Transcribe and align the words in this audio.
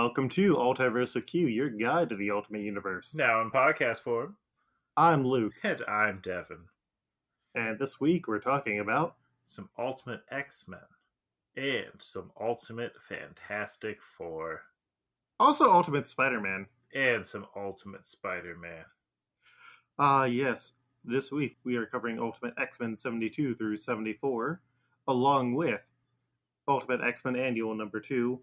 Welcome 0.00 0.28
to 0.30 0.54
Altiverse 0.54 1.16
of 1.16 1.26
Q, 1.26 1.48
your 1.48 1.70
guide 1.70 2.10
to 2.10 2.16
the 2.16 2.30
Ultimate 2.30 2.62
Universe. 2.62 3.16
Now 3.16 3.40
in 3.42 3.50
podcast 3.50 4.00
form. 4.02 4.36
I'm 4.96 5.26
Luke, 5.26 5.54
And 5.64 5.82
I'm 5.88 6.20
Devin. 6.20 6.60
and 7.56 7.80
this 7.80 8.00
week 8.00 8.28
we're 8.28 8.38
talking 8.38 8.78
about 8.78 9.16
Some 9.44 9.68
Ultimate 9.76 10.20
X 10.30 10.68
Men 10.68 10.78
and 11.56 11.90
some 11.98 12.30
Ultimate 12.40 12.92
Fantastic 13.08 13.98
Four 14.00 14.60
also 15.40 15.68
Ultimate 15.72 16.06
Spider-Man. 16.06 16.66
and 16.94 17.26
some 17.26 17.46
Ultimate 17.56 18.04
Spider 18.04 18.54
Man. 18.56 18.84
Ah, 19.98 20.26
yes. 20.26 20.74
This 21.04 21.32
week 21.32 21.56
we 21.64 21.74
are 21.74 21.86
covering 21.86 22.20
Ultimate 22.20 22.54
X-Men 22.56 22.96
72 22.96 23.56
through 23.56 23.76
74, 23.76 24.60
along 25.08 25.54
with 25.54 25.80
Ultimate 26.68 27.00
X-Men 27.00 27.34
Annual 27.34 27.74
number 27.74 27.98
2, 27.98 28.40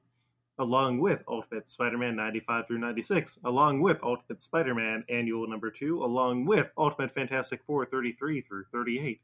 along 0.57 0.99
with 0.99 1.23
Ultimate 1.27 1.67
Spider-Man 1.67 2.15
95 2.15 2.67
through 2.67 2.77
96, 2.79 3.39
along 3.43 3.81
with 3.81 3.97
Ultimate 4.03 4.41
Spider-Man 4.41 5.03
Annual 5.09 5.47
number 5.47 5.69
2, 5.69 6.03
along 6.03 6.45
with 6.45 6.69
Ultimate 6.77 7.11
Fantastic 7.11 7.61
Four 7.65 7.85
33 7.85 8.41
through 8.41 8.65
38. 8.71 9.21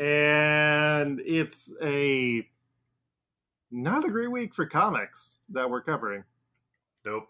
And 0.00 1.20
it's 1.20 1.72
a 1.82 2.48
not 3.70 4.04
a 4.04 4.10
great 4.10 4.30
week 4.30 4.54
for 4.54 4.66
comics 4.66 5.38
that 5.50 5.70
we're 5.70 5.82
covering. 5.82 6.24
Nope. 7.04 7.28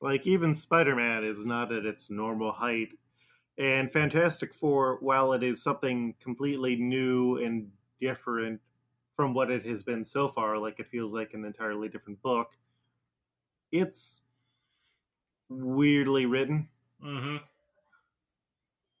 Like 0.00 0.26
even 0.26 0.52
Spider-Man 0.52 1.24
is 1.24 1.46
not 1.46 1.72
at 1.72 1.86
its 1.86 2.10
normal 2.10 2.52
height. 2.52 2.88
And 3.58 3.90
Fantastic 3.90 4.52
Four, 4.52 4.98
while 5.00 5.32
it 5.32 5.42
is 5.42 5.62
something 5.62 6.14
completely 6.20 6.76
new 6.76 7.38
and 7.38 7.70
different 8.00 8.60
from 9.16 9.32
what 9.32 9.50
it 9.50 9.64
has 9.64 9.82
been 9.82 10.04
so 10.04 10.28
far, 10.28 10.58
like 10.58 10.78
it 10.78 10.88
feels 10.88 11.14
like 11.14 11.32
an 11.34 11.44
entirely 11.44 11.88
different 11.88 12.20
book, 12.22 12.52
it's 13.72 14.20
weirdly 15.48 16.26
written. 16.26 16.68
Mm-hmm. 17.02 17.36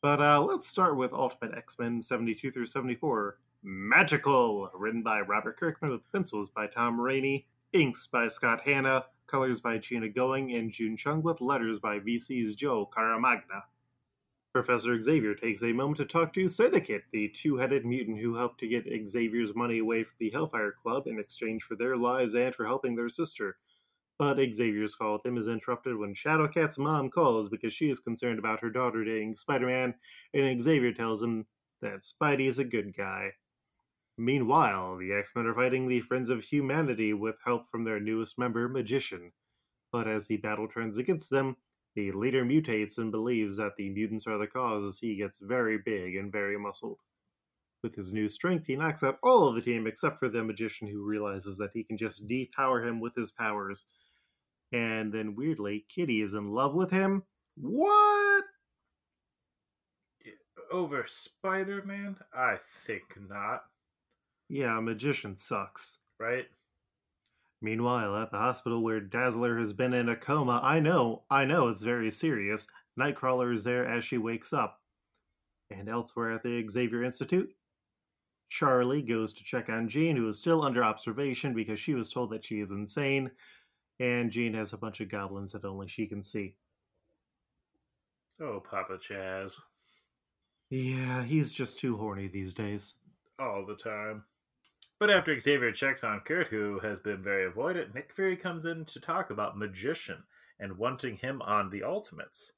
But 0.02 0.20
uh, 0.20 0.40
let's 0.40 0.66
start 0.66 0.96
with 0.96 1.12
Ultimate 1.12 1.56
X-Men 1.56 2.00
72 2.00 2.50
through 2.50 2.66
74. 2.66 3.38
Magical, 3.62 4.70
written 4.74 5.02
by 5.02 5.20
Robert 5.20 5.58
Kirkman 5.58 5.90
with 5.90 6.10
pencils 6.12 6.48
by 6.48 6.66
Tom 6.66 7.00
Rainey, 7.00 7.46
inks 7.72 8.06
by 8.06 8.28
Scott 8.28 8.60
Hanna, 8.64 9.06
colors 9.26 9.60
by 9.60 9.78
Gina 9.78 10.08
Going 10.08 10.54
and 10.54 10.70
June 10.70 10.96
Chung 10.96 11.22
with 11.22 11.40
letters 11.40 11.78
by 11.78 11.98
VC's 11.98 12.54
Joe 12.54 12.88
Caramagna. 12.96 13.62
Professor 14.56 14.98
Xavier 14.98 15.34
takes 15.34 15.62
a 15.62 15.70
moment 15.70 15.98
to 15.98 16.06
talk 16.06 16.32
to 16.32 16.48
Syndicate, 16.48 17.02
the 17.12 17.28
two-headed 17.28 17.84
mutant 17.84 18.18
who 18.18 18.36
helped 18.36 18.58
to 18.60 18.66
get 18.66 18.86
Xavier's 19.06 19.54
money 19.54 19.80
away 19.80 20.02
from 20.02 20.14
the 20.18 20.30
Hellfire 20.30 20.72
Club 20.82 21.06
in 21.06 21.18
exchange 21.18 21.62
for 21.62 21.76
their 21.76 21.94
lives 21.94 22.34
and 22.34 22.54
for 22.54 22.64
helping 22.64 22.96
their 22.96 23.10
sister. 23.10 23.58
But 24.18 24.38
Xavier's 24.38 24.94
call 24.94 25.12
with 25.12 25.26
him 25.26 25.36
is 25.36 25.46
interrupted 25.46 25.98
when 25.98 26.14
Shadowcat's 26.14 26.78
mom 26.78 27.10
calls 27.10 27.50
because 27.50 27.74
she 27.74 27.90
is 27.90 27.98
concerned 27.98 28.38
about 28.38 28.60
her 28.60 28.70
daughter 28.70 29.04
dating 29.04 29.36
Spider-Man, 29.36 29.92
and 30.32 30.62
Xavier 30.62 30.94
tells 30.94 31.22
him 31.22 31.44
that 31.82 32.04
Spidey 32.04 32.48
is 32.48 32.58
a 32.58 32.64
good 32.64 32.96
guy. 32.96 33.32
Meanwhile, 34.16 34.96
the 34.96 35.12
X 35.12 35.32
Men 35.36 35.44
are 35.44 35.54
fighting 35.54 35.86
the 35.86 36.00
Friends 36.00 36.30
of 36.30 36.42
Humanity 36.42 37.12
with 37.12 37.36
help 37.44 37.68
from 37.68 37.84
their 37.84 38.00
newest 38.00 38.38
member, 38.38 38.70
Magician. 38.70 39.32
But 39.92 40.08
as 40.08 40.28
the 40.28 40.38
battle 40.38 40.66
turns 40.66 40.96
against 40.96 41.28
them, 41.28 41.58
the 41.96 42.12
leader 42.12 42.44
mutates 42.44 42.98
and 42.98 43.10
believes 43.10 43.56
that 43.56 43.74
the 43.76 43.88
mutants 43.88 44.26
are 44.26 44.38
the 44.38 44.46
cause 44.46 44.86
as 44.86 44.98
he 44.98 45.16
gets 45.16 45.40
very 45.40 45.78
big 45.78 46.14
and 46.16 46.30
very 46.30 46.58
muscled. 46.58 47.00
With 47.82 47.94
his 47.94 48.12
new 48.12 48.28
strength, 48.28 48.66
he 48.66 48.76
knocks 48.76 49.02
out 49.02 49.18
all 49.22 49.48
of 49.48 49.54
the 49.54 49.62
team 49.62 49.86
except 49.86 50.18
for 50.18 50.28
the 50.28 50.44
Magician, 50.44 50.88
who 50.88 51.04
realizes 51.04 51.56
that 51.56 51.70
he 51.72 51.82
can 51.82 51.96
just 51.96 52.28
depower 52.28 52.86
him 52.86 53.00
with 53.00 53.14
his 53.14 53.30
powers. 53.30 53.86
And 54.72 55.12
then, 55.12 55.34
weirdly, 55.36 55.86
Kitty 55.88 56.20
is 56.20 56.34
in 56.34 56.50
love 56.50 56.74
with 56.74 56.90
him. 56.90 57.22
What? 57.56 58.44
Over 60.70 61.04
Spider 61.06 61.82
Man? 61.84 62.16
I 62.34 62.56
think 62.84 63.16
not. 63.28 63.62
Yeah, 64.48 64.78
Magician 64.80 65.36
sucks. 65.36 65.98
Right? 66.18 66.46
Meanwhile, 67.62 68.16
at 68.16 68.30
the 68.30 68.38
hospital 68.38 68.82
where 68.82 69.00
Dazzler 69.00 69.58
has 69.58 69.72
been 69.72 69.94
in 69.94 70.08
a 70.08 70.16
coma, 70.16 70.60
I 70.62 70.80
know, 70.80 71.22
I 71.30 71.44
know 71.44 71.68
it's 71.68 71.82
very 71.82 72.10
serious. 72.10 72.66
Nightcrawler 72.98 73.52
is 73.52 73.64
there 73.64 73.86
as 73.86 74.04
she 74.04 74.18
wakes 74.18 74.52
up. 74.52 74.80
And 75.70 75.88
elsewhere 75.88 76.32
at 76.32 76.42
the 76.42 76.66
Xavier 76.68 77.02
Institute, 77.02 77.50
Charlie 78.48 79.02
goes 79.02 79.32
to 79.34 79.44
check 79.44 79.68
on 79.68 79.88
Jean, 79.88 80.16
who 80.16 80.28
is 80.28 80.38
still 80.38 80.62
under 80.62 80.84
observation 80.84 81.54
because 81.54 81.80
she 81.80 81.94
was 81.94 82.12
told 82.12 82.30
that 82.30 82.44
she 82.44 82.60
is 82.60 82.70
insane, 82.70 83.30
and 83.98 84.30
Jean 84.30 84.54
has 84.54 84.72
a 84.72 84.78
bunch 84.78 85.00
of 85.00 85.08
goblins 85.08 85.52
that 85.52 85.64
only 85.64 85.88
she 85.88 86.06
can 86.06 86.22
see. 86.22 86.56
Oh, 88.40 88.60
Papa 88.60 88.98
Chaz. 88.98 89.58
Yeah, 90.68 91.24
he's 91.24 91.52
just 91.52 91.80
too 91.80 91.96
horny 91.96 92.28
these 92.28 92.52
days. 92.52 92.94
All 93.38 93.64
the 93.66 93.76
time. 93.76 94.24
But 94.98 95.10
after 95.10 95.38
Xavier 95.38 95.72
checks 95.72 96.02
on 96.02 96.20
Kurt, 96.20 96.48
who 96.48 96.78
has 96.78 97.00
been 97.00 97.22
very 97.22 97.50
avoidant, 97.50 97.94
Nick 97.94 98.12
Fury 98.14 98.36
comes 98.36 98.64
in 98.64 98.86
to 98.86 99.00
talk 99.00 99.28
about 99.28 99.58
Magician 99.58 100.24
and 100.58 100.78
wanting 100.78 101.16
him 101.16 101.42
on 101.42 101.68
the 101.68 101.82
Ultimates. 101.82 102.52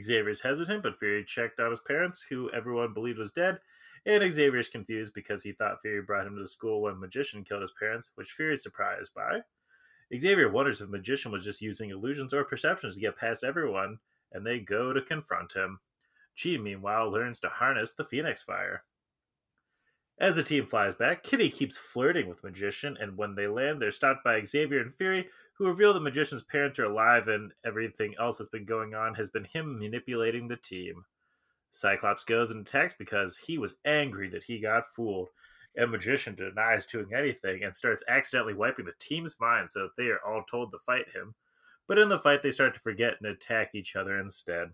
Xavier's 0.00 0.40
hesitant, 0.40 0.82
but 0.82 0.98
Fury 0.98 1.24
checked 1.24 1.60
on 1.60 1.70
his 1.70 1.80
parents, 1.80 2.22
who 2.22 2.50
everyone 2.52 2.94
believed 2.94 3.18
was 3.18 3.32
dead, 3.32 3.60
and 4.06 4.32
Xavier's 4.32 4.68
confused 4.68 5.12
because 5.12 5.42
he 5.42 5.52
thought 5.52 5.82
Fury 5.82 6.00
brought 6.00 6.26
him 6.26 6.38
to 6.38 6.46
school 6.46 6.82
when 6.82 7.00
Magician 7.00 7.44
killed 7.44 7.60
his 7.62 7.74
parents, 7.78 8.12
which 8.14 8.32
Fury's 8.32 8.62
surprised 8.62 9.12
by. 9.12 9.40
Xavier 10.16 10.50
wonders 10.50 10.80
if 10.80 10.88
Magician 10.88 11.32
was 11.32 11.44
just 11.44 11.60
using 11.60 11.90
illusions 11.90 12.32
or 12.32 12.44
perceptions 12.44 12.94
to 12.94 13.00
get 13.00 13.18
past 13.18 13.44
everyone, 13.44 13.98
and 14.32 14.46
they 14.46 14.58
go 14.58 14.94
to 14.94 15.02
confront 15.02 15.52
him. 15.52 15.80
Chi, 16.42 16.56
meanwhile, 16.56 17.10
learns 17.10 17.40
to 17.40 17.48
harness 17.48 17.92
the 17.92 18.04
Phoenix 18.04 18.42
Fire. 18.42 18.84
As 20.20 20.34
the 20.34 20.42
team 20.42 20.66
flies 20.66 20.96
back, 20.96 21.22
Kitty 21.22 21.48
keeps 21.48 21.76
flirting 21.76 22.28
with 22.28 22.42
Magician, 22.42 22.96
and 23.00 23.16
when 23.16 23.36
they 23.36 23.46
land, 23.46 23.80
they're 23.80 23.92
stopped 23.92 24.24
by 24.24 24.42
Xavier 24.42 24.80
and 24.80 24.92
Fury, 24.92 25.28
who 25.52 25.68
reveal 25.68 25.94
the 25.94 26.00
Magician's 26.00 26.42
parents 26.42 26.80
are 26.80 26.86
alive 26.86 27.28
and 27.28 27.52
everything 27.64 28.16
else 28.18 28.38
that's 28.38 28.48
been 28.48 28.64
going 28.64 28.94
on 28.94 29.14
has 29.14 29.30
been 29.30 29.44
him 29.44 29.78
manipulating 29.78 30.48
the 30.48 30.56
team. 30.56 31.04
Cyclops 31.70 32.24
goes 32.24 32.50
and 32.50 32.66
attacks 32.66 32.94
because 32.98 33.36
he 33.36 33.58
was 33.58 33.78
angry 33.84 34.28
that 34.30 34.42
he 34.42 34.58
got 34.58 34.88
fooled, 34.88 35.28
and 35.76 35.92
Magician 35.92 36.34
denies 36.34 36.86
doing 36.86 37.14
anything 37.14 37.62
and 37.62 37.74
starts 37.74 38.02
accidentally 38.08 38.54
wiping 38.54 38.86
the 38.86 38.94
team's 38.98 39.36
mind 39.38 39.70
so 39.70 39.82
that 39.82 39.96
they 39.96 40.08
are 40.08 40.24
all 40.26 40.42
told 40.42 40.72
to 40.72 40.78
fight 40.80 41.08
him. 41.14 41.36
But 41.86 41.98
in 41.98 42.08
the 42.08 42.18
fight, 42.18 42.42
they 42.42 42.50
start 42.50 42.74
to 42.74 42.80
forget 42.80 43.14
and 43.20 43.30
attack 43.30 43.70
each 43.72 43.94
other 43.94 44.18
instead. 44.18 44.72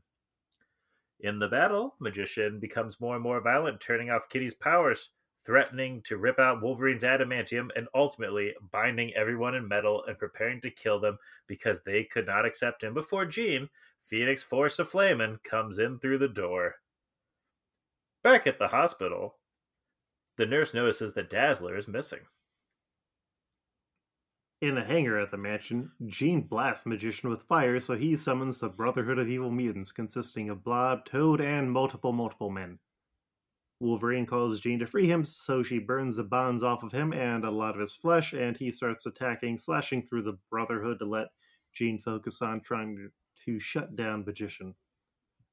In 1.20 1.38
the 1.38 1.48
battle, 1.48 1.96
Magician 2.00 2.60
becomes 2.60 2.98
more 2.98 3.14
and 3.14 3.22
more 3.22 3.42
violent, 3.42 3.80
turning 3.80 4.08
off 4.08 4.30
Kitty's 4.30 4.54
powers 4.54 5.10
threatening 5.44 6.00
to 6.02 6.16
rip 6.16 6.38
out 6.38 6.62
Wolverine's 6.62 7.02
adamantium 7.02 7.68
and 7.76 7.86
ultimately 7.94 8.54
binding 8.72 9.12
everyone 9.14 9.54
in 9.54 9.68
metal 9.68 10.04
and 10.06 10.18
preparing 10.18 10.60
to 10.62 10.70
kill 10.70 10.98
them 10.98 11.18
because 11.46 11.82
they 11.82 12.04
could 12.04 12.26
not 12.26 12.46
accept 12.46 12.82
him 12.82 12.94
before 12.94 13.26
Jean, 13.26 13.68
Phoenix 14.02 14.42
Force 14.42 14.78
of 14.78 14.88
Flamin', 14.88 15.38
comes 15.44 15.78
in 15.78 15.98
through 15.98 16.18
the 16.18 16.28
door. 16.28 16.76
Back 18.22 18.46
at 18.46 18.58
the 18.58 18.68
hospital, 18.68 19.36
the 20.36 20.46
nurse 20.46 20.72
notices 20.72 21.14
that 21.14 21.30
Dazzler 21.30 21.76
is 21.76 21.86
missing. 21.86 22.20
In 24.62 24.74
the 24.74 24.84
hangar 24.84 25.18
at 25.18 25.30
the 25.30 25.36
mansion, 25.36 25.90
Jean 26.06 26.40
blasts 26.40 26.86
Magician 26.86 27.28
with 27.28 27.42
fire, 27.42 27.78
so 27.80 27.96
he 27.96 28.16
summons 28.16 28.58
the 28.58 28.70
Brotherhood 28.70 29.18
of 29.18 29.28
Evil 29.28 29.50
Mutants, 29.50 29.92
consisting 29.92 30.48
of 30.48 30.64
Blob, 30.64 31.04
Toad, 31.04 31.42
and 31.42 31.70
multiple, 31.70 32.12
multiple 32.12 32.48
men. 32.48 32.78
Wolverine 33.80 34.26
calls 34.26 34.60
Jean 34.60 34.78
to 34.78 34.86
free 34.86 35.06
him, 35.06 35.24
so 35.24 35.62
she 35.62 35.78
burns 35.78 36.16
the 36.16 36.24
bonds 36.24 36.62
off 36.62 36.82
of 36.82 36.92
him 36.92 37.12
and 37.12 37.44
a 37.44 37.50
lot 37.50 37.74
of 37.74 37.80
his 37.80 37.94
flesh, 37.94 38.32
and 38.32 38.56
he 38.56 38.70
starts 38.70 39.04
attacking, 39.04 39.58
slashing 39.58 40.02
through 40.02 40.22
the 40.22 40.38
Brotherhood 40.50 40.98
to 41.00 41.04
let 41.04 41.28
Jean 41.72 41.98
focus 41.98 42.40
on 42.40 42.60
trying 42.60 43.10
to, 43.44 43.60
shut 43.60 43.94
down 43.94 44.24
Magician. 44.24 44.74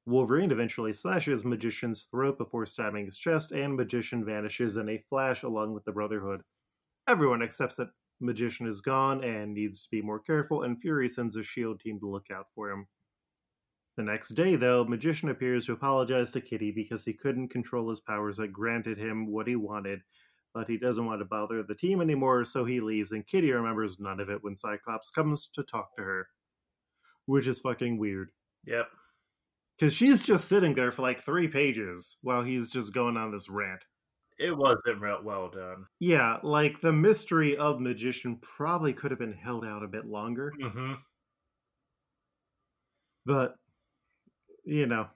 Wolverine 0.06 0.50
eventually 0.50 0.92
slashes 0.92 1.44
Magician's 1.44 2.04
throat 2.04 2.38
before 2.38 2.64
stabbing 2.64 3.06
his 3.06 3.18
chest, 3.18 3.52
and 3.52 3.76
Magician 3.76 4.24
vanishes 4.24 4.76
in 4.76 4.88
a 4.88 5.04
flash 5.10 5.42
along 5.42 5.74
with 5.74 5.84
the 5.84 5.92
Brotherhood. 5.92 6.42
Everyone 7.06 7.42
accepts 7.42 7.76
that 7.76 7.90
Magician 8.18 8.66
is 8.66 8.80
gone 8.80 9.22
and 9.22 9.52
needs 9.52 9.82
to 9.82 9.90
be 9.90 10.00
more 10.00 10.20
careful, 10.20 10.62
and 10.62 10.80
Fury 10.80 11.08
sends 11.08 11.36
a 11.36 11.42
SHIELD 11.42 11.80
team 11.80 11.98
to 12.00 12.08
look 12.08 12.30
out 12.32 12.46
for 12.54 12.70
him. 12.70 12.86
The 13.96 14.02
next 14.02 14.30
day, 14.30 14.56
though, 14.56 14.84
Magician 14.84 15.28
appears 15.28 15.66
to 15.66 15.72
apologize 15.74 16.30
to 16.32 16.40
Kitty 16.40 16.70
because 16.70 17.04
he 17.04 17.12
couldn't 17.12 17.48
control 17.48 17.88
his 17.90 18.00
powers 18.00 18.38
that 18.38 18.52
granted 18.52 18.96
him 18.98 19.26
what 19.26 19.46
he 19.46 19.54
wanted, 19.56 20.00
but 20.54 20.66
he 20.68 20.78
doesn't 20.78 21.04
want 21.04 21.20
to 21.20 21.26
bother 21.26 21.62
the 21.62 21.74
team 21.74 22.00
anymore, 22.00 22.44
so 22.44 22.64
he 22.64 22.80
leaves, 22.80 23.12
and 23.12 23.26
Kitty 23.26 23.52
remembers 23.52 24.00
none 24.00 24.18
of 24.20 24.30
it 24.30 24.42
when 24.42 24.56
Cyclops 24.56 25.10
comes 25.10 25.46
to 25.48 25.62
talk 25.62 25.94
to 25.96 26.02
her. 26.02 26.26
Which 27.26 27.46
is 27.46 27.60
fucking 27.60 27.98
weird. 27.98 28.30
Yep. 28.64 28.88
Because 29.78 29.92
she's 29.94 30.26
just 30.26 30.48
sitting 30.48 30.74
there 30.74 30.90
for 30.92 31.02
like 31.02 31.22
three 31.22 31.48
pages 31.48 32.18
while 32.22 32.42
he's 32.42 32.70
just 32.70 32.94
going 32.94 33.16
on 33.16 33.30
this 33.30 33.48
rant. 33.48 33.82
it 34.38 34.56
wasn't 34.56 35.00
real 35.00 35.20
well 35.22 35.48
done. 35.50 35.86
Yeah, 36.00 36.38
like 36.42 36.80
the 36.80 36.92
mystery 36.92 37.56
of 37.56 37.80
magician 37.80 38.38
probably 38.42 38.92
could 38.92 39.10
have 39.10 39.20
been 39.20 39.32
held 39.34 39.64
out 39.64 39.82
a 39.84 39.88
bit 39.88 40.06
longer, 40.06 40.52
Mm-hmm. 40.60 40.94
but 43.24 43.54
you 44.64 44.86
know. 44.86 45.08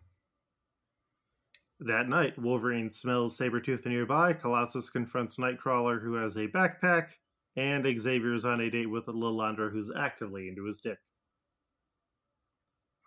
That 1.80 2.08
night, 2.08 2.38
Wolverine 2.38 2.90
smells 2.90 3.38
Sabretooth 3.38 3.84
nearby. 3.84 4.32
Colossus 4.32 4.88
confronts 4.88 5.36
Nightcrawler, 5.36 6.00
who 6.00 6.14
has 6.14 6.36
a 6.36 6.48
backpack, 6.48 7.08
and 7.54 7.86
Xavier 8.00 8.32
is 8.32 8.46
on 8.46 8.60
a 8.62 8.70
date 8.70 8.86
with 8.86 9.06
Lilandra, 9.06 9.70
who's 9.70 9.92
actively 9.94 10.48
into 10.48 10.64
his 10.64 10.78
dick. 10.78 10.98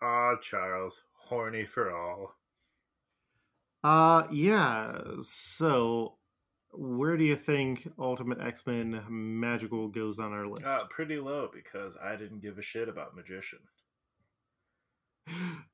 Ah, 0.02 0.36
Charles, 0.40 1.04
horny 1.14 1.66
for 1.66 1.92
all. 1.92 2.36
Uh, 3.84 4.28
yeah. 4.32 5.00
So, 5.22 6.16
where 6.72 7.18
do 7.18 7.24
you 7.24 7.36
think 7.36 7.92
Ultimate 7.98 8.40
X 8.40 8.66
Men 8.68 9.04
Magical 9.10 9.88
goes 9.88 10.20
on 10.20 10.32
our 10.32 10.48
list? 10.48 10.66
Uh, 10.66 10.86
pretty 10.90 11.18
low 11.18 11.50
because 11.54 11.98
I 11.98 12.16
didn't 12.16 12.42
give 12.42 12.58
a 12.58 12.62
shit 12.62 12.88
about 12.88 13.16
Magician. 13.16 13.60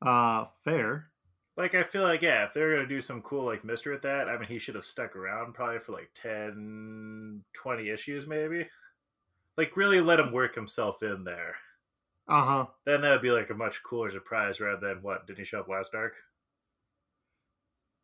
Uh, 0.01 0.45
fair. 0.63 1.09
Like, 1.57 1.73
I 1.73 1.83
feel 1.83 2.03
like, 2.03 2.21
yeah, 2.21 2.43
if 2.45 2.53
they're 2.53 2.75
going 2.75 2.87
to 2.87 2.95
do 2.95 3.01
some 3.01 3.21
cool, 3.21 3.45
like, 3.45 3.63
mystery 3.63 3.93
with 3.93 4.03
that, 4.03 4.27
I 4.27 4.37
mean, 4.37 4.47
he 4.47 4.59
should 4.59 4.75
have 4.75 4.83
stuck 4.85 5.15
around 5.15 5.53
probably 5.53 5.79
for 5.79 5.93
like 5.93 6.09
10, 6.13 7.43
20 7.53 7.89
issues, 7.89 8.27
maybe. 8.27 8.67
Like, 9.57 9.77
really 9.77 10.01
let 10.01 10.19
him 10.19 10.31
work 10.31 10.53
himself 10.53 11.01
in 11.01 11.23
there. 11.23 11.55
Uh 12.27 12.45
huh. 12.45 12.65
Then 12.85 13.01
that 13.01 13.11
would 13.11 13.21
be 13.21 13.31
like 13.31 13.49
a 13.51 13.53
much 13.53 13.83
cooler 13.83 14.09
surprise 14.09 14.59
rather 14.59 14.87
than 14.87 15.03
what? 15.03 15.27
Did 15.27 15.37
he 15.37 15.43
show 15.43 15.61
up 15.61 15.69
last 15.69 15.93
arc? 15.93 16.15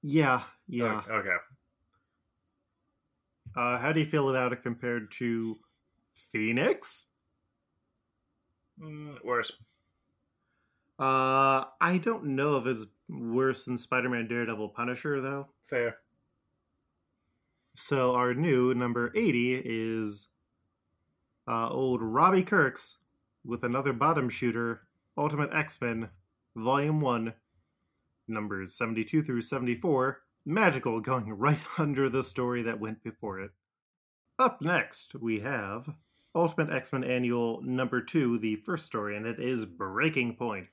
Yeah, 0.04 0.44
yeah. 0.68 1.00
Okay. 1.00 1.12
okay. 1.12 1.36
Uh, 3.56 3.78
how 3.78 3.92
do 3.92 4.00
you 4.00 4.06
feel 4.06 4.30
about 4.30 4.54
it 4.54 4.64
compared 4.64 5.12
to 5.12 5.60
Phoenix? 6.32 7.08
Mm, 8.80 9.24
worse. 9.24 9.52
Uh, 11.02 11.66
I 11.82 11.98
don't 11.98 12.36
know 12.36 12.58
if 12.58 12.68
it's 12.68 12.86
worse 13.10 13.66
than 13.66 13.76
Spider-Man, 13.76 14.28
Daredevil, 14.28 14.70
Punisher 14.70 15.20
though. 15.20 15.48
Fair. 15.66 15.98
So 17.76 18.14
our 18.14 18.36
new 18.36 18.76
number 18.76 19.12
eighty 19.16 19.56
is 19.56 20.28
uh, 21.48 21.70
old 21.70 22.04
Robbie 22.04 22.44
Kirk's 22.44 22.98
with 23.44 23.64
another 23.64 23.94
bottom 23.94 24.30
shooter, 24.30 24.82
Ultimate 25.18 25.52
X-Men, 25.52 26.10
Volume 26.56 27.02
One, 27.02 27.34
numbers 28.28 28.76
seventy-two 28.76 29.24
through 29.24 29.42
seventy-four. 29.42 30.22
Magical, 30.46 31.00
going 31.00 31.34
right 31.34 31.64
under 31.80 32.10
the 32.10 32.24
story 32.24 32.62
that 32.62 32.80
went 32.80 33.02
before 33.02 33.40
it. 33.40 33.52
Up 34.38 34.62
next, 34.62 35.16
we 35.16 35.40
have 35.40 35.96
Ultimate 36.36 36.72
X 36.72 36.94
Men 36.94 37.04
Annual 37.04 37.64
number 37.64 38.02
two, 38.02 38.38
the 38.38 38.58
first 38.58 38.86
story, 38.86 39.18
and 39.18 39.26
it 39.26 39.40
is 39.40 39.66
Breaking 39.66 40.36
Point. 40.36 40.68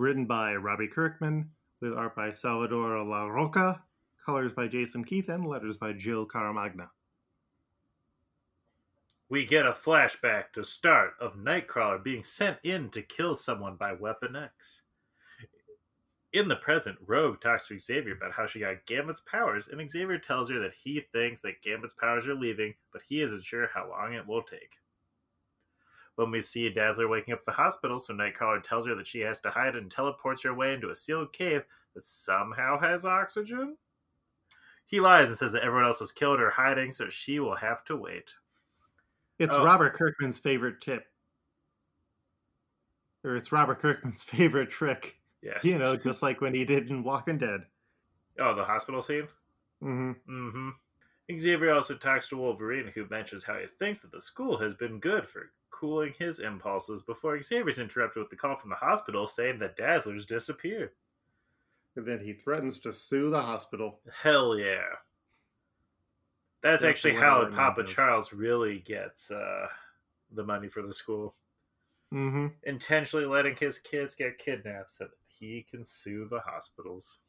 Written 0.00 0.24
by 0.24 0.54
Robbie 0.54 0.88
Kirkman, 0.88 1.50
with 1.82 1.92
art 1.92 2.16
by 2.16 2.30
Salvador 2.30 3.04
Larroca, 3.04 3.82
colors 4.24 4.50
by 4.50 4.66
Jason 4.66 5.04
Keith, 5.04 5.28
and 5.28 5.46
letters 5.46 5.76
by 5.76 5.92
Jill 5.92 6.26
Caramagna. 6.26 6.88
We 9.28 9.44
get 9.44 9.66
a 9.66 9.72
flashback 9.72 10.52
to 10.54 10.64
start 10.64 11.16
of 11.20 11.34
Nightcrawler 11.34 12.02
being 12.02 12.22
sent 12.22 12.56
in 12.62 12.88
to 12.92 13.02
kill 13.02 13.34
someone 13.34 13.76
by 13.76 13.92
Weapon 13.92 14.36
X. 14.36 14.84
In 16.32 16.48
the 16.48 16.56
present, 16.56 16.96
Rogue 17.04 17.38
talks 17.38 17.68
to 17.68 17.78
Xavier 17.78 18.14
about 18.14 18.32
how 18.32 18.46
she 18.46 18.60
got 18.60 18.86
Gambit's 18.86 19.20
powers, 19.20 19.68
and 19.68 19.90
Xavier 19.90 20.16
tells 20.16 20.48
her 20.48 20.60
that 20.60 20.72
he 20.72 21.04
thinks 21.12 21.42
that 21.42 21.60
Gambit's 21.60 21.92
powers 21.92 22.26
are 22.26 22.34
leaving, 22.34 22.72
but 22.90 23.02
he 23.06 23.20
isn't 23.20 23.44
sure 23.44 23.68
how 23.74 23.90
long 23.90 24.14
it 24.14 24.26
will 24.26 24.42
take. 24.42 24.78
When 26.16 26.30
we 26.30 26.40
see 26.42 26.68
Dazzler 26.68 27.08
waking 27.08 27.32
up 27.32 27.40
at 27.40 27.44
the 27.46 27.52
hospital, 27.52 27.98
so 27.98 28.12
Nightcrawler 28.12 28.62
tells 28.62 28.86
her 28.86 28.94
that 28.94 29.06
she 29.06 29.20
has 29.20 29.40
to 29.40 29.50
hide 29.50 29.74
and 29.76 29.90
teleports 29.90 30.42
her 30.42 30.52
way 30.54 30.74
into 30.74 30.90
a 30.90 30.94
sealed 30.94 31.32
cave 31.32 31.62
that 31.94 32.04
somehow 32.04 32.78
has 32.78 33.04
oxygen. 33.06 33.76
He 34.86 35.00
lies 35.00 35.28
and 35.28 35.38
says 35.38 35.52
that 35.52 35.62
everyone 35.62 35.86
else 35.86 36.00
was 36.00 36.12
killed 36.12 36.40
or 36.40 36.50
hiding, 36.50 36.92
so 36.92 37.08
she 37.08 37.38
will 37.40 37.54
have 37.56 37.84
to 37.84 37.96
wait. 37.96 38.34
It's 39.38 39.54
Oh. 39.56 39.64
Robert 39.64 39.94
Kirkman's 39.94 40.38
favorite 40.38 40.80
tip. 40.80 41.06
Or 43.24 43.36
it's 43.36 43.52
Robert 43.52 43.80
Kirkman's 43.80 44.24
favorite 44.24 44.70
trick. 44.70 45.18
Yes. 45.42 45.64
You 45.64 45.78
know, 45.78 45.96
just 45.96 46.22
like 46.22 46.40
when 46.40 46.54
he 46.54 46.64
did 46.64 46.90
in 46.90 47.02
Walking 47.02 47.38
Dead. 47.38 47.62
oh, 48.38 48.54
the 48.54 48.64
hospital 48.64 49.00
scene? 49.00 49.28
hmm 49.80 50.12
Mm-hmm. 50.28 50.70
Xavier 51.38 51.72
also 51.72 51.94
talks 51.94 52.28
to 52.28 52.36
Wolverine, 52.36 52.90
who 52.94 53.06
mentions 53.08 53.44
how 53.44 53.54
he 53.54 53.66
thinks 53.66 54.00
that 54.00 54.10
the 54.10 54.20
school 54.20 54.58
has 54.58 54.74
been 54.74 54.98
good 54.98 55.28
for 55.28 55.52
cooling 55.70 56.12
his 56.18 56.40
impulses 56.40 57.02
before 57.02 57.40
Xavier's 57.40 57.78
interrupted 57.78 58.20
with 58.22 58.30
the 58.30 58.36
call 58.36 58.56
from 58.56 58.70
the 58.70 58.76
hospital 58.76 59.26
saying 59.26 59.58
that 59.60 59.76
Dazzler's 59.76 60.26
disappeared. 60.26 60.90
And 61.96 62.06
then 62.06 62.20
he 62.20 62.32
threatens 62.32 62.78
to 62.80 62.92
sue 62.92 63.30
the 63.30 63.40
hospital. 63.42 64.00
Hell 64.22 64.56
yeah. 64.58 64.82
That's 66.62 66.82
That's 66.82 66.90
actually 66.90 67.14
how 67.14 67.46
Papa. 67.46 67.84
Charles 67.84 68.32
really 68.32 68.80
gets 68.80 69.30
uh, 69.30 69.66
the 70.32 70.44
money 70.44 70.68
for 70.68 70.82
the 70.82 70.92
school. 70.92 71.34
hmm 72.12 72.48
Intentionally 72.64 73.26
letting 73.26 73.56
his 73.56 73.78
kids 73.78 74.14
get 74.14 74.38
kidnapped 74.38 74.90
so 74.90 75.04
that 75.04 75.10
he 75.26 75.66
can 75.68 75.82
sue 75.82 76.28
the 76.28 76.40
hospitals. 76.40 77.20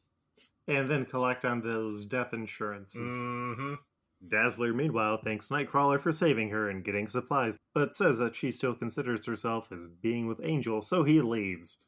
And 0.68 0.88
then 0.88 1.06
collect 1.06 1.44
on 1.44 1.60
those 1.60 2.04
death 2.04 2.32
insurances. 2.34 3.12
Mm-hmm. 3.12 3.74
Dazzler, 4.28 4.72
meanwhile, 4.72 5.16
thanks 5.16 5.48
Nightcrawler 5.48 6.00
for 6.00 6.12
saving 6.12 6.50
her 6.50 6.70
and 6.70 6.84
getting 6.84 7.08
supplies, 7.08 7.58
but 7.74 7.94
says 7.94 8.18
that 8.18 8.36
she 8.36 8.50
still 8.50 8.74
considers 8.74 9.26
herself 9.26 9.72
as 9.72 9.88
being 9.88 10.26
with 10.26 10.40
Angel, 10.44 10.80
so 10.80 11.02
he 11.02 11.20
leaves. 11.20 11.78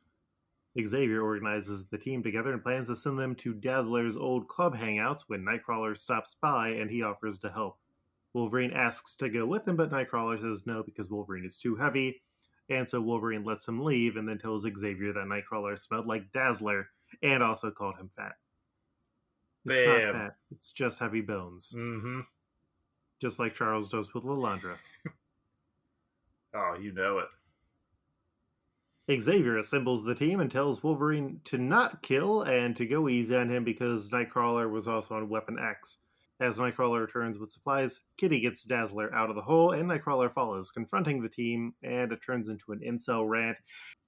Xavier 0.85 1.23
organizes 1.23 1.89
the 1.89 1.99
team 1.99 2.23
together 2.23 2.53
and 2.53 2.63
plans 2.63 2.89
to 2.89 2.97
send 2.97 3.19
them 3.19 3.37
to 3.37 3.55
Dazzler's 3.55 4.17
old 4.17 4.49
club 4.49 4.77
hangouts 4.77 5.25
when 5.29 5.45
Nightcrawler 5.45 5.97
stops 5.97 6.35
by 6.35 6.71
and 6.71 6.91
he 6.91 7.03
offers 7.03 7.39
to 7.39 7.51
help. 7.51 7.79
Wolverine 8.33 8.73
asks 8.73 9.15
to 9.17 9.29
go 9.29 9.47
with 9.47 9.67
him, 9.69 9.77
but 9.77 9.93
Nightcrawler 9.93 10.41
says 10.41 10.67
no 10.67 10.83
because 10.83 11.09
Wolverine 11.09 11.45
is 11.45 11.59
too 11.59 11.77
heavy, 11.77 12.21
and 12.69 12.89
so 12.89 13.01
Wolverine 13.01 13.45
lets 13.45 13.69
him 13.69 13.85
leave 13.85 14.17
and 14.17 14.29
then 14.29 14.39
tells 14.39 14.63
Xavier 14.63 15.13
that 15.13 15.27
Nightcrawler 15.27 15.79
smelled 15.79 16.07
like 16.07 16.33
Dazzler 16.33 16.89
and 17.23 17.45
also 17.45 17.71
called 17.71 17.97
him 17.97 18.11
fat. 18.17 18.33
It's 19.67 19.87
not 19.87 20.13
fat, 20.13 20.37
it's 20.51 20.73
just 20.73 20.99
heavy 20.99 21.21
bones 21.23 21.73
Mm-hmm. 21.77 22.21
just 23.21 23.39
like 23.39 23.55
Charles 23.55 23.89
does 23.89 24.13
with 24.15 24.25
Lilandra. 24.25 24.77
Oh, 26.57 26.77
you 26.81 26.93
know 26.93 27.19
it. 27.19 27.27
Xavier 29.21 29.59
assembles 29.59 30.05
the 30.05 30.15
team 30.15 30.41
and 30.41 30.51
tells 30.51 30.83
Wolverine 30.83 31.41
to 31.47 31.59
not 31.59 32.03
kill 32.03 32.43
and 32.43 32.75
to 32.77 32.87
go 32.87 33.09
easy 33.09 33.37
on 33.37 33.51
him 33.51 33.65
because 33.65 34.09
Nightcrawler 34.11 34.71
was 34.71 34.89
also 34.89 35.17
on 35.17 35.29
Weapon 35.29 35.59
X. 35.59 35.99
As 36.41 36.59
Nightcrawler 36.59 37.01
returns 37.01 37.39
with 37.39 37.51
supplies, 37.51 38.01
Kitty 38.17 38.41
gets 38.41 38.65
Dazzler 38.65 39.15
out 39.15 39.31
of 39.31 39.37
the 39.37 39.43
hole 39.43 39.73
and 39.73 39.89
Nightcrawler 39.91 40.33
follows, 40.33 40.71
confronting 40.71 41.23
the 41.23 41.29
team, 41.29 41.75
and 41.83 42.13
it 42.13 42.21
turns 42.25 42.49
into 42.49 42.73
an 42.73 42.81
incel 42.81 43.29
rant. 43.29 43.57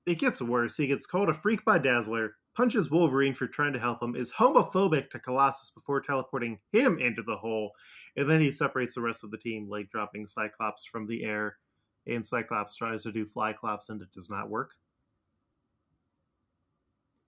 It 0.06 0.18
gets 0.18 0.40
worse. 0.40 0.76
He 0.76 0.86
gets 0.86 1.06
called 1.06 1.28
a 1.28 1.34
freak 1.34 1.64
by 1.64 1.78
Dazzler, 1.78 2.36
punches 2.56 2.90
Wolverine 2.90 3.34
for 3.34 3.46
trying 3.46 3.74
to 3.74 3.78
help 3.78 4.02
him, 4.02 4.16
is 4.16 4.32
homophobic 4.32 5.10
to 5.10 5.20
Colossus 5.20 5.70
before 5.70 6.00
teleporting 6.00 6.58
him 6.72 6.98
into 6.98 7.22
the 7.22 7.36
hole, 7.36 7.72
and 8.16 8.28
then 8.28 8.40
he 8.40 8.50
separates 8.50 8.94
the 8.94 9.02
rest 9.02 9.22
of 9.22 9.30
the 9.30 9.38
team, 9.38 9.68
like 9.68 9.90
dropping 9.90 10.26
Cyclops 10.26 10.86
from 10.86 11.06
the 11.06 11.22
air. 11.22 11.58
And 12.06 12.26
Cyclops 12.26 12.76
tries 12.76 13.02
to 13.02 13.12
do 13.12 13.26
Flyclops 13.26 13.90
and 13.90 14.00
it 14.00 14.12
does 14.12 14.30
not 14.30 14.48
work. 14.48 14.72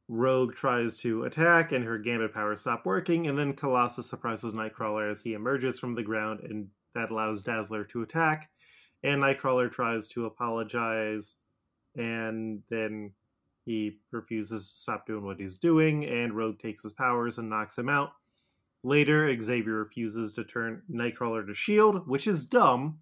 Rogue 0.08 0.54
tries 0.54 0.97
to 0.99 1.25
attack 1.25 1.73
and 1.73 1.85
her 1.85 1.99
gambit 1.99 2.32
powers 2.32 2.62
stop 2.62 2.87
working, 2.87 3.26
and 3.26 3.38
then 3.38 3.52
Colossus 3.52 4.08
surprises 4.08 4.54
Nightcrawler 4.54 5.11
as 5.11 5.20
he 5.20 5.35
emerges 5.35 5.78
from 5.78 5.94
the 5.94 6.02
ground, 6.02 6.40
and 6.40 6.68
that 6.94 7.11
allows 7.11 7.42
Dazzler 7.42 7.85
to 7.85 8.02
attack. 8.02 8.50
And 9.02 9.23
Nightcrawler 9.23 9.70
tries 9.70 10.08
to 10.08 10.25
apologize, 10.25 11.37
and 11.97 12.62
then 12.70 13.12
he 13.69 13.99
refuses 14.13 14.67
to 14.67 14.75
stop 14.75 15.07
doing 15.07 15.25
what 15.25 15.39
he's 15.39 15.57
doing, 15.57 16.07
and 16.07 16.33
Rogue 16.33 16.59
takes 16.59 16.83
his 16.83 16.95
powers 16.95 17.37
and 17.37 17.51
knocks 17.51 17.77
him 17.77 17.91
out. 17.91 18.13
Later, 18.83 19.39
Xavier 19.39 19.75
refuses 19.75 20.33
to 20.33 20.45
turn 20.45 20.83
Nightcrawler 20.91 21.47
to 21.47 21.53
shield, 21.53 22.09
which 22.09 22.27
is 22.27 22.47
dumb, 22.47 23.01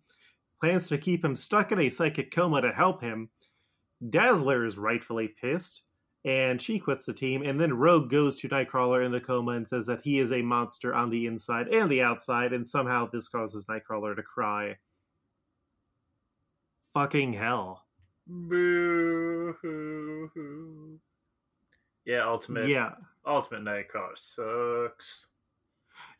plans 0.59 0.89
to 0.89 0.99
keep 0.99 1.25
him 1.25 1.37
stuck 1.37 1.71
in 1.71 1.79
a 1.79 1.89
psychic 1.89 2.33
coma 2.33 2.63
to 2.63 2.73
help 2.73 3.01
him. 3.01 3.29
Dazzler 4.11 4.65
is 4.65 4.77
rightfully 4.77 5.29
pissed, 5.29 5.83
and 6.25 6.61
she 6.61 6.81
quits 6.81 7.05
the 7.05 7.13
team. 7.13 7.43
And 7.43 7.61
then 7.61 7.75
Rogue 7.75 8.11
goes 8.11 8.37
to 8.39 8.49
Nightcrawler 8.49 9.07
in 9.07 9.13
the 9.13 9.21
coma 9.21 9.53
and 9.53 9.69
says 9.69 9.87
that 9.87 10.03
he 10.03 10.19
is 10.19 10.33
a 10.33 10.43
monster 10.43 10.93
on 10.93 11.11
the 11.11 11.27
inside 11.27 11.69
and 11.69 11.89
the 11.89 12.03
outside, 12.03 12.53
and 12.53 12.67
somehow 12.67 13.09
this 13.09 13.29
causes 13.29 13.67
Nightcrawler 13.67 14.17
to 14.17 14.23
cry. 14.23 14.79
Fucking 16.93 17.35
hell. 17.35 17.87
Boo 18.26 19.54
hoo 19.62 20.30
hoo. 20.35 21.00
Yeah, 22.04 22.26
ultimate 22.26 22.68
Yeah. 22.68 22.95
ultimate 23.25 23.62
Nightcrawler 23.62 24.16
sucks. 24.16 25.28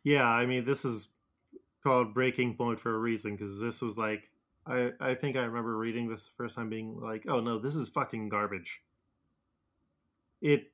Yeah, 0.03 0.29
I 0.29 0.47
mean, 0.47 0.65
this 0.65 0.85
is 0.85 1.09
called 1.83 2.15
Breaking 2.15 2.55
Point 2.57 2.81
for 2.81 2.95
a 2.95 2.99
reason 2.99 3.37
because 3.37 3.61
this 3.61 3.81
was 3.83 3.97
like 3.97 4.31
I 4.67 4.93
I 5.01 5.15
think 5.15 5.37
I 5.37 5.45
remember 5.45 5.77
reading 5.77 6.09
this 6.09 6.27
the 6.27 6.33
first 6.37 6.57
time 6.57 6.69
being 6.69 7.01
like, 7.01 7.25
oh 7.29 7.41
no, 7.41 7.59
this 7.59 7.77
is 7.77 7.89
fucking 7.89 8.29
garbage. 8.29 8.83
It 10.41 10.73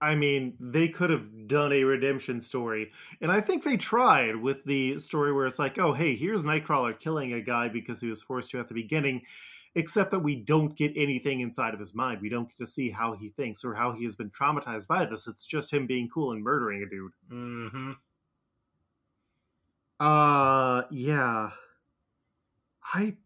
I 0.00 0.14
mean, 0.14 0.56
they 0.60 0.88
could 0.88 1.08
have 1.08 1.48
done 1.48 1.72
a 1.72 1.82
redemption 1.84 2.42
story. 2.42 2.92
And 3.22 3.32
I 3.32 3.40
think 3.40 3.64
they 3.64 3.78
tried 3.78 4.36
with 4.36 4.62
the 4.64 4.98
story 4.98 5.32
where 5.32 5.46
it's 5.46 5.58
like, 5.58 5.78
oh, 5.78 5.92
hey, 5.94 6.14
here's 6.14 6.44
Nightcrawler 6.44 6.98
killing 7.00 7.32
a 7.32 7.40
guy 7.40 7.68
because 7.68 7.98
he 8.02 8.08
was 8.08 8.20
forced 8.20 8.50
to 8.50 8.60
at 8.60 8.68
the 8.68 8.74
beginning, 8.74 9.22
except 9.76 10.10
that 10.10 10.20
we 10.20 10.34
don't 10.34 10.74
get 10.74 10.92
anything 10.96 11.40
inside 11.40 11.74
of 11.74 11.80
his 11.80 11.94
mind. 11.94 12.22
We 12.22 12.30
don't 12.30 12.48
get 12.48 12.56
to 12.56 12.66
see 12.66 12.90
how 12.90 13.12
he 13.12 13.28
thinks 13.28 13.62
or 13.62 13.74
how 13.74 13.92
he 13.92 14.04
has 14.04 14.16
been 14.16 14.30
traumatized 14.30 14.88
by 14.88 15.04
this. 15.04 15.28
It's 15.28 15.46
just 15.46 15.72
him 15.72 15.86
being 15.86 16.08
cool 16.08 16.32
and 16.32 16.42
murdering 16.42 16.82
a 16.82 16.88
dude. 16.88 17.12
Mm-hmm. 17.30 17.92
Uh, 20.00 20.82
yeah. 20.90 21.50
I. 22.94 23.16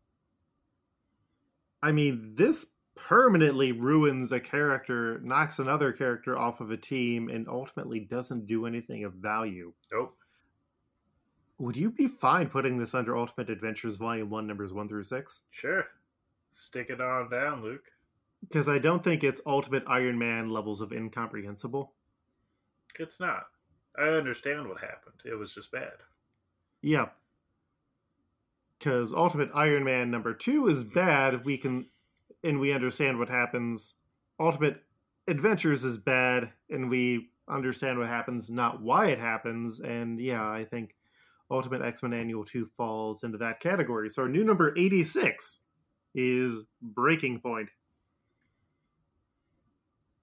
I 1.83 1.93
mean, 1.93 2.35
this 2.35 2.67
permanently 2.97 3.73
ruins 3.73 4.33
a 4.33 4.41
character, 4.41 5.21
knocks 5.23 5.61
another 5.61 5.93
character 5.93 6.37
off 6.37 6.61
of 6.61 6.73
a 6.73 6.77
team, 6.77 7.29
and 7.29 7.49
ultimately 7.49 8.01
doesn't 8.01 8.47
do 8.47 8.67
anything 8.67 9.05
of 9.05 9.15
value. 9.15 9.73
Nope. 9.91 10.17
Would 11.59 11.77
you 11.77 11.91
be 11.91 12.09
fine 12.09 12.49
putting 12.49 12.77
this 12.77 12.95
under 12.95 13.17
Ultimate 13.17 13.51
Adventures 13.51 13.97
Volume 13.97 14.31
1, 14.31 14.47
numbers 14.47 14.73
1 14.73 14.89
through 14.89 15.05
6? 15.05 15.41
Sure. 15.51 15.87
Stick 16.51 16.91
it 16.91 17.01
on 17.01 17.31
down, 17.31 17.63
Luke. 17.63 17.85
Because 18.41 18.69
I 18.69 18.79
don't 18.79 19.05
think 19.05 19.23
it's 19.23 19.41
Ultimate 19.47 19.85
Iron 19.87 20.19
Man 20.19 20.51
levels 20.51 20.81
of 20.81 20.93
incomprehensible. 20.93 21.93
It's 22.99 23.21
not. 23.21 23.45
I 23.99 24.05
understand 24.09 24.69
what 24.69 24.81
happened. 24.81 25.21
It 25.25 25.39
was 25.39 25.55
just 25.55 25.71
bad. 25.71 25.93
Yeah. 26.83 27.07
Because 28.79 29.13
Ultimate 29.13 29.51
Iron 29.55 29.85
Man 29.85 30.11
number 30.11 30.35
2 30.35 30.69
is 30.69 30.83
hmm. 30.83 30.95
bad. 30.95 31.45
We 31.45 31.59
can 31.59 31.87
and 32.43 32.59
we 32.59 32.73
understand 32.73 33.19
what 33.19 33.29
happens. 33.29 33.97
Ultimate 34.39 34.83
Adventures 35.29 35.85
is 35.85 35.99
bad, 35.99 36.51
and 36.71 36.89
we 36.89 37.29
understand 37.49 37.99
what 37.99 38.09
happens, 38.09 38.51
not 38.51 38.81
why 38.81 39.09
it 39.09 39.19
happens. 39.19 39.81
And 39.81 40.19
yeah, 40.19 40.43
I 40.43 40.65
think 40.65 40.95
Ultimate 41.51 41.83
X 41.83 42.03
Men 42.03 42.15
Annual 42.15 42.47
2 42.47 42.65
falls 42.77 43.23
into 43.23 43.39
that 43.39 43.61
category. 43.61 44.09
So 44.09 44.23
our 44.23 44.29
new 44.29 44.45
number 44.45 44.77
86 44.77 45.61
is 46.15 46.65
Breaking 46.83 47.41
Point. 47.41 47.69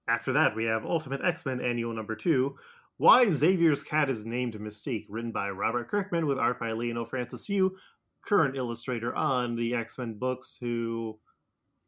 After 0.08 0.32
that, 0.32 0.56
we 0.56 0.64
have 0.64 0.84
Ultimate 0.84 1.22
X 1.22 1.44
Men 1.44 1.60
Annual 1.60 1.92
number 1.94 2.16
2. 2.16 2.56
Why 2.96 3.30
Xavier's 3.30 3.82
Cat 3.82 4.10
is 4.10 4.26
Named 4.26 4.54
Mystique, 4.54 5.06
written 5.08 5.30
by 5.30 5.50
Robert 5.50 5.88
Kirkman 5.88 6.26
with 6.26 6.38
art 6.38 6.58
by 6.58 6.70
Leinil 6.70 7.06
Francis 7.06 7.48
Yu, 7.48 7.76
current 8.22 8.56
illustrator 8.56 9.14
on 9.14 9.54
the 9.54 9.74
X 9.74 9.98
Men 9.98 10.14
books, 10.14 10.58
who 10.60 11.18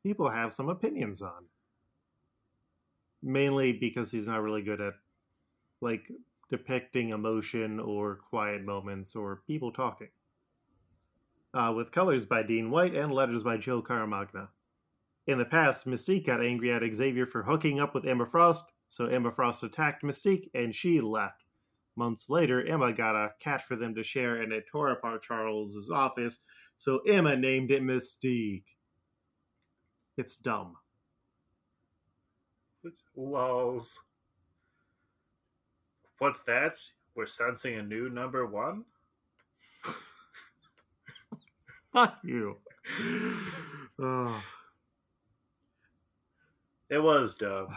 people 0.03 0.31
have 0.31 0.53
some 0.53 0.69
opinions 0.69 1.23
on. 1.23 1.47
Mainly 3.23 3.73
because 3.73 4.11
he's 4.11 4.29
not 4.29 4.43
really 4.43 4.63
good 4.63 4.81
at 4.81 4.95
like 5.81 6.11
depicting 6.51 7.11
emotion 7.11 7.81
or 7.81 8.17
quiet 8.29 8.65
moments 8.65 9.17
or 9.17 9.43
people 9.47 9.73
talking. 9.73 10.09
Uh, 11.53 11.73
with 11.75 11.91
colors 11.91 12.27
by 12.27 12.43
Dean 12.43 12.71
White 12.71 12.95
and 12.95 13.13
letters 13.13 13.43
by 13.43 13.57
Joe 13.57 13.83
Caramagna. 13.83 14.49
In 15.27 15.39
the 15.39 15.45
past, 15.45 15.87
Mystique 15.87 16.27
got 16.27 16.45
angry 16.45 16.73
at 16.73 16.83
Xavier 16.95 17.27
for 17.27 17.43
hooking 17.43 17.81
up 17.81 17.95
with 17.95 18.07
Emma 18.07 18.27
Frost, 18.27 18.71
so 18.89 19.07
Emma 19.07 19.33
Frost 19.33 19.63
attacked 19.63 20.03
Mystique 20.03 20.49
and 20.55 20.75
she 20.75 21.01
left. 21.01 21.45
Months 21.97 22.31
later, 22.31 22.65
Emma 22.65 22.93
got 22.93 23.17
a 23.17 23.35
cat 23.41 23.63
for 23.63 23.77
them 23.77 23.95
to 23.97 24.03
share 24.03 24.37
and 24.37 24.53
it 24.53 24.67
tore 24.71 24.91
apart 24.91 25.23
Charles's 25.23 25.91
office, 25.91 26.41
so 26.79 26.99
Emma 27.01 27.37
named 27.37 27.71
it 27.71 27.83
Mystique. 27.83 28.65
It's 30.17 30.37
dumb. 30.37 30.77
Lols. 33.17 34.05
What's 36.19 36.43
that? 36.43 36.75
We're 37.15 37.27
sensing 37.27 37.77
a 37.77 37.83
new 37.83 38.09
number 38.09 38.47
one? 38.47 38.85
Fuck 41.93 42.19
you. 42.23 42.57
oh. 43.99 44.43
It 46.89 46.99
was 46.99 47.35
dumb. 47.35 47.77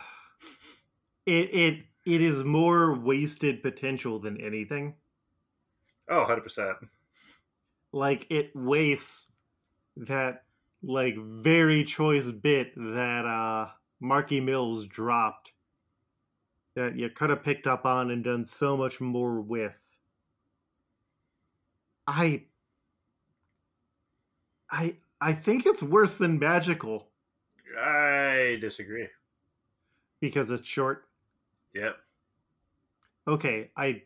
It 1.25 1.53
it 1.53 1.85
it 2.05 2.21
is 2.21 2.43
more 2.43 2.99
wasted 2.99 3.61
potential 3.61 4.19
than 4.19 4.41
anything. 4.41 4.95
Oh, 6.09 6.25
100%. 6.27 6.73
Like 7.91 8.27
it 8.29 8.51
wastes 8.55 9.31
that 9.95 10.43
like 10.81 11.15
very 11.17 11.83
choice 11.85 12.31
bit 12.31 12.73
that 12.75 13.25
uh 13.25 13.69
Marky 13.99 14.41
Mills 14.41 14.85
dropped 14.85 15.53
that 16.75 16.97
you 16.97 17.09
could 17.09 17.29
have 17.29 17.43
picked 17.43 17.67
up 17.67 17.85
on 17.85 18.09
and 18.09 18.23
done 18.23 18.45
so 18.45 18.75
much 18.75 18.99
more 18.99 19.39
with. 19.39 19.79
I 22.07 22.45
I 24.73 24.95
I 25.21 25.33
think 25.33 25.65
it's 25.67 25.81
worse 25.83 26.17
than 26.17 26.39
magical 26.39 27.07
I 27.79 28.57
disagree. 28.59 29.07
because 30.19 30.49
it's 30.51 30.67
short. 30.67 31.05
Yep. 31.75 31.95
Okay, 33.27 33.69
I 33.77 34.01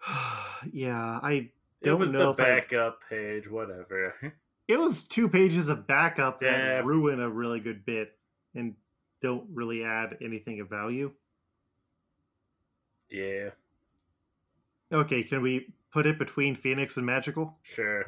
yeah, 0.72 1.18
I 1.22 1.50
Don't 1.82 1.98
was 2.00 2.12
know 2.12 2.32
the 2.32 2.42
if 2.42 2.46
I- 2.48 2.60
backup 2.60 3.00
page, 3.08 3.48
whatever. 3.50 4.14
it 4.68 4.78
was 4.78 5.02
two 5.02 5.28
pages 5.28 5.68
of 5.68 5.86
backup 5.86 6.40
that 6.40 6.84
ruin 6.84 7.20
a 7.20 7.28
really 7.28 7.60
good 7.60 7.84
bit 7.84 8.16
and 8.54 8.74
don't 9.22 9.44
really 9.52 9.84
add 9.84 10.16
anything 10.22 10.60
of 10.60 10.68
value. 10.68 11.10
yeah, 13.10 13.50
Okay, 14.92 15.22
can 15.22 15.40
we 15.42 15.68
put 15.94 16.06
it 16.06 16.18
between 16.18 16.56
Phoenix 16.56 16.96
and 16.96 17.06
Magical? 17.06 17.56
sure. 17.62 18.04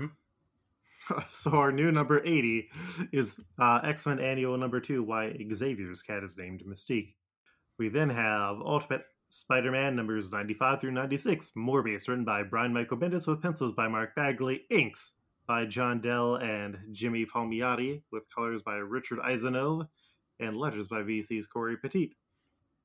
so 1.31 1.53
our 1.53 1.71
new 1.71 1.93
number 1.93 2.21
80 2.25 2.69
is 3.13 3.43
uh, 3.61 3.81
X-Men 3.85 4.19
Annual 4.19 4.59
number 4.59 4.81
2, 4.81 5.05
Why 5.05 5.33
Xavier's 5.53 6.03
Cat 6.03 6.25
is 6.25 6.37
Named 6.37 6.65
Mystique. 6.69 7.15
We 7.79 7.89
then 7.89 8.11
have 8.11 8.57
Ultimate 8.57 9.03
Spider-Man 9.29 9.95
numbers 9.95 10.33
95 10.33 10.81
through 10.81 10.91
96, 10.93 11.53
Morbius, 11.57 12.09
written 12.09 12.25
by 12.25 12.43
Brian 12.43 12.73
Michael 12.73 12.97
Bendis 12.97 13.29
with 13.29 13.41
pencils 13.41 13.73
by 13.73 13.87
Mark 13.87 14.17
Bagley, 14.17 14.63
inks 14.69 15.13
by 15.47 15.65
John 15.65 16.01
Dell 16.01 16.37
and 16.37 16.79
Jimmy 16.91 17.25
Palmiotti, 17.25 18.03
with 18.11 18.25
colors 18.35 18.63
by 18.63 18.75
Richard 18.75 19.21
Isanove, 19.21 19.87
and 20.41 20.57
letters 20.57 20.89
by 20.89 21.03
VC's 21.03 21.47
Cory 21.47 21.77
Petit. 21.77 22.13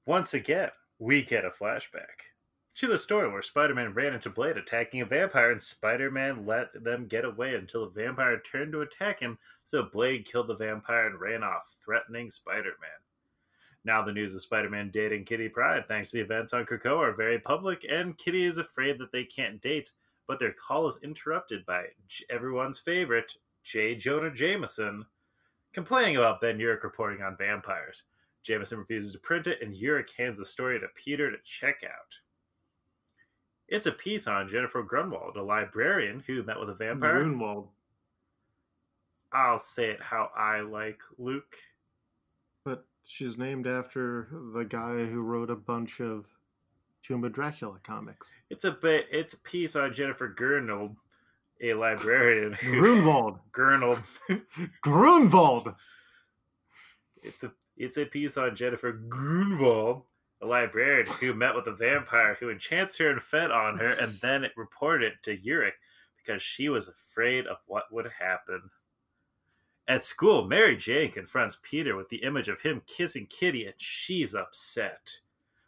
Once 0.05 0.35
again, 0.35 0.69
we 0.99 1.23
get 1.23 1.43
a 1.43 1.49
flashback 1.49 2.29
to 2.73 2.87
the 2.87 2.97
story 2.97 3.29
where 3.29 3.41
Spider 3.41 3.75
Man 3.75 3.93
ran 3.93 4.13
into 4.13 4.29
Blade 4.29 4.57
attacking 4.57 5.01
a 5.01 5.05
vampire, 5.05 5.51
and 5.51 5.61
Spider 5.61 6.09
Man 6.09 6.45
let 6.45 6.83
them 6.83 7.07
get 7.07 7.25
away 7.25 7.55
until 7.55 7.85
the 7.85 8.01
vampire 8.01 8.39
turned 8.39 8.71
to 8.71 8.81
attack 8.81 9.19
him, 9.19 9.37
so 9.63 9.83
Blade 9.83 10.25
killed 10.25 10.47
the 10.47 10.55
vampire 10.55 11.07
and 11.07 11.19
ran 11.19 11.43
off, 11.43 11.75
threatening 11.83 12.29
Spider 12.29 12.73
Man. 12.79 12.89
Now, 13.83 14.03
the 14.03 14.13
news 14.13 14.35
of 14.35 14.41
Spider 14.41 14.69
Man 14.69 14.89
dating 14.91 15.25
Kitty 15.25 15.49
Pryde, 15.49 15.87
thanks 15.87 16.11
to 16.11 16.17
the 16.17 16.23
events 16.23 16.53
on 16.53 16.65
Krakoa, 16.65 17.09
are 17.09 17.13
very 17.13 17.39
public, 17.39 17.85
and 17.89 18.17
Kitty 18.17 18.45
is 18.45 18.57
afraid 18.57 18.99
that 18.99 19.11
they 19.11 19.25
can't 19.25 19.61
date, 19.61 19.91
but 20.27 20.39
their 20.39 20.53
call 20.53 20.87
is 20.87 20.99
interrupted 21.03 21.65
by 21.65 21.87
everyone's 22.29 22.79
favorite, 22.79 23.35
J. 23.63 23.95
Jonah 23.95 24.31
Jameson, 24.31 25.05
complaining 25.73 26.17
about 26.17 26.41
Ben 26.41 26.57
Urich 26.57 26.83
reporting 26.83 27.21
on 27.21 27.35
vampires. 27.35 28.03
Jameson 28.43 28.79
refuses 28.79 29.11
to 29.11 29.19
print 29.19 29.47
it, 29.47 29.61
and 29.61 29.75
Urich 29.75 30.15
hands 30.15 30.37
the 30.37 30.45
story 30.45 30.79
to 30.79 30.87
Peter 30.95 31.29
to 31.29 31.37
check 31.43 31.83
out. 31.83 32.19
It's 33.71 33.85
a 33.85 33.91
piece 33.91 34.27
on 34.27 34.49
Jennifer 34.49 34.83
Grunwald, 34.83 35.37
a 35.37 35.41
librarian 35.41 36.21
who 36.27 36.43
met 36.43 36.59
with 36.59 36.69
a 36.69 36.73
vampire. 36.73 37.13
Grunwald. 37.13 37.69
I'll 39.31 39.59
say 39.59 39.91
it 39.91 40.01
how 40.01 40.29
I 40.35 40.59
like 40.59 40.99
Luke. 41.17 41.55
But 42.65 42.85
she's 43.05 43.37
named 43.37 43.67
after 43.67 44.27
the 44.53 44.65
guy 44.65 45.05
who 45.05 45.21
wrote 45.21 45.49
a 45.49 45.55
bunch 45.55 46.01
of 46.01 46.25
Tomb 47.01 47.23
of 47.23 47.31
Dracula 47.31 47.79
comics. 47.81 48.35
It's 48.49 48.65
a 48.65 48.71
bit. 48.71 49.05
It's 49.09 49.35
a 49.35 49.39
piece 49.39 49.77
on 49.77 49.93
Jennifer 49.93 50.27
Grunwald, 50.27 50.97
a 51.61 51.73
librarian 51.73 52.57
Grunwald. 52.59 53.39
Gurnald. 53.53 54.03
Grunwald. 54.81 55.73
It's 57.23 57.41
a, 57.41 57.51
it's 57.77 57.97
a 57.97 58.05
piece 58.05 58.35
on 58.35 58.53
Jennifer 58.53 58.91
Grunwald, 58.91 60.03
a 60.41 60.45
librarian 60.45 61.07
who 61.19 61.33
met 61.33 61.55
with 61.55 61.67
a 61.67 61.71
vampire 61.71 62.35
who 62.39 62.49
enchants 62.49 62.97
her 62.97 63.09
and 63.09 63.21
fed 63.21 63.51
on 63.51 63.77
her, 63.77 63.95
and 64.01 64.13
then 64.21 64.45
reported 64.55 65.13
it 65.13 65.23
to 65.23 65.37
Urich 65.37 65.71
because 66.17 66.41
she 66.41 66.69
was 66.69 66.87
afraid 66.87 67.47
of 67.47 67.57
what 67.67 67.91
would 67.91 68.09
happen. 68.19 68.69
At 69.87 70.03
school, 70.03 70.47
Mary 70.47 70.77
Jane 70.77 71.11
confronts 71.11 71.59
Peter 71.61 71.95
with 71.95 72.09
the 72.09 72.23
image 72.23 72.47
of 72.47 72.61
him 72.61 72.81
kissing 72.87 73.27
Kitty, 73.27 73.65
and 73.65 73.73
she's 73.77 74.35
upset. 74.35 75.19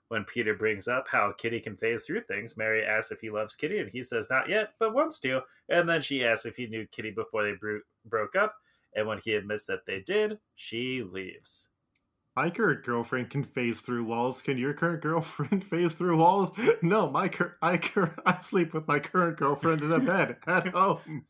When 0.07 0.23
Peter 0.25 0.53
brings 0.53 0.87
up 0.87 1.07
how 1.07 1.33
Kitty 1.33 1.59
can 1.59 1.75
phase 1.75 2.05
through 2.05 2.21
things, 2.21 2.55
Mary 2.55 2.85
asks 2.85 3.11
if 3.11 3.21
he 3.21 3.31
loves 3.31 3.55
Kitty, 3.55 3.79
and 3.79 3.89
he 3.89 4.03
says 4.03 4.29
not 4.29 4.47
yet, 4.47 4.73
but 4.79 4.93
wants 4.93 5.19
to. 5.21 5.41
And 5.69 5.89
then 5.89 6.01
she 6.01 6.23
asks 6.23 6.45
if 6.45 6.55
he 6.55 6.67
knew 6.67 6.85
Kitty 6.87 7.11
before 7.11 7.43
they 7.43 7.53
bro- 7.53 7.81
broke 8.05 8.35
up, 8.35 8.55
and 8.95 9.07
when 9.07 9.17
he 9.17 9.33
admits 9.33 9.65
that 9.65 9.85
they 9.85 10.01
did, 10.01 10.37
she 10.55 11.03
leaves. 11.03 11.69
My 12.35 12.49
current 12.49 12.83
girlfriend 12.83 13.29
can 13.29 13.43
phase 13.43 13.81
through 13.81 14.05
walls. 14.05 14.41
Can 14.41 14.57
your 14.57 14.73
current 14.73 15.01
girlfriend 15.01 15.63
phase 15.69 15.93
through 15.93 16.17
walls? 16.17 16.51
No, 16.81 17.09
my 17.09 17.27
cur- 17.27 17.57
I 17.61 17.77
cur- 17.77 18.15
I 18.25 18.39
sleep 18.39 18.73
with 18.73 18.87
my 18.87 18.99
current 18.99 19.37
girlfriend 19.37 19.81
in 19.81 19.91
a 19.91 19.99
bed 19.99 20.37
at 20.47 20.67
home. 20.73 21.25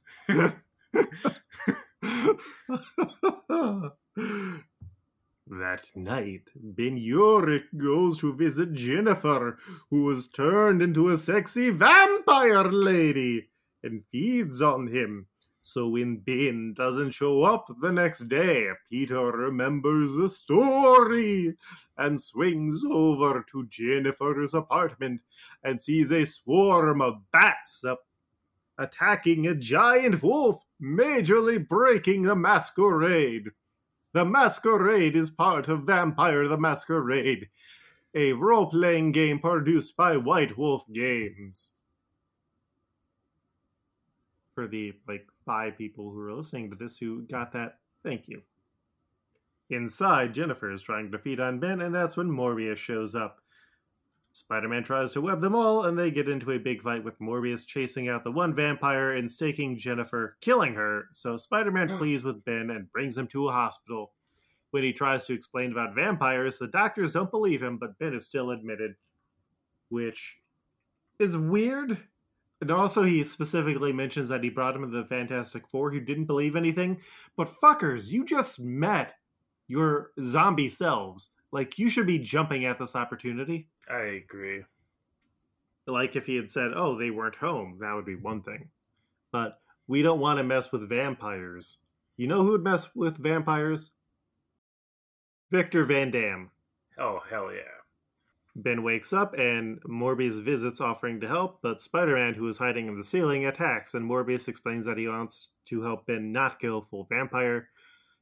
that 5.48 5.84
night, 5.96 6.44
Ben 6.56 6.98
Urich 6.98 7.66
goes 7.78 8.20
to 8.20 8.34
visit 8.34 8.74
Jennifer, 8.74 9.58
who 9.90 10.04
was 10.04 10.30
turned 10.30 10.82
into 10.82 11.10
a 11.10 11.18
sexy 11.18 11.70
vampire 11.70 12.64
lady, 12.72 13.50
and 13.84 14.04
feeds 14.12 14.62
on 14.62 14.88
him. 14.88 15.28
So 15.64 15.88
when 15.88 16.18
Ben 16.18 16.74
doesn't 16.74 17.12
show 17.12 17.44
up 17.44 17.68
the 17.82 17.92
next 17.92 18.28
day, 18.28 18.68
Peter 18.90 19.32
remembers 19.32 20.16
the 20.16 20.28
story 20.28 21.56
and 21.98 22.22
swings 22.22 22.84
over 22.86 23.46
to 23.52 23.66
Jennifer's 23.68 24.54
apartment 24.54 25.22
and 25.64 25.82
sees 25.82 26.12
a 26.12 26.26
swarm 26.26 27.02
of 27.02 27.32
bats 27.32 27.86
attacking 28.78 29.48
a 29.48 29.56
giant 29.56 30.22
wolf, 30.22 30.64
majorly 30.82 31.66
breaking 31.66 32.24
the 32.24 32.36
masquerade. 32.36 33.50
The 34.14 34.26
Masquerade 34.26 35.16
is 35.16 35.32
part 35.32 35.68
of 35.68 35.88
Vampire 35.88 36.48
the 36.48 36.58
Masquerade, 36.58 37.50
a 38.14 38.34
role 38.34 38.68
playing 38.68 39.12
game 39.12 39.40
produced 39.40 39.98
by 39.98 40.18
White 40.18 40.56
Wolf 40.56 40.86
Games. 40.94 41.72
For 44.54 44.68
the 44.68 44.94
like 45.08 45.26
five 45.46 45.78
people 45.78 46.12
who 46.12 46.20
are 46.22 46.34
listening 46.34 46.70
to 46.70 46.76
this 46.76 46.98
who 46.98 47.24
got 47.24 47.52
that, 47.54 47.80
thank 48.04 48.28
you. 48.28 48.42
Inside, 49.70 50.34
Jennifer 50.34 50.72
is 50.72 50.82
trying 50.82 51.12
to 51.12 51.18
feed 51.18 51.40
on 51.40 51.60
Ben, 51.60 51.82
and 51.82 51.94
that's 51.94 52.18
when 52.18 52.30
Morbius 52.30 52.78
shows 52.78 53.16
up. 53.16 53.40
Spider 54.34 54.68
Man 54.68 54.84
tries 54.84 55.14
to 55.14 55.22
web 55.22 55.42
them 55.42 55.56
all, 55.56 55.86
and 55.86 55.98
they 55.98 56.10
get 56.10 56.28
into 56.28 56.52
a 56.52 56.58
big 56.58 56.82
fight 56.82 57.04
with 57.04 57.20
Morbius 57.20 57.68
chasing 57.68 58.10
out 58.10 58.24
the 58.24 58.32
one 58.32 58.54
vampire 58.54 59.12
and 59.12 59.32
staking 59.32 59.78
Jennifer, 59.78 60.38
killing 60.42 60.74
her. 60.74 61.06
So 61.12 61.38
Spider 61.38 61.72
Man 61.72 61.88
mm. 61.88 61.98
flees 61.98 62.24
with 62.24 62.44
Ben 62.44 62.72
and 62.72 62.92
brings 62.92 63.18
him 63.18 63.28
to 63.28 63.48
a 63.50 63.52
hospital. 63.52 64.12
When 64.72 64.84
he 64.84 64.92
tries 64.92 65.28
to 65.28 65.34
explain 65.34 65.72
about 65.72 65.94
vampires, 65.94 66.58
the 66.58 66.68
doctors 66.68 67.14
don't 67.14 67.30
believe 67.30 67.62
him, 67.62 67.78
but 67.78 68.00
Ben 68.00 68.16
is 68.16 68.26
still 68.26 68.50
admitted, 68.50 68.96
which 69.90 70.36
is 71.20 71.38
weird. 71.38 72.00
And 72.64 72.72
also, 72.72 73.04
he 73.04 73.26
specifically 73.26 73.92
mentions 73.92 74.30
that 74.30 74.42
he 74.42 74.50
brought 74.50 74.74
him 74.74 74.90
to 74.90 74.98
the 74.98 75.04
Fantastic 75.04 75.68
Four 75.68 75.92
who 75.92 76.00
didn't 76.00 76.28
believe 76.28 76.56
anything. 76.56 77.02
But 77.36 77.50
fuckers, 77.62 78.10
you 78.10 78.24
just 78.24 78.62
met 78.62 79.16
your 79.68 80.12
zombie 80.24 80.70
selves. 80.70 81.32
Like, 81.52 81.78
you 81.78 81.90
should 81.90 82.08
be 82.08 82.20
jumping 82.20 82.64
at 82.64 82.80
this 82.80 82.96
opportunity. 82.96 83.68
I 83.90 84.22
agree. 84.24 84.64
Like, 85.88 86.16
if 86.16 86.26
he 86.26 86.38
had 86.38 86.50
said, 86.50 86.72
oh, 86.74 86.98
they 86.98 87.10
weren't 87.10 87.36
home, 87.36 87.80
that 87.82 87.94
would 87.96 88.06
be 88.06 88.16
one 88.16 88.42
thing. 88.42 88.70
But 89.34 89.60
we 89.88 90.02
don't 90.02 90.22
want 90.22 90.38
to 90.38 90.44
mess 90.46 90.72
with 90.72 90.88
vampires. 90.88 91.80
You 92.16 92.28
know 92.28 92.44
who 92.44 92.52
would 92.52 92.64
mess 92.64 92.96
with 92.96 93.18
vampires? 93.18 93.92
Victor 95.52 95.84
Van 95.84 96.12
Damme. 96.12 96.50
Oh, 96.98 97.20
hell 97.30 97.52
yeah. 97.52 97.83
Ben 98.56 98.84
wakes 98.84 99.12
up 99.12 99.34
and 99.34 99.82
Morbius 99.84 100.42
visits 100.42 100.80
offering 100.80 101.20
to 101.22 101.28
help, 101.28 101.60
but 101.64 101.82
Spider 101.82 102.16
Man, 102.16 102.36
who 102.36 102.48
is 102.48 102.60
hiding 102.60 102.88
in 102.88 102.98
the 102.98 103.04
ceiling, 103.04 103.46
attacks, 103.46 103.94
and 103.94 104.10
Morbius 104.10 104.48
explains 104.48 104.86
that 104.86 104.98
he 104.98 105.08
wants 105.08 105.50
to 105.66 105.82
help 105.82 106.06
Ben 106.06 106.32
not 106.32 106.60
kill 106.60 106.82
full 106.82 107.08
vampire. 107.10 107.70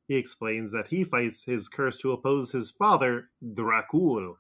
He 0.07 0.15
explains 0.15 0.71
that 0.71 0.87
he 0.87 1.03
fights 1.03 1.43
his 1.43 1.67
curse 1.67 1.97
to 1.99 2.11
oppose 2.11 2.51
his 2.51 2.71
father, 2.71 3.29
Dracul. 3.43 4.35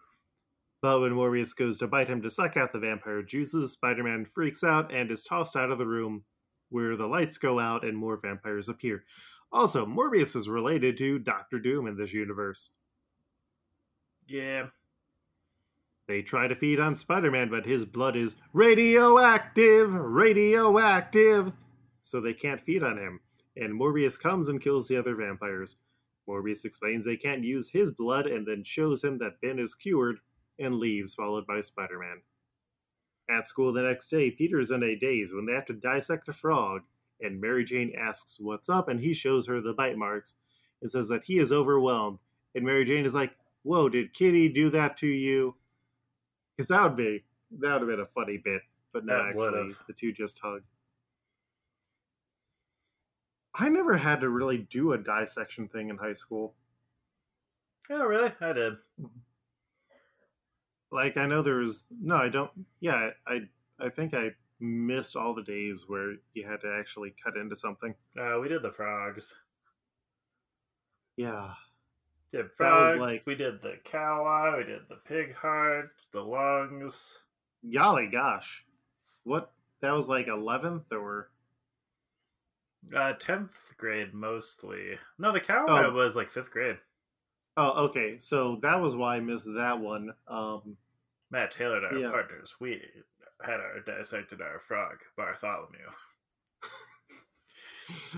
But 0.81 1.01
when 1.01 1.11
Morbius 1.11 1.55
goes 1.55 1.77
to 1.79 1.87
bite 1.87 2.07
him 2.07 2.21
to 2.21 2.29
suck 2.29 2.57
out 2.57 2.71
the 2.71 2.79
vampire 2.79 3.21
juices, 3.21 3.73
Spider 3.73 4.03
Man 4.03 4.25
freaks 4.25 4.63
out 4.63 4.93
and 4.93 5.11
is 5.11 5.23
tossed 5.23 5.55
out 5.55 5.71
of 5.71 5.77
the 5.77 5.85
room, 5.85 6.23
where 6.69 6.95
the 6.95 7.07
lights 7.07 7.37
go 7.37 7.59
out 7.59 7.83
and 7.83 7.97
more 7.97 8.17
vampires 8.17 8.69
appear. 8.69 9.03
Also, 9.51 9.85
Morbius 9.85 10.35
is 10.37 10.47
related 10.47 10.97
to 10.97 11.19
Doctor 11.19 11.59
Doom 11.59 11.85
in 11.85 11.97
this 11.97 12.13
universe. 12.13 12.71
Yeah. 14.25 14.67
They 16.11 16.21
try 16.21 16.49
to 16.49 16.55
feed 16.55 16.77
on 16.77 16.97
Spider 16.97 17.31
Man, 17.31 17.49
but 17.49 17.65
his 17.65 17.85
blood 17.85 18.17
is 18.17 18.35
radioactive, 18.51 19.93
radioactive. 19.93 21.53
So 22.03 22.19
they 22.19 22.33
can't 22.33 22.59
feed 22.59 22.83
on 22.83 22.97
him. 22.97 23.21
And 23.55 23.79
Morbius 23.79 24.19
comes 24.19 24.49
and 24.49 24.59
kills 24.59 24.89
the 24.89 24.97
other 24.97 25.15
vampires. 25.15 25.77
Morbius 26.27 26.65
explains 26.65 27.05
they 27.05 27.15
can't 27.15 27.45
use 27.45 27.69
his 27.69 27.91
blood 27.91 28.27
and 28.27 28.45
then 28.45 28.65
shows 28.65 29.05
him 29.05 29.19
that 29.19 29.39
Ben 29.41 29.57
is 29.57 29.73
cured 29.73 30.17
and 30.59 30.75
leaves, 30.75 31.15
followed 31.15 31.47
by 31.47 31.61
Spider 31.61 31.97
Man. 31.97 32.23
At 33.33 33.47
school 33.47 33.71
the 33.71 33.83
next 33.83 34.09
day, 34.09 34.31
Peter's 34.31 34.69
in 34.69 34.83
a 34.83 34.97
daze 34.97 35.31
when 35.31 35.45
they 35.45 35.53
have 35.53 35.67
to 35.67 35.73
dissect 35.73 36.27
a 36.27 36.33
frog, 36.33 36.81
and 37.21 37.39
Mary 37.39 37.63
Jane 37.63 37.93
asks 37.97 38.37
what's 38.37 38.67
up, 38.67 38.89
and 38.89 38.99
he 38.99 39.13
shows 39.13 39.47
her 39.47 39.61
the 39.61 39.71
bite 39.71 39.97
marks 39.97 40.33
and 40.81 40.91
says 40.91 41.07
that 41.07 41.23
he 41.23 41.39
is 41.39 41.53
overwhelmed. 41.53 42.19
And 42.53 42.65
Mary 42.65 42.83
Jane 42.83 43.05
is 43.05 43.15
like, 43.15 43.31
Whoa, 43.63 43.87
did 43.87 44.13
Kitty 44.13 44.49
do 44.49 44.69
that 44.71 44.97
to 44.97 45.07
you? 45.07 45.55
Because 46.61 46.67
that 46.67 46.83
would 46.83 46.95
be 46.95 47.23
that 47.59 47.71
would 47.71 47.81
have 47.81 47.89
been 47.89 47.99
a 48.01 48.05
funny 48.05 48.37
bit, 48.37 48.61
but 48.93 49.03
no, 49.03 49.17
That 49.17 49.29
actually, 49.29 49.73
the 49.87 49.93
two 49.93 50.13
just 50.13 50.37
hug. 50.37 50.61
I 53.55 53.67
never 53.67 53.97
had 53.97 54.21
to 54.21 54.29
really 54.29 54.59
do 54.69 54.93
a 54.93 54.97
dissection 54.99 55.67
thing 55.67 55.89
in 55.89 55.97
high 55.97 56.13
school. 56.13 56.53
Oh, 57.89 58.03
really? 58.03 58.31
I 58.39 58.53
did. 58.53 58.73
Like 60.91 61.17
I 61.17 61.25
know 61.25 61.41
there 61.41 61.55
was 61.55 61.87
no, 61.99 62.17
I 62.17 62.29
don't. 62.29 62.51
Yeah, 62.79 63.09
I 63.25 63.39
I 63.79 63.89
think 63.89 64.13
I 64.13 64.35
missed 64.59 65.15
all 65.15 65.33
the 65.33 65.41
days 65.41 65.85
where 65.87 66.13
you 66.35 66.47
had 66.47 66.61
to 66.61 66.77
actually 66.79 67.15
cut 67.23 67.37
into 67.37 67.55
something. 67.55 67.95
Uh, 68.15 68.37
we 68.39 68.49
did 68.49 68.61
the 68.61 68.69
frogs. 68.69 69.33
Yeah, 71.17 71.55
Did 72.31 72.45
That 72.45 72.49
was 72.49 72.57
frogs. 72.93 72.99
like- 72.99 73.25
We 73.25 73.35
did 73.35 73.61
the 73.61 73.77
cow 73.83 74.25
eye. 74.25 74.57
We 74.57 74.63
did 74.63 74.87
the 74.89 74.95
pig 74.97 75.35
heart. 75.35 75.91
The 76.11 76.23
lungs. 76.23 77.23
golly 77.73 78.07
gosh, 78.07 78.65
what 79.23 79.51
that 79.81 79.91
was 79.91 80.09
like 80.09 80.27
eleventh 80.27 80.91
or 80.91 81.29
Uh, 82.95 83.13
tenth 83.13 83.73
grade 83.77 84.11
mostly. 84.13 84.97
No, 85.19 85.31
the 85.31 85.39
cow 85.39 85.65
Oh. 85.67 85.75
eye 85.75 85.87
was 85.89 86.15
like 86.15 86.29
fifth 86.31 86.49
grade. 86.51 86.79
oh 87.57 87.85
okay, 87.85 88.17
so 88.17 88.55
that 88.61 88.79
was 88.79 88.95
why 88.95 89.17
I 89.17 89.19
missed 89.19 89.45
that 89.53 89.79
one. 89.79 90.15
Um, 90.27 90.77
Matt 91.29 91.51
Taylor 91.51 91.77
and 91.77 91.85
our 91.85 91.95
Yeah. 91.97 92.11
partners. 92.11 92.55
We 92.59 92.81
had 93.43 93.59
our 93.59 93.79
dissected 93.81 94.41
our 94.41 94.59
frog 94.59 94.99
Bartholomew. 95.15 95.89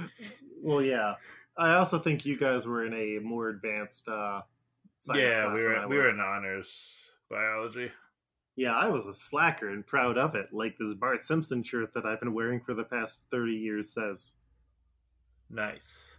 well, 0.61 0.81
yeah. 0.81 1.15
I 1.57 1.75
also 1.75 1.99
think 1.99 2.25
you 2.25 2.37
guys 2.37 2.65
were 2.65 2.85
in 2.85 2.93
a 2.93 3.19
more 3.19 3.49
advanced 3.49 4.07
uh, 4.07 4.41
science 4.99 5.35
yeah, 5.35 5.45
class 5.45 5.57
we 5.57 5.65
were 5.65 5.87
we 5.87 5.97
were 5.97 6.09
in 6.09 6.19
honors 6.19 7.11
biology. 7.29 7.91
Yeah, 8.55 8.75
I 8.75 8.89
was 8.89 9.07
a 9.07 9.13
slacker 9.13 9.69
and 9.69 9.85
proud 9.85 10.17
of 10.17 10.35
it, 10.35 10.53
like 10.53 10.77
this 10.77 10.93
Bart 10.93 11.23
Simpson 11.23 11.63
shirt 11.63 11.93
that 11.95 12.05
I've 12.05 12.19
been 12.19 12.33
wearing 12.33 12.59
for 12.61 12.75
the 12.75 12.83
past 12.83 13.21
30 13.31 13.53
years 13.53 13.91
says. 13.91 14.35
Nice. 15.49 16.17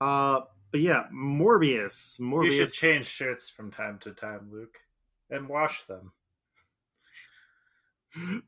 Uh, 0.00 0.40
but 0.70 0.80
yeah, 0.80 1.04
Morbius. 1.12 2.20
Morbius. 2.20 2.44
You 2.44 2.50
should 2.50 2.72
change 2.72 3.06
shirts 3.06 3.48
from 3.48 3.70
time 3.70 3.98
to 4.00 4.12
time, 4.12 4.50
Luke, 4.52 4.78
and 5.30 5.48
wash 5.48 5.84
them. 5.86 6.12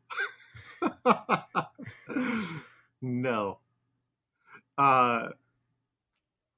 no. 3.01 3.59
Uh, 4.81 5.29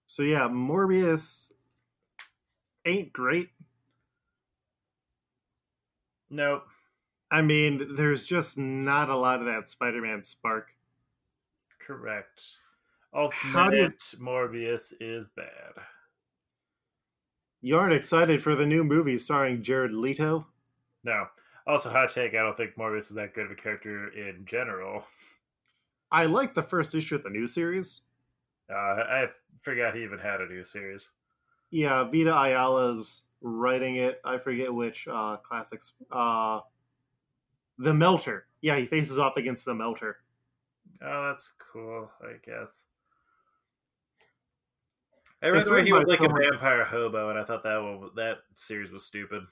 so 0.07 0.23
yeah, 0.23 0.47
Morbius 0.49 1.51
ain't 2.87 3.13
great. 3.13 3.49
Nope. 6.31 6.65
I 7.33 7.43
mean, 7.43 7.97
there's 7.97 8.25
just 8.25 8.57
not 8.57 9.09
a 9.09 9.17
lot 9.17 9.41
of 9.41 9.47
that 9.47 9.67
Spider-Man 9.67 10.23
spark. 10.23 10.73
Correct. 11.81 12.59
Do 14.13 14.19
you- 14.19 14.21
Morbius 14.21 14.95
is 15.01 15.27
bad. 15.27 15.73
You 17.61 17.77
aren't 17.77 17.93
excited 17.95 18.41
for 18.41 18.55
the 18.55 18.67
new 18.67 18.85
movie 18.85 19.19
starring 19.19 19.65
Jared 19.65 19.93
Leto? 19.95 20.47
No. 21.03 21.27
Also, 21.67 21.91
hot 21.91 22.11
take. 22.11 22.35
I 22.35 22.43
don't 22.43 22.57
think 22.57 22.77
Morbius 22.77 23.11
is 23.11 23.15
that 23.17 23.35
good 23.35 23.47
of 23.47 23.51
a 23.51 23.57
character 23.57 24.09
in 24.11 24.45
general. 24.45 25.07
I 26.13 26.27
like 26.27 26.55
the 26.55 26.63
first 26.63 26.95
issue 26.95 27.17
of 27.17 27.25
the 27.25 27.31
new 27.31 27.49
series. 27.49 28.03
Uh, 28.71 28.75
I 28.75 29.27
forgot 29.61 29.95
he 29.95 30.03
even 30.03 30.19
had 30.19 30.41
a 30.41 30.47
new 30.47 30.65
series. 30.65 31.11
Yeah, 31.71 32.05
Vita 32.05 32.31
Ayala's 32.31 33.23
writing 33.41 33.97
it. 33.97 34.21
I 34.25 34.39
forget 34.39 34.73
which 34.73 35.09
uh, 35.11 35.37
classics. 35.39 35.93
Uh, 36.11 36.61
the 37.79 37.95
Melter. 37.95 38.47
Yeah, 38.61 38.77
he 38.79 38.87
faces 38.87 39.19
off 39.19 39.37
against 39.37 39.65
the 39.65 39.75
Melter. 39.75 40.19
Oh, 41.03 41.29
that's 41.29 41.53
cool. 41.59 42.11
I 42.23 42.35
guess. 42.45 42.85
I 45.43 45.49
read 45.49 45.67
where 45.67 45.83
he 45.83 45.93
was 45.93 46.05
like 46.07 46.21
someone... 46.21 46.45
a 46.45 46.51
vampire 46.51 46.85
hobo, 46.85 47.31
and 47.31 47.39
I 47.39 47.45
thought 47.45 47.65
that 47.65 47.83
one 47.83 48.11
that 48.15 48.39
series 48.55 48.93
was 48.93 49.05
stupid. 49.05 49.43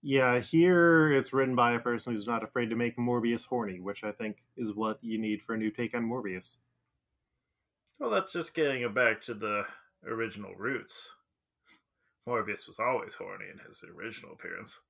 Yeah, 0.00 0.38
here 0.38 1.12
it's 1.12 1.32
written 1.32 1.56
by 1.56 1.72
a 1.72 1.80
person 1.80 2.12
who's 2.12 2.26
not 2.26 2.44
afraid 2.44 2.70
to 2.70 2.76
make 2.76 2.96
Morbius 2.96 3.44
horny, 3.44 3.80
which 3.80 4.04
I 4.04 4.12
think 4.12 4.36
is 4.56 4.72
what 4.72 5.02
you 5.02 5.18
need 5.18 5.42
for 5.42 5.54
a 5.54 5.58
new 5.58 5.72
take 5.72 5.96
on 5.96 6.04
Morbius. 6.04 6.58
Well, 7.98 8.10
that's 8.10 8.32
just 8.32 8.54
getting 8.54 8.82
it 8.82 8.94
back 8.94 9.20
to 9.22 9.34
the 9.34 9.64
original 10.06 10.54
roots. 10.54 11.12
Morbius 12.28 12.66
was 12.66 12.78
always 12.78 13.14
horny 13.14 13.46
in 13.52 13.58
his 13.58 13.84
original 13.96 14.32
appearance. 14.32 14.80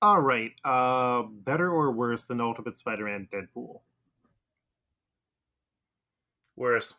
All 0.00 0.20
right, 0.20 0.52
uh, 0.64 1.22
better 1.22 1.70
or 1.70 1.90
worse 1.90 2.24
than 2.24 2.40
Ultimate 2.40 2.76
Spider-Man 2.76 3.28
Deadpool? 3.32 3.80
Worse. 6.56 6.94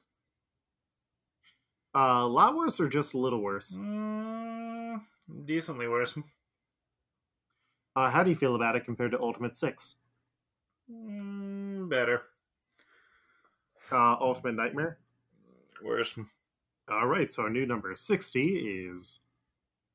Uh, 1.96 2.22
a 2.22 2.28
lot 2.28 2.56
worse 2.56 2.80
or 2.80 2.88
just 2.88 3.14
a 3.14 3.18
little 3.18 3.42
worse? 3.42 3.76
Mm, 3.76 5.02
decently 5.46 5.88
worse. 5.88 6.18
Uh, 7.96 8.10
how 8.10 8.24
do 8.24 8.30
you 8.30 8.36
feel 8.36 8.56
about 8.56 8.76
it 8.76 8.86
compared 8.86 9.12
to 9.12 9.20
Ultimate 9.20 9.56
Six? 9.56 9.98
Mm, 10.92 11.90
better. 11.90 12.24
Uh, 13.92 14.16
Ultimate 14.20 14.56
Nightmare? 14.56 14.98
Worse. 15.84 16.18
All 16.90 17.08
right, 17.08 17.32
so 17.32 17.44
our 17.44 17.50
new 17.50 17.66
number 17.66 17.96
60 17.96 18.42
is 18.92 19.22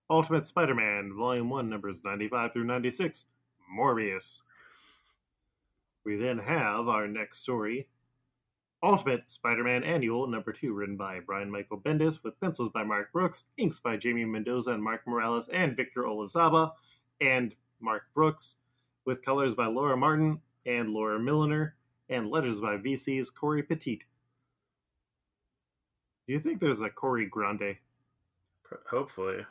Ultimate 0.09 0.47
Spider 0.47 0.75
Man, 0.75 1.13
Volume 1.17 1.51
1, 1.51 1.69
numbers 1.69 2.03
95 2.05 2.53
through 2.53 2.65
96, 2.65 3.27
Morbius. 3.77 4.43
We 6.05 6.17
then 6.17 6.39
have 6.39 6.89
our 6.89 7.09
next 7.09 7.39
story, 7.39 7.89
Ultimate 8.83 9.31
Spider 9.31 9.65
Man 9.65 9.83
Annual, 9.83 10.27
number 10.27 10.53
2, 10.53 10.73
written 10.73 10.97
by 10.97 11.21
Brian 11.21 11.51
Michael 11.51 11.81
Bendis, 11.81 12.23
with 12.23 12.39
pencils 12.39 12.71
by 12.73 12.85
Mark 12.85 13.13
Brooks, 13.13 13.45
inks 13.57 13.81
by 13.81 13.99
Jaime 14.03 14.25
Mendoza 14.27 14.73
and 14.73 14.83
Mark 14.83 15.07
Morales 15.07 15.49
and 15.49 15.77
Victor 15.77 16.03
Olazaba, 16.03 16.73
and 17.21 17.55
Mark 17.81 18.03
Brooks, 18.15 18.57
with 19.07 19.23
colors 19.23 19.55
by 19.55 19.67
Laura 19.67 19.97
Martin 19.97 20.41
and 20.67 20.91
Laura 20.91 21.19
Milliner, 21.19 21.77
and 22.09 22.31
letters 22.31 22.61
by 22.61 22.77
VC's 22.77 23.31
Cory 23.31 23.63
Petit. 23.63 24.03
Do 26.27 26.33
you 26.33 26.41
think 26.41 26.61
there's 26.61 26.81
a 26.81 26.91
Cory 26.91 27.27
Grande? 27.27 27.77
Hopefully. 28.89 29.45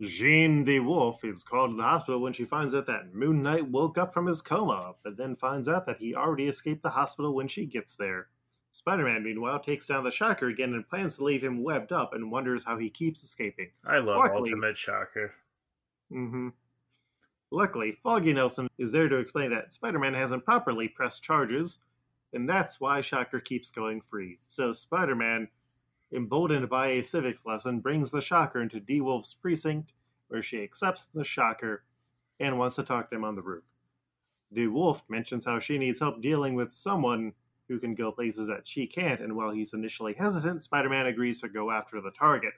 Jean 0.00 0.64
DeWolf 0.64 1.24
is 1.24 1.42
called 1.42 1.70
to 1.70 1.76
the 1.76 1.82
hospital 1.82 2.20
when 2.20 2.32
she 2.32 2.44
finds 2.44 2.74
out 2.74 2.86
that 2.86 3.14
Moon 3.14 3.42
Knight 3.42 3.66
woke 3.66 3.96
up 3.96 4.12
from 4.12 4.26
his 4.26 4.42
coma, 4.42 4.94
but 5.02 5.16
then 5.16 5.34
finds 5.34 5.68
out 5.68 5.86
that 5.86 5.98
he 5.98 6.14
already 6.14 6.48
escaped 6.48 6.82
the 6.82 6.90
hospital 6.90 7.34
when 7.34 7.48
she 7.48 7.64
gets 7.64 7.96
there. 7.96 8.28
Spider 8.72 9.04
Man, 9.04 9.24
meanwhile, 9.24 9.58
takes 9.58 9.86
down 9.86 10.04
the 10.04 10.10
Shocker 10.10 10.48
again 10.48 10.74
and 10.74 10.86
plans 10.86 11.16
to 11.16 11.24
leave 11.24 11.42
him 11.42 11.62
webbed 11.62 11.92
up 11.92 12.12
and 12.12 12.30
wonders 12.30 12.62
how 12.62 12.76
he 12.76 12.90
keeps 12.90 13.22
escaping. 13.22 13.70
I 13.86 13.98
love 13.98 14.18
Luckily, 14.18 14.50
Ultimate 14.50 14.76
Shocker. 14.76 15.32
Mm-hmm. 16.12 16.48
Luckily, 17.50 17.92
Foggy 18.02 18.32
Nelson 18.32 18.68
is 18.76 18.92
there 18.92 19.08
to 19.08 19.18
explain 19.18 19.50
that 19.50 19.72
Spider 19.72 19.98
Man 19.98 20.14
hasn't 20.14 20.44
properly 20.44 20.88
pressed 20.88 21.22
charges, 21.22 21.84
and 22.32 22.48
that's 22.48 22.80
why 22.80 23.00
Shocker 23.00 23.40
keeps 23.40 23.70
going 23.70 24.00
free. 24.00 24.40
So 24.48 24.72
Spider 24.72 25.14
Man, 25.14 25.48
emboldened 26.12 26.68
by 26.68 26.88
a 26.88 27.02
civics 27.02 27.46
lesson, 27.46 27.80
brings 27.80 28.10
the 28.10 28.20
Shocker 28.20 28.60
into 28.60 28.80
DeWolf's 28.80 29.34
precinct, 29.34 29.92
where 30.28 30.42
she 30.42 30.62
accepts 30.62 31.04
the 31.04 31.24
Shocker 31.24 31.84
and 32.40 32.58
wants 32.58 32.76
to 32.76 32.82
talk 32.82 33.10
to 33.10 33.16
him 33.16 33.24
on 33.24 33.36
the 33.36 33.42
roof. 33.42 33.64
D 34.52 34.66
Wolf 34.66 35.04
mentions 35.08 35.44
how 35.44 35.58
she 35.58 35.78
needs 35.78 36.00
help 36.00 36.20
dealing 36.20 36.54
with 36.54 36.72
someone 36.72 37.32
who 37.68 37.78
can 37.78 37.94
go 37.94 38.12
places 38.12 38.46
that 38.46 38.66
she 38.66 38.86
can't, 38.86 39.20
and 39.20 39.36
while 39.36 39.50
he's 39.50 39.72
initially 39.72 40.14
hesitant, 40.14 40.62
Spider 40.62 40.88
Man 40.88 41.06
agrees 41.06 41.40
to 41.40 41.48
go 41.48 41.70
after 41.70 42.00
the 42.00 42.10
target. 42.10 42.54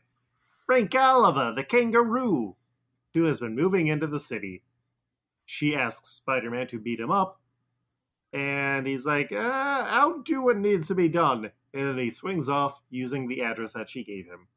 Frank 0.66 0.94
Oliver, 0.94 1.52
the 1.54 1.64
kangaroo, 1.64 2.56
who 3.14 3.24
has 3.24 3.40
been 3.40 3.56
moving 3.56 3.86
into 3.86 4.06
the 4.06 4.20
city. 4.20 4.62
She 5.50 5.74
asks 5.74 6.10
Spider 6.10 6.50
Man 6.50 6.66
to 6.66 6.78
beat 6.78 7.00
him 7.00 7.10
up, 7.10 7.40
and 8.34 8.86
he's 8.86 9.06
like, 9.06 9.32
uh, 9.32 9.86
I'll 9.88 10.18
do 10.18 10.42
what 10.42 10.58
needs 10.58 10.88
to 10.88 10.94
be 10.94 11.08
done. 11.08 11.50
And 11.72 11.88
then 11.88 11.96
he 11.96 12.10
swings 12.10 12.50
off 12.50 12.82
using 12.90 13.26
the 13.26 13.40
address 13.40 13.72
that 13.72 13.88
she 13.88 14.04
gave 14.04 14.26
him. 14.26 14.48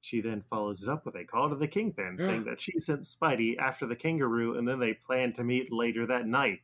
She 0.00 0.20
then 0.20 0.42
follows 0.42 0.82
it 0.82 0.88
up 0.88 1.06
with 1.06 1.14
a 1.14 1.22
call 1.22 1.48
to 1.48 1.54
the 1.54 1.68
Kingpin, 1.68 2.16
yeah. 2.18 2.26
saying 2.26 2.44
that 2.46 2.60
she 2.60 2.80
sent 2.80 3.02
Spidey 3.02 3.56
after 3.56 3.86
the 3.86 3.94
kangaroo, 3.94 4.58
and 4.58 4.66
then 4.66 4.80
they 4.80 4.94
plan 4.94 5.32
to 5.34 5.44
meet 5.44 5.72
later 5.72 6.04
that 6.06 6.26
night 6.26 6.62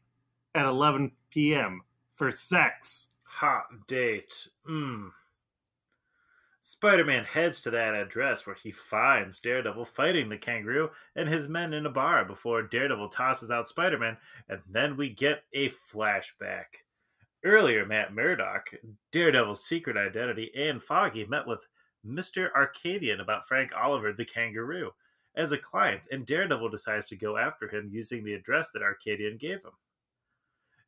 at 0.57 0.67
11 0.67 1.13
p.m. 1.31 1.83
for 2.15 2.33
sex. 2.33 3.11
Hot 3.23 3.87
date. 3.87 4.49
Mmm. 4.69 5.11
Spider 6.67 7.05
Man 7.05 7.25
heads 7.25 7.61
to 7.61 7.71
that 7.73 7.93
address 7.93 8.47
where 8.47 8.55
he 8.55 8.73
finds 8.73 9.39
Daredevil 9.39 9.85
fighting 9.85 10.31
the 10.31 10.39
kangaroo 10.39 10.89
and 11.15 11.29
his 11.29 11.47
men 11.47 11.75
in 11.75 11.85
a 11.85 11.91
bar 11.91 12.25
before 12.25 12.63
Daredevil 12.63 13.11
tosses 13.11 13.51
out 13.51 13.69
Spider 13.69 13.99
Man, 13.99 14.17
and 14.49 14.63
then 14.67 14.97
we 14.97 15.11
get 15.11 15.45
a 15.53 15.69
flashback. 15.69 16.87
Earlier, 17.45 17.85
Matt 17.85 18.15
Murdock, 18.15 18.71
Daredevil's 19.13 19.63
secret 19.63 19.99
identity, 19.99 20.51
and 20.57 20.83
Foggy 20.83 21.27
met 21.27 21.47
with 21.47 21.67
Mr. 22.03 22.51
Arcadian 22.57 23.21
about 23.21 23.47
Frank 23.47 23.73
Oliver 23.77 24.15
the 24.15 24.25
kangaroo 24.25 24.93
as 25.37 25.53
a 25.53 25.59
client, 25.59 26.09
and 26.11 26.25
Daredevil 26.25 26.71
decides 26.71 27.09
to 27.09 27.17
go 27.17 27.37
after 27.37 27.69
him 27.69 27.91
using 27.93 28.25
the 28.25 28.33
address 28.33 28.71
that 28.71 28.83
Arcadian 28.83 29.37
gave 29.37 29.63
him. 29.63 29.73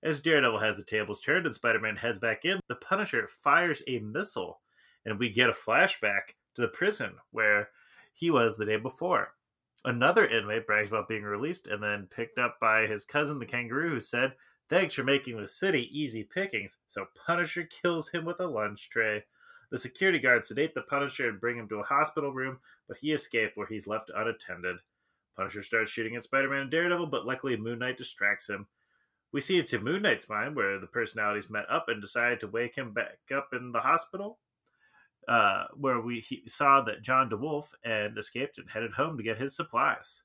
As 0.03 0.23
Daredevil 0.23 0.59
has 0.59 0.79
the 0.79 0.85
tables 0.85 1.21
turned 1.21 1.45
and 1.45 1.55
Spider 1.55 1.81
Man 1.81 1.97
heads 1.97 2.19
back 2.19 2.47
in, 2.47 2.61
the 2.67 2.77
Punisher 2.77 3.29
fires 3.29 3.83
a 3.87 3.99
missile 3.99 4.63
and 5.07 5.19
we 5.19 5.31
get 5.31 5.49
a 5.49 5.53
flashback 5.53 6.35
to 6.57 6.63
the 6.63 6.69
prison 6.69 7.13
where 7.31 7.71
he 8.13 8.31
was 8.31 8.57
the 8.57 8.67
day 8.67 8.77
before. 8.77 9.33
Another 9.85 10.27
inmate 10.27 10.67
brags 10.67 10.89
about 10.89 11.09
being 11.09 11.23
released 11.23 11.69
and 11.69 11.83
then 11.83 12.09
picked 12.11 12.39
up 12.39 12.59
by 12.61 12.87
his 12.87 13.05
cousin, 13.05 13.39
the 13.39 13.47
kangaroo, 13.47 13.91
who 13.91 14.01
said, 14.01 14.35
Thanks 14.69 14.95
for 14.95 15.05
making 15.05 15.37
the 15.41 15.47
city 15.47 15.89
easy 15.97 16.25
pickings. 16.25 16.79
So 16.89 17.07
Punisher 17.25 17.63
kills 17.65 18.09
him 18.09 18.25
with 18.25 18.41
a 18.41 18.47
lunch 18.49 18.91
tray. 18.91 19.23
The 19.71 19.79
security 19.79 20.19
guards 20.19 20.49
sedate 20.49 20.75
the 20.75 20.83
Punisher 20.83 21.29
and 21.29 21.41
bring 21.41 21.57
him 21.57 21.69
to 21.69 21.77
a 21.77 21.85
hospital 21.85 22.33
room, 22.33 22.59
but 22.89 22.99
he 22.99 23.13
escapes 23.13 23.57
where 23.57 23.69
he's 23.69 23.87
left 23.87 24.11
unattended. 24.15 24.79
Punisher 25.37 25.63
starts 25.63 25.91
shooting 25.91 26.17
at 26.17 26.25
Spider 26.25 26.49
Man 26.49 26.63
and 26.63 26.71
Daredevil, 26.71 27.07
but 27.07 27.27
luckily 27.27 27.57
Moon 27.57 27.79
Knight 27.79 27.97
distracts 27.97 28.49
him. 28.49 28.67
We 29.31 29.41
see 29.41 29.59
it's 29.59 29.73
in 29.73 29.85
Moon 29.85 30.03
Knight's 30.03 30.29
mind 30.29 30.57
where 30.57 30.81
the 30.81 30.87
personalities 30.87 31.51
met 31.51 31.71
up 31.71 31.89
and 31.89 32.01
decided 32.01 32.41
to 32.41 32.49
wake 32.49 32.75
him 32.75 32.93
back 32.93 33.19
up 33.33 33.51
in 33.53 33.71
the 33.71 33.81
hospital 33.81 34.39
uh, 35.29 35.65
where 35.75 36.01
we 36.01 36.25
saw 36.47 36.81
that 36.83 37.03
John 37.03 37.29
DeWolf 37.29 37.75
and 37.85 38.17
escaped 38.17 38.59
and 38.59 38.71
headed 38.71 38.93
home 38.93 39.17
to 39.17 39.23
get 39.23 39.39
his 39.39 39.57
supplies. 39.57 40.23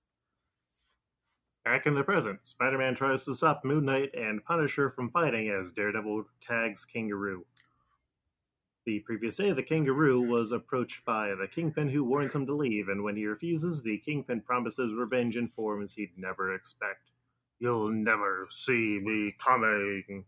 Back 1.64 1.86
in 1.86 1.94
the 1.94 2.04
present, 2.04 2.46
Spider 2.46 2.78
Man 2.78 2.96
tries 2.96 3.26
to 3.26 3.36
stop 3.36 3.64
Moon 3.64 3.86
Knight 3.86 4.10
and 4.16 4.44
Punisher 4.44 4.90
from 4.90 5.12
fighting 5.12 5.50
as 5.50 5.72
Daredevil 5.72 6.26
tags 6.46 6.86
Kangaroo. 6.86 7.46
The 8.84 9.00
previous 9.02 9.38
day, 9.38 9.52
the 9.52 9.62
Kangaroo 9.62 10.22
was 10.22 10.52
approached 10.52 11.06
by 11.06 11.36
the 11.36 11.48
Kingpin, 11.48 11.90
who 11.90 12.04
warns 12.04 12.34
him 12.34 12.48
to 12.48 12.56
leave, 12.56 12.90
and 12.90 13.04
when 13.04 13.16
he 13.16 13.28
refuses, 13.28 13.84
the 13.84 14.00
Kingpin 14.00 14.42
promises 14.42 14.92
revenge 14.94 15.38
in 15.38 15.50
forms 15.50 15.94
he'd 15.94 16.18
never 16.18 16.56
expect. 16.56 17.12
You'll 17.60 17.92
never 17.92 18.48
see 18.50 19.00
me 19.00 19.36
coming. 19.38 20.26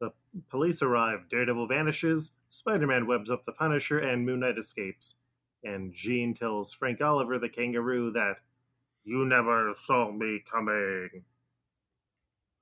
The 0.00 0.12
police 0.48 0.80
arrive, 0.80 1.28
Daredevil 1.28 1.68
vanishes, 1.68 2.32
Spider 2.48 2.86
Man 2.86 3.06
webs 3.06 3.30
up 3.30 3.44
the 3.44 3.52
Punisher, 3.52 3.98
and 3.98 4.24
Moon 4.24 4.40
Knight 4.40 4.58
escapes. 4.58 5.16
And 5.62 5.92
Jean 5.92 6.34
tells 6.34 6.72
Frank 6.72 7.00
Oliver, 7.02 7.38
the 7.38 7.50
kangaroo, 7.50 8.10
that 8.12 8.36
you 9.04 9.26
never 9.26 9.74
saw 9.76 10.10
me 10.10 10.42
coming. 10.50 11.24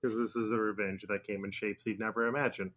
Because 0.00 0.18
this 0.18 0.34
is 0.34 0.50
the 0.50 0.58
revenge 0.58 1.04
that 1.08 1.26
came 1.26 1.44
in 1.44 1.52
shapes 1.52 1.84
he'd 1.84 2.00
never 2.00 2.26
imagined. 2.26 2.72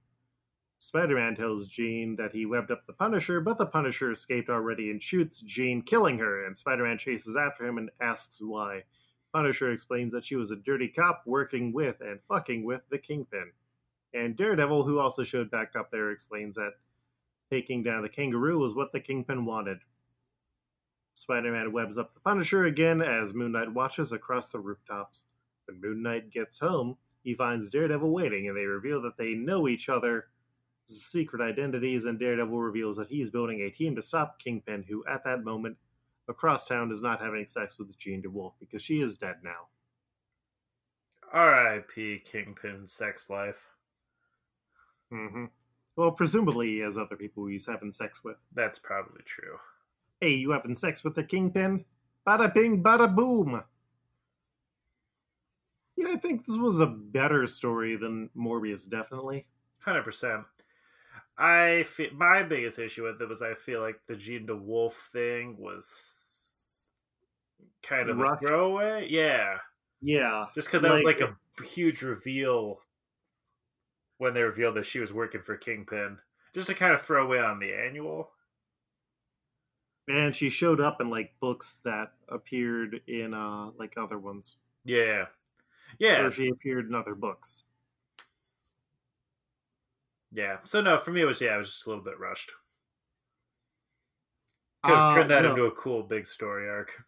Spider 0.77 1.15
Man 1.15 1.35
tells 1.35 1.67
Jean 1.67 2.15
that 2.15 2.33
he 2.33 2.45
webbed 2.45 2.71
up 2.71 2.87
the 2.87 2.93
Punisher, 2.93 3.39
but 3.39 3.57
the 3.59 3.67
Punisher 3.67 4.11
escaped 4.11 4.49
already 4.49 4.89
and 4.89 5.01
shoots 5.01 5.39
Jean, 5.41 5.83
killing 5.83 6.17
her, 6.17 6.43
and 6.45 6.57
Spider 6.57 6.83
Man 6.83 6.97
chases 6.97 7.35
after 7.35 7.65
him 7.65 7.77
and 7.77 7.91
asks 7.99 8.41
why. 8.41 8.83
Punisher 9.31 9.71
explains 9.71 10.11
that 10.11 10.25
she 10.25 10.35
was 10.35 10.51
a 10.51 10.55
dirty 10.55 10.87
cop 10.87 11.23
working 11.25 11.71
with 11.71 12.01
and 12.01 12.19
fucking 12.27 12.63
with 12.63 12.81
the 12.89 12.97
Kingpin. 12.97 13.51
And 14.13 14.35
Daredevil, 14.35 14.83
who 14.83 14.99
also 14.99 15.23
showed 15.23 15.49
back 15.49 15.75
up 15.75 15.89
there, 15.89 16.11
explains 16.11 16.55
that 16.55 16.73
taking 17.49 17.83
down 17.83 18.01
the 18.01 18.09
kangaroo 18.09 18.59
was 18.59 18.73
what 18.73 18.91
the 18.91 18.99
Kingpin 18.99 19.45
wanted. 19.45 19.79
Spider 21.13 21.51
Man 21.51 21.71
webs 21.71 21.97
up 21.97 22.13
the 22.13 22.19
Punisher 22.21 22.65
again 22.65 23.01
as 23.01 23.33
Moon 23.33 23.51
Knight 23.51 23.73
watches 23.73 24.11
across 24.11 24.49
the 24.49 24.59
rooftops. 24.59 25.25
When 25.65 25.81
Moon 25.81 26.01
Knight 26.01 26.31
gets 26.31 26.59
home, 26.59 26.97
he 27.23 27.35
finds 27.35 27.69
Daredevil 27.69 28.11
waiting, 28.11 28.47
and 28.47 28.57
they 28.57 28.65
reveal 28.65 29.01
that 29.01 29.17
they 29.17 29.33
know 29.33 29.67
each 29.67 29.89
other's 29.89 30.23
secret 30.85 31.41
identities, 31.41 32.05
and 32.05 32.19
Daredevil 32.19 32.57
reveals 32.57 32.97
that 32.97 33.09
he's 33.09 33.29
building 33.29 33.61
a 33.61 33.69
team 33.69 33.95
to 33.95 34.01
stop 34.01 34.39
Kingpin, 34.39 34.85
who 34.87 35.03
at 35.05 35.23
that 35.25 35.43
moment 35.43 35.77
across 36.27 36.67
town 36.67 36.91
is 36.91 37.01
not 37.01 37.21
having 37.21 37.45
sex 37.45 37.77
with 37.77 37.97
Jean 37.97 38.21
DeWolf 38.21 38.53
because 38.59 38.81
she 38.81 39.01
is 39.01 39.17
dead 39.17 39.35
now. 39.43 39.67
R.I.P. 41.33 42.23
Kingpin's 42.25 42.91
sex 42.91 43.29
life. 43.29 43.67
Hmm 45.11 45.45
Well, 45.95 46.11
presumably 46.11 46.67
he 46.69 46.79
has 46.79 46.97
other 46.97 47.15
people 47.15 47.45
he's 47.45 47.67
having 47.67 47.91
sex 47.91 48.23
with. 48.23 48.37
That's 48.55 48.79
probably 48.79 49.21
true. 49.25 49.57
Hey, 50.19 50.31
you 50.31 50.51
having 50.51 50.73
sex 50.75 51.03
with 51.03 51.15
the 51.15 51.23
Kingpin? 51.23 51.85
Bada 52.27 52.53
bing, 52.53 52.81
bada 52.83 53.13
boom. 53.13 53.61
Yeah, 55.97 56.07
I 56.09 56.15
think 56.15 56.45
this 56.45 56.57
was 56.57 56.79
a 56.79 56.87
better 56.87 57.45
story 57.47 57.95
than 57.95 58.29
Morbius, 58.37 58.89
definitely. 58.89 59.45
Hundred 59.83 60.03
percent. 60.03 60.43
I 61.37 61.83
feel 61.83 62.09
my 62.13 62.43
biggest 62.43 62.77
issue 62.79 63.03
with 63.03 63.21
it 63.21 63.27
was 63.29 63.41
I 63.41 63.55
feel 63.55 63.81
like 63.81 63.99
the 64.07 64.15
Jean 64.15 64.45
DeWolf 64.47 64.93
thing 65.11 65.55
was 65.59 66.91
kind 67.81 68.09
of 68.09 68.17
Rushed. 68.17 68.43
a 68.43 68.47
throwaway. 68.47 69.07
Yeah, 69.09 69.57
Yeah. 70.01 70.45
just 70.53 70.67
because 70.67 70.81
that 70.83 70.91
was 70.91 71.03
Like- 71.03 71.19
like 71.19 71.29
a 71.59 71.63
huge 71.63 72.01
reveal 72.03 72.81
when 74.21 74.35
they 74.35 74.43
revealed 74.43 74.75
that 74.75 74.85
she 74.85 74.99
was 74.99 75.11
working 75.11 75.41
for 75.41 75.57
Kingpin, 75.57 76.19
just 76.53 76.67
to 76.67 76.75
kind 76.75 76.93
of 76.93 77.01
throw 77.01 77.25
away 77.25 77.39
on 77.39 77.59
the 77.59 77.73
annual. 77.73 78.31
And 80.07 80.35
she 80.35 80.51
showed 80.51 80.79
up 80.79 81.01
in 81.01 81.09
like 81.09 81.39
books 81.39 81.77
that 81.77 82.13
appeared 82.29 83.01
in 83.07 83.33
uh 83.33 83.71
like 83.71 83.97
other 83.97 84.19
ones. 84.19 84.57
Yeah, 84.83 85.29
yeah, 85.99 86.21
Or 86.21 86.31
she 86.31 86.47
appeared 86.47 86.87
in 86.87 86.95
other 86.95 87.15
books. 87.15 87.65
yeah. 90.31 90.59
So 90.63 90.81
no, 90.81 90.97
for 90.97 91.11
me 91.11 91.21
it 91.21 91.25
was 91.25 91.41
yeah, 91.41 91.55
it 91.55 91.57
was 91.57 91.67
just 91.73 91.85
a 91.85 91.89
little 91.89 92.03
bit 92.03 92.19
rushed. 92.19 92.51
Could 94.83 94.99
have 94.99 95.07
Uh, 95.07 95.15
turned 95.15 95.31
that 95.31 95.43
no. 95.43 95.49
into 95.49 95.65
a 95.65 95.71
cool 95.71 96.03
big 96.03 96.27
story 96.27 96.69
arc. 96.69 97.03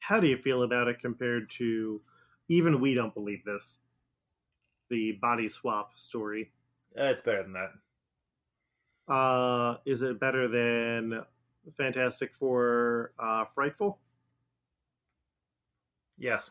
How 0.00 0.18
do 0.20 0.26
you 0.26 0.36
feel 0.36 0.62
about 0.62 0.88
it 0.88 0.98
compared 0.98 1.48
to 1.52 2.02
even 2.48 2.80
we 2.80 2.92
don't 2.94 3.14
believe 3.14 3.44
this? 3.44 3.82
The 4.90 5.12
body 5.12 5.48
swap 5.48 5.92
story. 5.98 6.50
Uh, 6.98 7.04
it's 7.04 7.20
better 7.20 7.42
than 7.44 7.52
that. 7.54 9.12
Uh 9.12 9.76
is 9.86 10.02
it 10.02 10.20
better 10.20 10.46
than 10.48 11.22
Fantastic 11.76 12.34
Four 12.34 13.12
uh 13.18 13.44
Frightful? 13.54 13.98
Yes, 16.18 16.50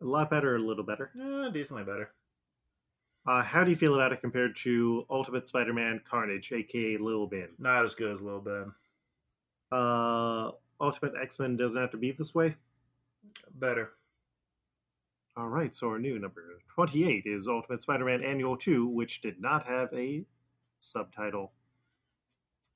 A 0.00 0.04
lot 0.06 0.30
better, 0.30 0.56
a 0.56 0.58
little 0.58 0.84
better. 0.84 1.10
uh, 1.22 1.50
decently 1.50 1.82
better. 1.84 2.10
Uh, 3.26 3.42
how 3.42 3.62
do 3.62 3.68
you 3.70 3.76
feel 3.76 3.94
about 3.94 4.10
it 4.12 4.22
compared 4.22 4.56
to 4.56 5.04
Ultimate 5.10 5.44
Spider-Man 5.44 6.00
Carnage, 6.08 6.50
aka 6.50 6.96
Lil 6.96 7.26
Ben? 7.26 7.48
Not 7.58 7.84
as 7.84 7.94
good 7.94 8.10
as 8.12 8.22
Lil 8.22 8.40
Ben. 8.40 8.72
Uh, 9.70 10.52
Ultimate 10.80 11.12
X-Men 11.20 11.56
doesn't 11.58 11.78
have 11.78 11.90
to 11.90 11.98
be 11.98 12.10
this 12.12 12.34
way. 12.34 12.56
Better. 13.56 13.90
All 15.38 15.48
right, 15.48 15.72
so 15.72 15.90
our 15.90 16.00
new 16.00 16.18
number 16.18 16.58
28 16.74 17.22
is 17.24 17.46
Ultimate 17.46 17.80
Spider-Man 17.80 18.24
Annual 18.24 18.56
2, 18.56 18.88
which 18.88 19.20
did 19.20 19.40
not 19.40 19.68
have 19.68 19.88
a 19.94 20.24
subtitle. 20.80 21.52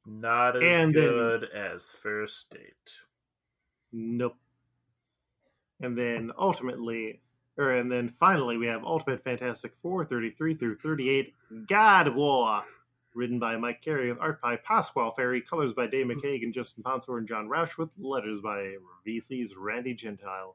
Not 0.07 0.55
as 0.55 0.63
And 0.63 0.95
then- 0.95 1.09
good 1.09 1.45
as 1.45 1.91
First 1.91 2.51
Date. 2.51 3.01
Nope. 3.91 4.37
And 5.81 5.99
then 5.99 6.31
ultimately, 6.39 7.21
or 7.59 7.71
and 7.71 7.91
then 7.91 8.09
finally, 8.09 8.57
we 8.57 8.69
have 8.69 8.85
Ultimate 8.85 9.25
Fantastic 9.25 9.75
Four 9.75 10.05
33 10.05 10.55
through 10.55 10.77
38 10.77 11.35
God 11.67 12.15
War, 12.15 12.65
written 13.13 13.41
by 13.41 13.57
Mike 13.57 13.83
Carey 13.83 14.09
with 14.13 14.21
art 14.21 14.41
by 14.41 14.57
Pasqual 14.57 15.17
Ferry, 15.17 15.41
colors 15.41 15.73
by 15.73 15.89
Dave 15.89 16.07
hmm. 16.07 16.13
McCaig 16.13 16.45
and 16.45 16.55
Justin 16.55 16.85
Ponsor 16.85 17.19
and 17.19 17.27
John 17.27 17.49
Roush, 17.49 17.77
with 17.77 17.93
letters 17.99 18.39
by 18.39 18.77
VC's 19.05 19.57
Randy 19.57 19.95
Gentile. 19.95 20.55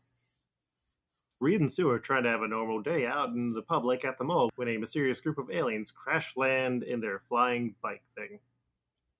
Reed 1.39 1.61
and 1.61 1.71
Sue 1.71 1.89
are 1.89 1.99
trying 1.99 2.23
to 2.23 2.29
have 2.29 2.41
a 2.41 2.47
normal 2.47 2.81
day 2.81 3.05
out 3.05 3.29
in 3.29 3.53
the 3.53 3.61
public 3.61 4.03
at 4.03 4.17
the 4.17 4.23
mall 4.23 4.49
when 4.55 4.67
a 4.67 4.77
mysterious 4.77 5.19
group 5.19 5.37
of 5.37 5.51
aliens 5.51 5.91
crash 5.91 6.35
land 6.35 6.83
in 6.83 6.99
their 6.99 7.19
flying 7.19 7.75
bike 7.81 8.03
thing. 8.15 8.39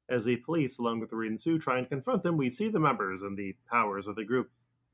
As 0.10 0.26
the 0.26 0.38
police, 0.38 0.80
along 0.80 1.00
with 1.00 1.12
Reed 1.12 1.32
and 1.32 1.40
Sue, 1.40 1.60
try 1.60 1.78
and 1.78 1.88
confront 1.88 2.24
them, 2.24 2.38
we 2.38 2.50
see 2.50 2.70
the 2.70 2.80
members 2.80 3.22
and 3.22 3.38
the 3.38 3.56
powers 3.70 4.08
of 4.08 4.16
the 4.16 4.24
group 4.24 4.50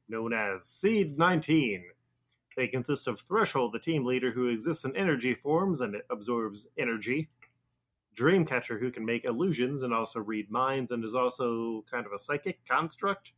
known 0.09 0.33
as 0.33 0.65
Seed 0.65 1.17
19. 1.17 1.85
They 2.57 2.67
consist 2.67 3.07
of 3.07 3.19
Threshold, 3.19 3.73
the 3.73 3.79
team 3.79 4.05
leader 4.05 4.31
who 4.31 4.47
exists 4.47 4.83
in 4.83 4.95
energy 4.95 5.33
forms 5.33 5.81
and 5.81 5.95
absorbs 6.09 6.67
energy. 6.77 7.29
Dreamcatcher, 8.15 8.79
who 8.79 8.91
can 8.91 9.05
make 9.05 9.25
illusions 9.25 9.81
and 9.81 9.93
also 9.93 10.19
read 10.19 10.51
minds 10.51 10.91
and 10.91 11.03
is 11.03 11.15
also 11.15 11.83
kind 11.89 12.05
of 12.05 12.11
a 12.11 12.19
psychic 12.19 12.63
construct. 12.65 13.31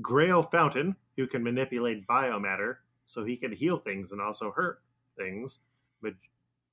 Grail 0.00 0.42
Fountain, 0.42 0.96
who 1.16 1.26
can 1.26 1.42
manipulate 1.42 2.06
biomatter 2.06 2.76
so 3.06 3.24
he 3.24 3.36
can 3.36 3.52
heal 3.52 3.78
things 3.78 4.12
and 4.12 4.20
also 4.20 4.50
hurt 4.52 4.80
things. 5.16 5.60
Mag- 6.00 6.16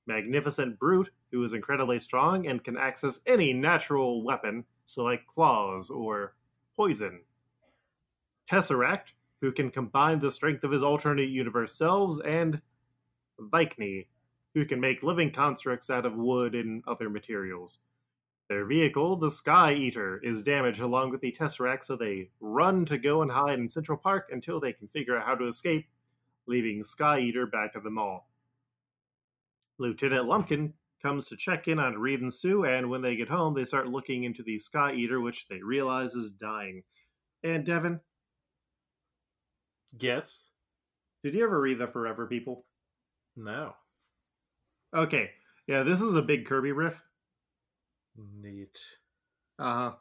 Magnificent 0.06 0.78
Brute, 0.78 1.10
who 1.30 1.42
is 1.42 1.54
incredibly 1.54 1.98
strong 1.98 2.46
and 2.46 2.64
can 2.64 2.76
access 2.76 3.20
any 3.26 3.52
natural 3.52 4.24
weapon, 4.24 4.64
so 4.84 5.04
like 5.04 5.26
claws 5.26 5.90
or 5.90 6.34
poison. 6.76 7.20
Tesseract, 8.50 9.12
who 9.40 9.52
can 9.52 9.70
combine 9.70 10.18
the 10.18 10.30
strength 10.30 10.64
of 10.64 10.72
his 10.72 10.82
alternate 10.82 11.28
universe 11.28 11.74
selves, 11.74 12.20
and 12.20 12.60
Vikne, 13.38 14.06
who 14.54 14.64
can 14.64 14.80
make 14.80 15.02
living 15.02 15.30
constructs 15.30 15.90
out 15.90 16.04
of 16.04 16.16
wood 16.16 16.54
and 16.54 16.82
other 16.86 17.08
materials. 17.08 17.78
Their 18.50 18.64
vehicle, 18.64 19.14
the 19.14 19.30
Sky 19.30 19.74
Eater, 19.74 20.18
is 20.24 20.42
damaged 20.42 20.80
along 20.80 21.12
with 21.12 21.20
the 21.20 21.30
Tesseract, 21.30 21.84
so 21.84 21.94
they 21.94 22.30
run 22.40 22.84
to 22.86 22.98
go 22.98 23.22
and 23.22 23.30
hide 23.30 23.60
in 23.60 23.68
Central 23.68 23.96
Park 23.96 24.28
until 24.32 24.58
they 24.58 24.72
can 24.72 24.88
figure 24.88 25.16
out 25.16 25.24
how 25.24 25.36
to 25.36 25.46
escape, 25.46 25.86
leaving 26.46 26.82
Sky 26.82 27.20
Eater 27.20 27.46
back 27.46 27.76
at 27.76 27.84
the 27.84 27.90
mall. 27.90 28.28
Lieutenant 29.78 30.26
Lumpkin 30.26 30.74
comes 31.00 31.28
to 31.28 31.36
check 31.36 31.68
in 31.68 31.78
on 31.78 31.96
Reed 31.98 32.22
and 32.22 32.34
Sue, 32.34 32.64
and 32.64 32.90
when 32.90 33.02
they 33.02 33.14
get 33.14 33.28
home, 33.28 33.54
they 33.54 33.64
start 33.64 33.86
looking 33.86 34.24
into 34.24 34.42
the 34.42 34.58
Sky 34.58 34.94
Eater, 34.94 35.20
which 35.20 35.46
they 35.46 35.62
realize 35.62 36.14
is 36.14 36.32
dying. 36.32 36.82
And 37.44 37.64
Devin, 37.64 38.00
Yes. 39.96 40.50
did 41.22 41.34
you 41.34 41.44
ever 41.44 41.60
read 41.60 41.78
the 41.78 41.86
Forever 41.86 42.26
People? 42.26 42.66
No. 43.36 43.76
Okay, 44.92 45.30
yeah, 45.68 45.84
this 45.84 46.00
is 46.00 46.16
a 46.16 46.22
big 46.22 46.46
Kirby 46.46 46.72
riff. 46.72 47.00
Neat. 48.42 48.78
Uh-huh. 49.58 49.92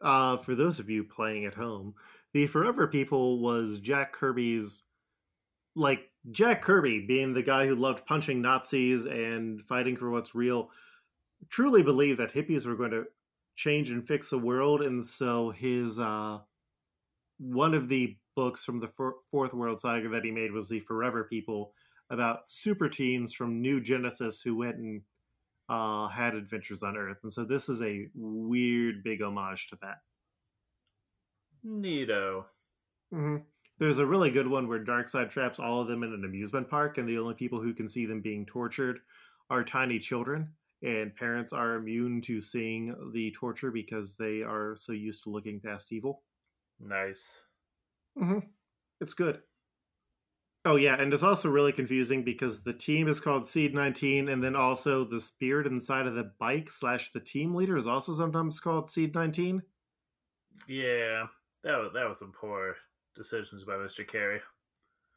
Uh 0.00 0.36
For 0.38 0.54
those 0.54 0.78
of 0.78 0.90
you 0.90 1.04
playing 1.04 1.44
at 1.44 1.54
home, 1.54 1.94
the 2.32 2.46
Forever 2.46 2.86
People 2.88 3.40
was 3.40 3.78
Jack 3.78 4.12
Kirby's, 4.12 4.84
like 5.74 6.10
Jack 6.30 6.62
Kirby 6.62 7.04
being 7.06 7.32
the 7.32 7.42
guy 7.42 7.66
who 7.66 7.74
loved 7.76 8.06
punching 8.06 8.40
Nazis 8.42 9.06
and 9.06 9.62
fighting 9.62 9.96
for 9.96 10.10
what's 10.10 10.34
real, 10.34 10.70
truly 11.48 11.82
believed 11.82 12.18
that 12.18 12.32
hippies 12.32 12.66
were 12.66 12.76
going 12.76 12.90
to 12.90 13.04
change 13.56 13.90
and 13.90 14.06
fix 14.06 14.30
the 14.30 14.38
world, 14.38 14.82
and 14.82 15.04
so 15.04 15.50
his 15.50 15.98
uh, 15.98 16.38
one 17.38 17.74
of 17.74 17.88
the 17.88 18.16
books 18.34 18.64
from 18.64 18.80
the 18.80 18.90
Fourth 19.30 19.54
World 19.54 19.78
Saga 19.78 20.08
that 20.08 20.24
he 20.24 20.30
made 20.30 20.52
was 20.52 20.68
the 20.68 20.80
Forever 20.80 21.24
People 21.24 21.72
about 22.10 22.50
super 22.50 22.88
teens 22.88 23.32
from 23.32 23.62
New 23.62 23.80
Genesis 23.80 24.40
who 24.40 24.56
went 24.56 24.76
and 24.76 25.02
uh, 25.68 26.08
had 26.08 26.34
adventures 26.34 26.82
on 26.82 26.96
Earth, 26.96 27.18
and 27.22 27.32
so 27.32 27.44
this 27.44 27.68
is 27.68 27.82
a 27.82 28.08
weird 28.14 29.02
big 29.02 29.22
homage 29.22 29.68
to 29.68 29.78
that. 29.82 29.98
Neato. 31.66 32.44
Mm-hmm. 33.12 33.36
There's 33.78 33.98
a 33.98 34.06
really 34.06 34.30
good 34.30 34.46
one 34.46 34.68
where 34.68 34.84
Darkseid 34.84 35.30
traps 35.30 35.58
all 35.58 35.80
of 35.80 35.88
them 35.88 36.02
in 36.02 36.12
an 36.12 36.24
amusement 36.24 36.68
park, 36.68 36.98
and 36.98 37.08
the 37.08 37.18
only 37.18 37.34
people 37.34 37.60
who 37.60 37.74
can 37.74 37.88
see 37.88 38.06
them 38.06 38.20
being 38.20 38.46
tortured 38.46 39.00
are 39.50 39.64
tiny 39.64 39.98
children, 39.98 40.48
and 40.82 41.14
parents 41.16 41.52
are 41.52 41.74
immune 41.74 42.20
to 42.22 42.40
seeing 42.40 42.94
the 43.12 43.32
torture 43.32 43.70
because 43.70 44.16
they 44.16 44.42
are 44.42 44.74
so 44.76 44.92
used 44.92 45.24
to 45.24 45.30
looking 45.30 45.60
past 45.60 45.92
evil. 45.92 46.22
Nice. 46.78 47.44
Mm-hmm. 48.18 48.40
It's 49.00 49.14
good. 49.14 49.40
Oh 50.66 50.76
yeah, 50.76 51.00
and 51.00 51.12
it's 51.12 51.22
also 51.22 51.50
really 51.50 51.72
confusing 51.72 52.24
because 52.24 52.62
the 52.62 52.72
team 52.72 53.06
is 53.06 53.20
called 53.20 53.46
Seed 53.46 53.74
19, 53.74 54.28
and 54.28 54.42
then 54.42 54.56
also 54.56 55.04
the 55.04 55.20
spirit 55.20 55.66
inside 55.66 56.06
of 56.06 56.14
the 56.14 56.32
bike 56.38 56.70
slash 56.70 57.12
the 57.12 57.20
team 57.20 57.54
leader 57.54 57.76
is 57.76 57.86
also 57.86 58.14
sometimes 58.14 58.60
called 58.60 58.90
Seed 58.90 59.14
19. 59.14 59.62
Yeah. 60.66 61.26
That 61.64 61.78
was, 61.78 61.90
that 61.94 62.08
was 62.08 62.18
some 62.18 62.32
poor 62.32 62.76
decisions 63.14 63.64
by 63.64 63.74
Mr. 63.74 64.06
Carey. 64.06 64.40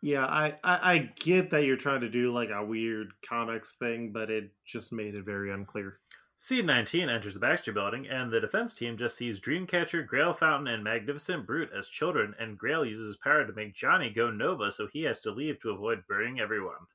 Yeah, 0.02 0.26
I, 0.26 0.56
I 0.64 0.94
I 0.94 1.12
get 1.20 1.50
that 1.50 1.64
you're 1.64 1.76
trying 1.76 2.02
to 2.02 2.10
do 2.10 2.32
like 2.32 2.50
a 2.50 2.64
weird 2.64 3.14
comics 3.28 3.76
thing, 3.78 4.12
but 4.12 4.30
it 4.30 4.52
just 4.66 4.94
made 4.94 5.16
it 5.16 5.26
very 5.26 5.52
unclear. 5.52 6.00
C-19 6.40 7.10
enters 7.10 7.34
the 7.34 7.40
Baxter 7.40 7.74
building, 7.74 8.08
and 8.08 8.32
the 8.32 8.40
defense 8.40 8.76
team 8.76 8.96
just 8.96 9.18
sees 9.18 9.42
Dreamcatcher, 9.42 10.06
Grail 10.06 10.34
Fountain, 10.34 10.68
and 10.68 10.84
Magnificent 10.84 11.48
Brute 11.48 11.72
as 11.76 11.88
children, 11.88 12.36
and 12.40 12.60
Grail 12.60 12.86
uses 12.86 13.08
his 13.08 13.18
power 13.18 13.44
to 13.44 13.54
make 13.54 13.74
Johnny 13.74 14.12
go 14.12 14.30
Nova, 14.30 14.72
so 14.72 14.86
he 14.86 15.02
has 15.02 15.20
to 15.22 15.32
leave 15.32 15.60
to 15.60 15.72
avoid 15.72 16.06
burning 16.08 16.40
everyone. 16.40 16.86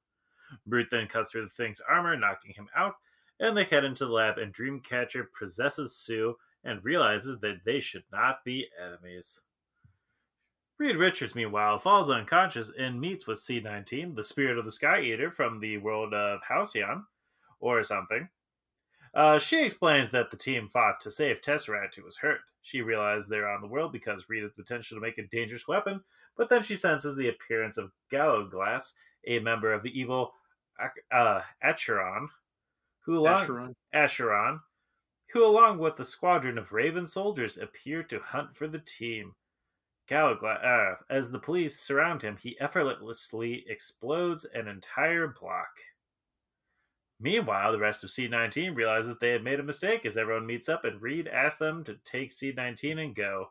Brute 0.64 0.86
then 0.92 1.08
cuts 1.08 1.32
through 1.32 1.42
the 1.42 1.48
thing's 1.48 1.80
armor, 1.80 2.16
knocking 2.16 2.54
him 2.54 2.68
out, 2.76 2.94
and 3.40 3.56
they 3.56 3.64
head 3.64 3.84
into 3.84 4.06
the 4.06 4.12
lab, 4.12 4.38
and 4.38 4.54
Dreamcatcher 4.54 5.26
possesses 5.36 5.96
Sue 5.96 6.36
and 6.62 6.84
realizes 6.84 7.40
that 7.40 7.64
they 7.64 7.80
should 7.80 8.04
not 8.12 8.44
be 8.44 8.68
enemies. 8.80 9.40
Reed 10.78 10.94
Richards, 10.94 11.34
meanwhile, 11.34 11.80
falls 11.80 12.10
unconscious 12.10 12.70
and 12.78 13.00
meets 13.00 13.26
with 13.26 13.40
C19, 13.40 14.14
the 14.14 14.22
spirit 14.22 14.56
of 14.56 14.64
the 14.64 14.70
Sky 14.70 15.00
Eater 15.00 15.32
from 15.32 15.58
the 15.58 15.78
world 15.78 16.14
of 16.14 16.42
Halcyon, 16.48 17.06
or 17.58 17.82
something. 17.82 18.28
Uh, 19.14 19.38
she 19.38 19.62
explains 19.62 20.10
that 20.10 20.30
the 20.30 20.36
team 20.36 20.68
fought 20.68 21.00
to 21.00 21.10
save 21.10 21.42
Tesseract, 21.42 21.96
who 21.96 22.04
was 22.04 22.16
hurt. 22.16 22.40
She 22.62 22.80
realizes 22.80 23.28
they're 23.28 23.48
on 23.48 23.60
the 23.60 23.68
world 23.68 23.92
because 23.92 24.28
Reed 24.28 24.42
has 24.42 24.52
the 24.52 24.62
potential 24.62 24.96
to 24.96 25.02
make 25.02 25.18
a 25.18 25.26
dangerous 25.26 25.68
weapon, 25.68 26.00
but 26.36 26.48
then 26.48 26.62
she 26.62 26.76
senses 26.76 27.16
the 27.16 27.28
appearance 27.28 27.76
of 27.76 27.92
Gallowglass, 28.10 28.94
a 29.26 29.38
member 29.40 29.72
of 29.72 29.82
the 29.82 29.98
evil 29.98 30.32
uh, 31.12 31.40
Acheron, 31.62 32.28
who 33.00 33.18
along 33.18 33.42
Acheron. 33.42 33.76
Acheron, 33.92 34.60
who 35.32 35.44
along 35.44 35.78
with 35.78 35.98
a 36.00 36.04
squadron 36.04 36.56
of 36.56 36.72
Raven 36.72 37.06
soldiers 37.06 37.58
appear 37.58 38.02
to 38.04 38.20
hunt 38.20 38.56
for 38.56 38.66
the 38.66 38.78
team. 38.78 39.34
Gallowglass, 40.08 40.62
uh, 40.62 40.94
as 41.10 41.30
the 41.30 41.38
police 41.38 41.78
surround 41.78 42.22
him, 42.22 42.36
he 42.36 42.58
effortlessly 42.60 43.64
explodes 43.68 44.46
an 44.54 44.68
entire 44.68 45.28
block. 45.28 45.68
Meanwhile, 47.22 47.70
the 47.70 47.78
rest 47.78 48.02
of 48.02 48.10
C19 48.10 48.74
realize 48.74 49.06
that 49.06 49.20
they 49.20 49.30
had 49.30 49.44
made 49.44 49.60
a 49.60 49.62
mistake 49.62 50.04
as 50.04 50.16
everyone 50.16 50.44
meets 50.44 50.68
up 50.68 50.84
and 50.84 51.00
Reed 51.00 51.28
asks 51.28 51.60
them 51.60 51.84
to 51.84 51.94
take 52.04 52.30
C19 52.30 53.00
and 53.00 53.14
go. 53.14 53.50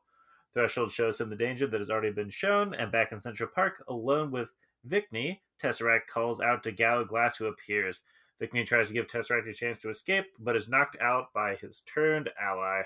Threshold 0.54 0.92
shows 0.92 1.22
him 1.22 1.30
the 1.30 1.38
danger 1.38 1.66
that 1.68 1.80
has 1.80 1.90
already 1.90 2.12
been 2.12 2.30
shown, 2.30 2.74
and 2.74 2.92
back 2.92 3.14
in 3.14 3.22
Central 3.22 3.50
Park, 3.50 3.82
alone 3.88 4.30
with 4.30 4.52
Vickney, 4.86 5.40
Tesseract 5.64 6.08
calls 6.08 6.42
out 6.42 6.64
to 6.64 6.74
Gallowglass, 6.74 7.38
who 7.38 7.46
appears. 7.46 8.02
Vickney 8.42 8.66
tries 8.66 8.90
to 8.90 8.94
give 8.94 9.08
Tesseract 9.08 9.50
a 9.50 9.54
chance 9.54 9.80
to 9.80 9.90
escape, 9.90 10.26
but 10.38 10.58
is 10.58 10.68
knocked 10.68 10.98
out 11.00 11.32
by 11.34 11.56
his 11.56 11.80
turned 11.80 12.30
ally. 12.38 12.82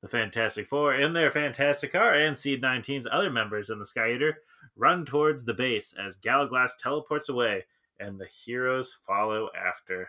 The 0.00 0.08
Fantastic 0.08 0.66
Four, 0.66 0.96
in 0.96 1.12
their 1.12 1.30
fantastic 1.30 1.92
car, 1.92 2.14
and 2.14 2.36
Seed 2.36 2.60
19's 2.60 3.06
other 3.12 3.30
members 3.30 3.70
in 3.70 3.78
the 3.78 3.86
Sky 3.86 4.14
Eater 4.14 4.38
run 4.74 5.04
towards 5.04 5.44
the 5.44 5.54
base 5.54 5.94
as 5.96 6.16
Gallowglass 6.16 6.74
teleports 6.76 7.28
away, 7.28 7.66
and 8.02 8.18
the 8.18 8.26
heroes 8.26 8.98
follow 9.06 9.48
after. 9.56 10.08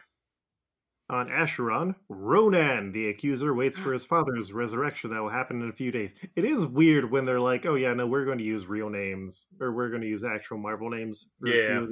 On 1.09 1.29
Acheron, 1.29 1.95
Ronan, 2.09 2.91
the 2.91 3.09
accuser, 3.09 3.53
waits 3.53 3.77
for 3.77 3.93
his 3.93 4.05
father's 4.05 4.53
resurrection 4.53 5.11
that 5.11 5.21
will 5.21 5.29
happen 5.29 5.61
in 5.61 5.69
a 5.69 5.73
few 5.73 5.91
days. 5.91 6.15
It 6.35 6.45
is 6.45 6.65
weird 6.65 7.11
when 7.11 7.25
they're 7.25 7.39
like, 7.39 7.65
oh, 7.65 7.75
yeah, 7.75 7.93
no, 7.93 8.07
we're 8.07 8.25
going 8.25 8.37
to 8.37 8.43
use 8.43 8.65
real 8.65 8.89
names, 8.89 9.47
or 9.59 9.71
we're 9.71 9.89
going 9.89 10.01
to 10.01 10.07
use 10.07 10.23
actual 10.23 10.57
Marvel 10.57 10.89
names. 10.89 11.29
yeah. 11.43 11.85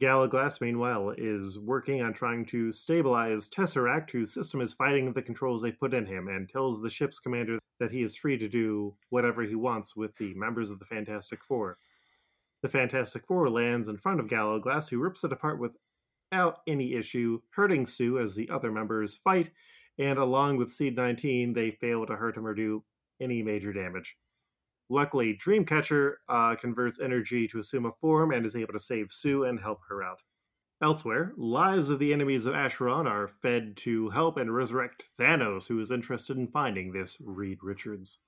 Gallowglass, 0.00 0.60
meanwhile, 0.60 1.12
is 1.18 1.58
working 1.58 2.02
on 2.02 2.12
trying 2.12 2.46
to 2.46 2.70
stabilize 2.70 3.48
Tesseract, 3.48 4.10
whose 4.10 4.32
system 4.32 4.60
is 4.60 4.72
fighting 4.72 5.12
the 5.12 5.22
controls 5.22 5.60
they 5.60 5.72
put 5.72 5.92
in 5.92 6.06
him, 6.06 6.28
and 6.28 6.48
tells 6.48 6.80
the 6.80 6.90
ship's 6.90 7.18
commander 7.18 7.58
that 7.80 7.90
he 7.90 8.02
is 8.02 8.16
free 8.16 8.38
to 8.38 8.48
do 8.48 8.94
whatever 9.10 9.42
he 9.42 9.56
wants 9.56 9.96
with 9.96 10.16
the 10.16 10.34
members 10.34 10.70
of 10.70 10.78
the 10.78 10.84
Fantastic 10.84 11.42
Four. 11.42 11.78
The 12.62 12.68
Fantastic 12.68 13.26
Four 13.26 13.48
lands 13.50 13.88
in 13.88 13.98
front 13.98 14.20
of 14.20 14.28
Gallowglass, 14.28 14.88
who 14.88 14.98
rips 14.98 15.22
it 15.24 15.32
apart 15.32 15.60
without 15.60 16.60
any 16.66 16.94
issue, 16.94 17.40
hurting 17.50 17.86
Sue 17.86 18.18
as 18.18 18.34
the 18.34 18.50
other 18.50 18.72
members 18.72 19.16
fight, 19.16 19.50
and 19.98 20.18
along 20.18 20.56
with 20.56 20.72
Seed 20.72 20.96
19, 20.96 21.52
they 21.52 21.70
fail 21.70 22.06
to 22.06 22.16
hurt 22.16 22.36
him 22.36 22.46
or 22.46 22.54
do 22.54 22.84
any 23.20 23.42
major 23.42 23.72
damage. 23.72 24.16
Luckily, 24.90 25.36
Dreamcatcher 25.36 26.14
uh, 26.28 26.56
converts 26.56 26.98
energy 26.98 27.46
to 27.48 27.58
assume 27.58 27.84
a 27.84 27.92
form 28.00 28.32
and 28.32 28.46
is 28.46 28.56
able 28.56 28.72
to 28.72 28.78
save 28.78 29.12
Sue 29.12 29.44
and 29.44 29.60
help 29.60 29.80
her 29.88 30.02
out. 30.02 30.22
Elsewhere, 30.80 31.34
lives 31.36 31.90
of 31.90 31.98
the 31.98 32.12
enemies 32.12 32.46
of 32.46 32.54
Acheron 32.54 33.06
are 33.06 33.28
fed 33.28 33.76
to 33.78 34.10
help 34.10 34.36
and 34.36 34.54
resurrect 34.54 35.10
Thanos, 35.18 35.66
who 35.66 35.78
is 35.80 35.90
interested 35.90 36.36
in 36.36 36.46
finding 36.46 36.92
this 36.92 37.20
Reed 37.20 37.58
Richards. 37.62 38.20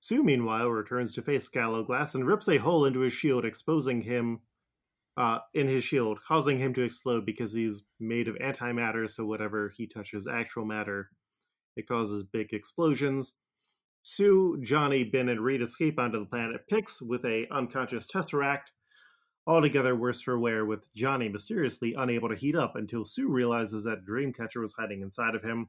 Sue, 0.00 0.22
meanwhile, 0.22 0.68
returns 0.68 1.14
to 1.14 1.22
face 1.22 1.48
Gallowglass 1.48 2.14
and 2.14 2.26
rips 2.26 2.48
a 2.48 2.58
hole 2.58 2.84
into 2.84 3.00
his 3.00 3.12
shield, 3.12 3.44
exposing 3.44 4.02
him 4.02 4.40
uh, 5.16 5.38
in 5.52 5.66
his 5.66 5.82
shield, 5.82 6.20
causing 6.26 6.58
him 6.58 6.72
to 6.74 6.82
explode 6.82 7.26
because 7.26 7.52
he's 7.52 7.84
made 7.98 8.28
of 8.28 8.36
antimatter, 8.36 9.10
so 9.10 9.26
whatever 9.26 9.72
he 9.76 9.86
touches 9.86 10.28
actual 10.28 10.64
matter, 10.64 11.10
it 11.76 11.88
causes 11.88 12.22
big 12.22 12.52
explosions. 12.52 13.38
Sue, 14.02 14.58
Johnny, 14.62 15.02
Ben, 15.02 15.28
and 15.28 15.40
Reed 15.40 15.60
escape 15.60 15.98
onto 15.98 16.20
the 16.20 16.26
planet 16.26 16.60
Pix 16.68 17.02
with 17.02 17.24
a 17.24 17.46
unconscious 17.50 18.08
Tesseract. 18.10 18.70
Altogether 19.46 19.96
worse 19.96 20.22
for 20.22 20.38
wear, 20.38 20.64
with 20.64 20.92
Johnny 20.94 21.28
mysteriously 21.28 21.94
unable 21.98 22.28
to 22.28 22.36
heat 22.36 22.54
up 22.54 22.76
until 22.76 23.04
Sue 23.04 23.28
realizes 23.28 23.82
that 23.84 24.06
Dreamcatcher 24.08 24.60
was 24.60 24.74
hiding 24.74 25.02
inside 25.02 25.34
of 25.34 25.42
him, 25.42 25.68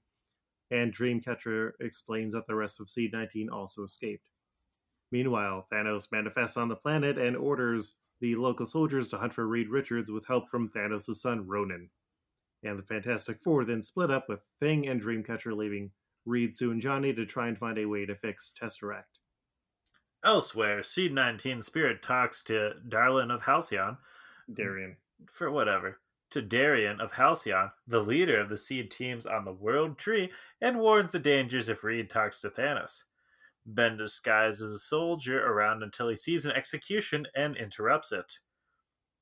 and 0.72 0.94
Dreamcatcher 0.94 1.72
explains 1.80 2.34
that 2.34 2.48
the 2.48 2.56
rest 2.56 2.80
of 2.80 2.90
Seed 2.90 3.12
19 3.14 3.50
also 3.50 3.84
escaped. 3.84 4.30
Meanwhile, 5.12 5.68
Thanos 5.72 6.12
manifests 6.12 6.58
on 6.58 6.68
the 6.68 6.76
planet 6.76 7.18
and 7.18 7.36
orders 7.36 7.98
the 8.22 8.36
local 8.36 8.66
soldiers 8.66 9.10
to 9.10 9.18
hunt 9.18 9.34
for 9.34 9.48
Reed 9.48 9.70
Richards 9.70 10.12
with 10.12 10.28
help 10.28 10.50
from 10.50 10.70
Thanos' 10.70 11.16
son 11.16 11.48
Ronan. 11.48 11.90
And 12.64 12.78
the 12.78 12.84
Fantastic 12.84 13.40
Four 13.40 13.66
then 13.66 13.82
split 13.82 14.12
up 14.12 14.28
with 14.28 14.46
Thing 14.60 14.88
and 14.88 15.02
Dreamcatcher 15.02 15.56
leaving 15.56 15.92
Reed, 16.26 16.56
Sue, 16.56 16.72
and 16.72 16.82
Johnny 16.82 17.14
to 17.14 17.26
try 17.26 17.48
and 17.48 17.58
find 17.58 17.78
a 17.78 17.86
way 17.86 18.06
to 18.06 18.16
fix 18.16 18.52
Tesseract. 18.62 19.20
Elsewhere, 20.24 20.84
Seed 20.84 21.14
19 21.14 21.62
Spirit 21.62 22.02
talks 22.02 22.44
to 22.44 22.74
Darlin 22.88 23.32
of 23.32 23.44
Halcyon. 23.44 23.98
Darian. 24.54 24.98
For 25.32 25.50
whatever. 25.50 26.00
To 26.32 26.42
Darian 26.42 27.02
of 27.02 27.12
Halcyon, 27.12 27.72
the 27.88 28.02
leader 28.02 28.40
of 28.40 28.50
the 28.50 28.58
Seed 28.58 28.92
teams 28.92 29.26
on 29.26 29.46
the 29.46 29.52
World 29.52 29.98
Tree, 29.98 30.32
and 30.62 30.80
warns 30.80 31.12
the 31.12 31.20
dangers 31.20 31.70
if 31.70 31.84
Reed 31.84 32.10
talks 32.10 32.40
to 32.42 32.50
Thanos. 32.50 33.04
Ben 33.66 33.98
disguises 33.98 34.72
a 34.72 34.80
soldier 34.80 35.46
around 35.46 35.84
until 35.84 36.08
he 36.08 36.16
sees 36.16 36.46
an 36.46 36.52
execution 36.52 37.28
and 37.36 37.58
interrupts 37.58 38.12
it. 38.12 38.40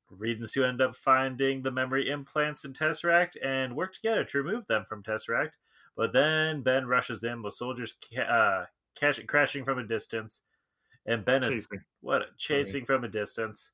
Reed 0.09 0.37
and 0.37 0.49
Sue 0.49 0.63
end 0.63 0.81
up 0.81 0.95
finding 0.95 1.61
the 1.61 1.71
memory 1.71 2.09
implants 2.09 2.65
in 2.65 2.73
Tesseract 2.73 3.35
and 3.43 3.75
work 3.75 3.93
together 3.93 4.23
to 4.23 4.37
remove 4.37 4.67
them 4.67 4.85
from 4.85 5.03
Tesseract 5.03 5.51
but 5.97 6.13
then 6.13 6.61
Ben 6.61 6.85
rushes 6.85 7.23
in 7.23 7.41
with 7.41 7.55
soldiers 7.55 7.95
uh, 8.17 8.65
cash, 8.95 9.19
crashing 9.25 9.65
from 9.65 9.79
a 9.79 9.83
distance, 9.83 10.43
and 11.07 11.25
Ben 11.25 11.41
chasing. 11.41 11.57
is 11.57 11.69
what 12.01 12.37
chasing 12.37 12.85
Sorry. 12.85 12.99
from 12.99 13.03
a 13.03 13.09
distance, 13.09 13.71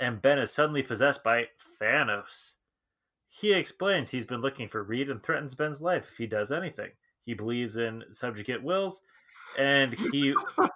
and 0.00 0.22
Ben 0.22 0.38
is 0.38 0.52
suddenly 0.52 0.82
possessed 0.82 1.22
by 1.22 1.44
Thanos. 1.80 2.54
He 3.28 3.52
explains 3.52 4.10
he's 4.10 4.26
been 4.26 4.40
looking 4.40 4.66
for 4.66 4.82
Reed 4.82 5.08
and 5.08 5.22
threatens 5.22 5.54
Ben's 5.54 5.80
life 5.80 6.08
if 6.10 6.16
he 6.16 6.26
does 6.26 6.50
anything. 6.50 6.90
He 7.24 7.34
believes 7.34 7.76
in 7.76 8.02
subjugate 8.10 8.62
wills, 8.62 9.02
and 9.58 9.94
he 9.94 10.34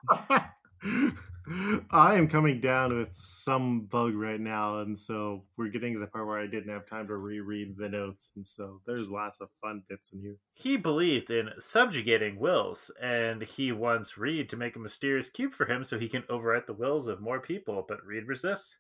I 1.91 2.15
am 2.15 2.27
coming 2.27 2.59
down 2.61 2.97
with 2.97 3.11
some 3.13 3.83
bug 3.83 4.15
right 4.15 4.41
now, 4.41 4.81
and 4.81 4.99
so 4.99 5.45
we're 5.59 5.69
getting 5.69 5.93
to 5.93 6.01
the 6.01 6.07
part 6.07 6.27
where 6.27 6.39
I 6.39 6.47
didn't 6.47 6.73
have 6.73 6.87
time 6.87 7.07
to 7.09 7.17
reread 7.17 7.77
the 7.77 7.89
notes, 7.89 8.33
and 8.35 8.47
so 8.47 8.81
there's 8.87 9.11
lots 9.11 9.41
of 9.41 9.49
fun 9.61 9.83
bits 9.89 10.11
in 10.13 10.21
here. 10.21 10.37
He 10.55 10.79
believes 10.79 11.29
in 11.29 11.51
subjugating 11.59 12.39
wills, 12.39 12.91
and 13.03 13.43
he 13.43 13.73
wants 13.73 14.17
Reed 14.17 14.49
to 14.51 14.57
make 14.57 14.77
a 14.77 14.81
mysterious 14.81 15.29
cube 15.29 15.53
for 15.53 15.67
him 15.67 15.85
so 15.85 15.99
he 15.99 16.09
can 16.09 16.23
overwrite 16.23 16.65
the 16.65 16.73
wills 16.73 17.09
of 17.09 17.21
more 17.21 17.41
people, 17.41 17.85
but 17.87 18.05
Reed 18.07 18.27
resists. 18.27 18.79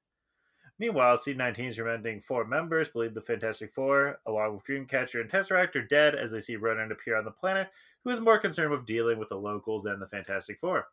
Meanwhile, 0.78 1.18
C19's 1.18 1.78
remaining 1.78 2.20
four 2.20 2.44
members 2.44 2.88
believe 2.88 3.14
the 3.14 3.20
Fantastic 3.20 3.72
Four, 3.72 4.18
along 4.26 4.54
with 4.54 4.64
Dreamcatcher 4.64 5.20
and 5.20 5.30
Tesseract, 5.30 5.76
are 5.76 5.86
dead 5.86 6.14
as 6.16 6.32
they 6.32 6.40
see 6.40 6.56
Ronan 6.56 6.90
appear 6.90 7.16
on 7.16 7.24
the 7.24 7.30
planet, 7.30 7.68
who 8.02 8.10
is 8.10 8.20
more 8.20 8.38
concerned 8.38 8.70
with 8.70 8.86
dealing 8.86 9.18
with 9.18 9.28
the 9.28 9.36
locals 9.36 9.84
than 9.84 10.00
the 10.00 10.08
Fantastic 10.08 10.58
Four. 10.58 10.88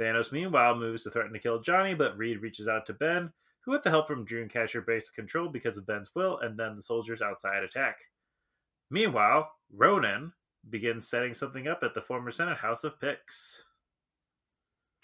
Thanos, 0.00 0.32
meanwhile, 0.32 0.74
moves 0.74 1.04
to 1.04 1.10
threaten 1.10 1.32
to 1.32 1.38
kill 1.38 1.60
Johnny, 1.60 1.94
but 1.94 2.16
Reed 2.18 2.42
reaches 2.42 2.66
out 2.66 2.86
to 2.86 2.92
Ben, 2.92 3.32
who, 3.60 3.70
with 3.72 3.82
the 3.82 3.90
help 3.90 4.08
from 4.08 4.26
Dreamcatcher, 4.26 4.84
breaks 4.84 5.10
control 5.10 5.48
because 5.48 5.78
of 5.78 5.86
Ben's 5.86 6.14
will, 6.14 6.38
and 6.38 6.58
then 6.58 6.74
the 6.74 6.82
soldiers 6.82 7.22
outside 7.22 7.62
attack. 7.62 7.98
Meanwhile, 8.90 9.52
Ronan 9.72 10.32
begins 10.68 11.08
setting 11.08 11.34
something 11.34 11.68
up 11.68 11.82
at 11.82 11.94
the 11.94 12.02
former 12.02 12.30
Senate 12.30 12.58
House 12.58 12.82
of 12.82 13.00
Pix. 13.00 13.64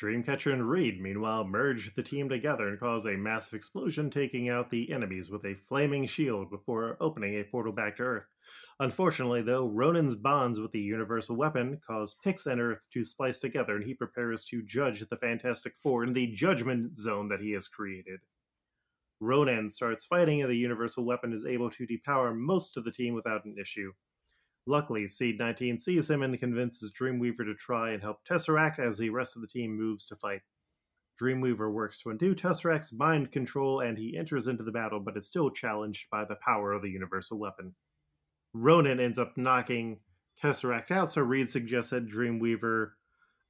Dreamcatcher 0.05 0.53
and 0.53 0.69
Reed, 0.69 1.01
meanwhile, 1.01 1.47
merge 1.47 1.95
the 1.95 2.03
team 2.03 2.29
together 2.29 2.69
and 2.69 2.79
cause 2.79 3.07
a 3.07 3.17
massive 3.17 3.55
explosion, 3.55 4.11
taking 4.11 4.51
out 4.51 4.69
the 4.69 4.93
enemies 4.93 5.31
with 5.31 5.47
a 5.47 5.55
flaming 5.55 6.05
shield 6.07 6.51
before 6.51 6.99
opening 7.01 7.41
a 7.41 7.45
portal 7.45 7.73
back 7.73 7.97
to 7.97 8.03
Earth. 8.03 8.27
Unfortunately, 8.81 9.41
though, 9.41 9.67
Ronan's 9.67 10.15
bonds 10.15 10.61
with 10.61 10.73
the 10.73 10.79
universal 10.79 11.37
weapon 11.37 11.81
cause 11.87 12.19
Pix 12.23 12.45
and 12.45 12.61
Earth 12.61 12.85
to 12.93 13.03
splice 13.03 13.39
together, 13.39 13.77
and 13.77 13.85
he 13.87 13.95
prepares 13.95 14.45
to 14.45 14.61
judge 14.61 15.09
the 15.09 15.17
Fantastic 15.17 15.75
Four 15.75 16.05
in 16.05 16.13
the 16.13 16.27
judgment 16.27 16.99
zone 16.99 17.29
that 17.29 17.41
he 17.41 17.53
has 17.53 17.67
created. 17.67 18.21
Ronan 19.21 19.71
starts 19.71 20.05
fighting, 20.05 20.43
and 20.43 20.51
the 20.51 20.57
universal 20.57 21.07
weapon 21.07 21.33
is 21.33 21.47
able 21.47 21.71
to 21.71 21.87
depower 21.87 22.37
most 22.37 22.77
of 22.77 22.85
the 22.85 22.93
team 22.93 23.15
without 23.15 23.47
an 23.47 23.57
issue. 23.59 23.95
Luckily, 24.67 25.07
Seed 25.07 25.39
19 25.39 25.79
sees 25.79 26.09
him 26.09 26.23
and 26.23 26.39
convinces 26.39 26.93
Dreamweaver 26.93 27.45
to 27.45 27.55
try 27.55 27.91
and 27.91 28.03
help 28.03 28.25
Tesseract 28.25 28.79
as 28.79 28.99
the 28.99 29.11
rest 29.11 29.37
of 29.37 29.43
the 29.43 29.49
team 29.49 29.77
moves 29.77 30.07
to 30.07 30.17
fight. 30.17 30.41
Dreamweaver 31.21 31.73
works 31.73 32.01
to 32.01 32.11
undo 32.11 32.35
Tesseract's 32.35 32.93
mind 32.93 33.31
control 33.31 33.81
and 33.81 33.99
he 33.99 34.17
enters 34.17 34.47
into 34.47 34.65
the 34.65 34.73
battle, 34.73 35.01
but 35.01 35.17
is 35.17 35.29
still 35.29 35.51
challenged 35.51 36.07
by 36.11 36.25
the 36.25 36.37
power 36.37 36.73
of 36.73 36.83
the 36.83 36.91
universal 36.91 37.39
weapon. 37.39 37.75
Ronan 38.53 39.01
ends 39.01 39.19
up 39.19 39.37
knocking 39.37 40.01
Tesseract 40.43 40.91
out, 40.91 41.11
so 41.11 41.23
Reed 41.23 41.49
suggests 41.49 41.91
that 41.91 42.09
Dreamweaver 42.09 42.93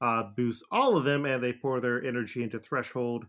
uh, 0.01 0.25
boosts 0.37 0.67
all 0.71 0.97
of 0.97 1.05
them 1.05 1.25
and 1.25 1.43
they 1.43 1.53
pour 1.53 1.81
their 1.81 2.03
energy 2.03 2.43
into 2.43 2.59
Threshold, 2.59 3.27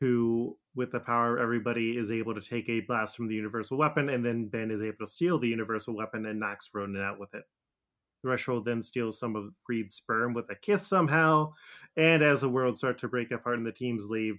who, 0.00 0.56
with 0.78 0.92
the 0.92 1.00
power 1.00 1.38
everybody, 1.38 1.98
is 1.98 2.10
able 2.10 2.34
to 2.34 2.40
take 2.40 2.68
a 2.68 2.80
blast 2.80 3.16
from 3.16 3.26
the 3.26 3.34
universal 3.34 3.76
weapon, 3.76 4.08
and 4.08 4.24
then 4.24 4.46
Ben 4.46 4.70
is 4.70 4.80
able 4.80 4.98
to 5.00 5.06
steal 5.06 5.38
the 5.38 5.48
universal 5.48 5.94
weapon 5.94 6.24
and 6.24 6.38
knocks 6.38 6.70
Ronan 6.72 7.02
out 7.02 7.18
with 7.18 7.34
it. 7.34 7.42
Threshold 8.22 8.64
then 8.64 8.80
steals 8.80 9.18
some 9.18 9.36
of 9.36 9.52
Reed's 9.68 9.94
sperm 9.94 10.34
with 10.34 10.48
a 10.50 10.54
kiss 10.54 10.86
somehow, 10.86 11.52
and 11.96 12.22
as 12.22 12.40
the 12.40 12.48
world 12.48 12.76
starts 12.76 13.00
to 13.00 13.08
break 13.08 13.32
apart 13.32 13.58
and 13.58 13.66
the 13.66 13.72
teams 13.72 14.06
leave, 14.08 14.36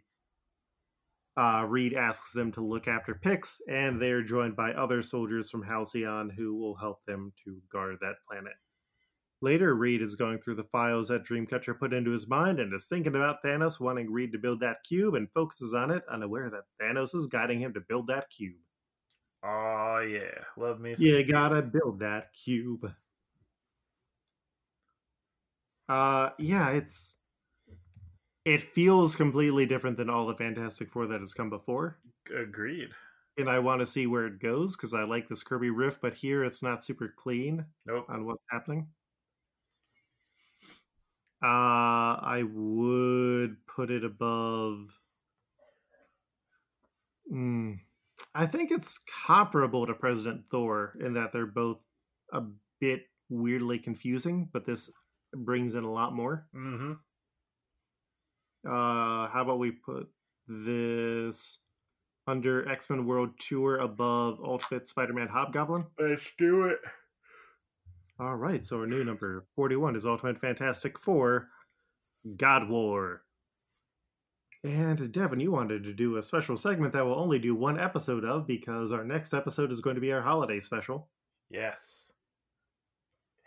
uh, 1.38 1.66
Reed 1.68 1.94
asks 1.94 2.32
them 2.32 2.52
to 2.54 2.62
look 2.62 2.88
after 2.88 3.16
Pix, 3.16 3.62
and 3.70 4.02
they're 4.02 4.24
joined 4.24 4.56
by 4.56 4.72
other 4.72 5.02
soldiers 5.04 5.52
from 5.52 5.64
Halcyon 5.64 6.30
who 6.30 6.56
will 6.56 6.76
help 6.76 7.06
them 7.06 7.34
to 7.46 7.62
guard 7.72 7.98
that 8.02 8.16
planet. 8.30 8.54
Later, 9.42 9.74
Reed 9.74 10.02
is 10.02 10.16
going 10.16 10.40
through 10.40 10.56
the 10.56 10.66
files 10.66 11.08
that 11.08 11.24
Dreamcatcher 11.24 11.80
put 11.80 11.94
into 11.94 12.12
his 12.12 12.30
mind 12.30 12.60
and 12.60 12.74
is 12.74 12.88
thinking 12.88 13.16
about 13.16 13.42
Thanos 13.42 13.80
wanting 13.80 14.12
Reed 14.12 14.34
to 14.34 14.38
build 14.38 14.60
that 14.60 14.84
cube 14.88 15.16
and 15.16 15.32
focuses 15.32 15.74
on 15.74 15.92
it, 15.92 16.04
unaware 16.12 16.50
that 16.50 16.64
Thanos 16.82 17.16
is 17.16 17.28
guiding 17.28 17.62
him 17.62 17.74
to 17.74 17.80
build 17.80 18.08
that 18.08 18.30
cube. 18.30 18.58
Oh 19.42 20.00
yeah, 20.00 20.44
love 20.58 20.82
me. 20.82 20.94
You 20.98 21.24
gotta 21.24 21.62
build 21.62 22.00
that 22.00 22.34
cube. 22.34 22.92
Uh, 25.88 26.30
yeah, 26.38 26.70
it's 26.72 27.16
it 28.46 28.62
feels 28.62 29.16
completely 29.16 29.66
different 29.66 29.98
than 29.98 30.10
all 30.10 30.28
the 30.28 30.36
Fantastic 30.36 30.90
Four 30.92 31.08
that 31.08 31.20
has 31.20 31.34
come 31.34 31.50
before, 31.50 31.98
Agreed. 32.36 32.90
and 33.38 33.50
I 33.50 33.60
want 33.60 33.80
to 33.80 33.86
see 33.86 34.06
where 34.08 34.28
it 34.28 34.40
goes 34.42 34.76
because 34.76 34.94
I 34.94 35.04
like 35.04 35.30
this 35.30 35.44
Kirby 35.44 35.70
riff, 35.70 36.00
but 36.02 36.14
here 36.16 36.44
it's 36.44 36.62
not 36.62 36.84
super 36.84 37.14
clean 37.18 37.66
Nope. 37.86 38.06
on 38.10 38.26
what's 38.26 38.44
happening. 38.52 38.88
Uh, 41.42 42.20
I 42.22 42.44
would 42.54 43.58
put 43.66 43.92
it 43.92 44.04
above. 44.04 44.90
Hmm. 47.30 47.74
I 48.36 48.46
think 48.46 48.72
it's 48.72 49.00
comparable 49.26 49.88
to 49.88 49.94
President 49.94 50.44
Thor 50.52 50.94
in 51.00 51.14
that 51.14 51.32
they're 51.32 51.46
both 51.46 51.78
a 52.34 52.44
bit 52.80 53.04
weirdly 53.30 53.80
confusing, 53.80 54.50
but 54.52 54.66
this 54.66 54.92
brings 55.34 55.76
in 55.76 55.84
a 55.84 55.92
lot 55.92 56.14
more. 56.14 56.48
Mm-hmm. 56.56 56.94
Uh, 58.68 59.28
how 59.30 59.42
about 59.42 59.60
we 59.60 59.72
put 59.72 60.10
this 60.48 61.60
under 62.28 62.68
X 62.68 62.90
Men 62.90 63.06
World 63.06 63.32
Tour 63.40 63.78
above 63.78 64.40
Ultimate 64.44 64.88
Spider 64.88 65.14
Man 65.14 65.28
Hobgoblin? 65.28 65.86
Let's 65.98 66.30
do 66.38 66.66
it. 66.66 66.80
All 68.20 68.36
right, 68.36 68.66
so 68.66 68.80
our 68.80 68.86
new 68.86 69.06
number 69.06 69.46
41 69.56 69.96
is 69.96 70.06
Ultimate 70.06 70.38
Fantastic 70.38 71.00
Four 71.00 71.48
God 72.36 72.68
War. 72.68 73.22
And 74.62 75.10
Devin, 75.10 75.40
you 75.40 75.52
wanted 75.52 75.86
to 75.86 75.94
do 75.94 76.18
a 76.18 76.24
special 76.24 76.58
segment 76.58 76.92
that 76.92 77.06
we'll 77.06 77.18
only 77.18 77.40
do 77.40 77.56
one 77.56 77.80
episode 77.80 78.26
of 78.26 78.46
because 78.46 78.92
our 78.92 79.06
next 79.06 79.34
episode 79.34 79.72
is 79.72 79.80
going 79.80 79.96
to 79.96 80.02
be 80.02 80.12
our 80.12 80.22
holiday 80.22 80.60
special. 80.60 81.08
Yes. 81.50 82.12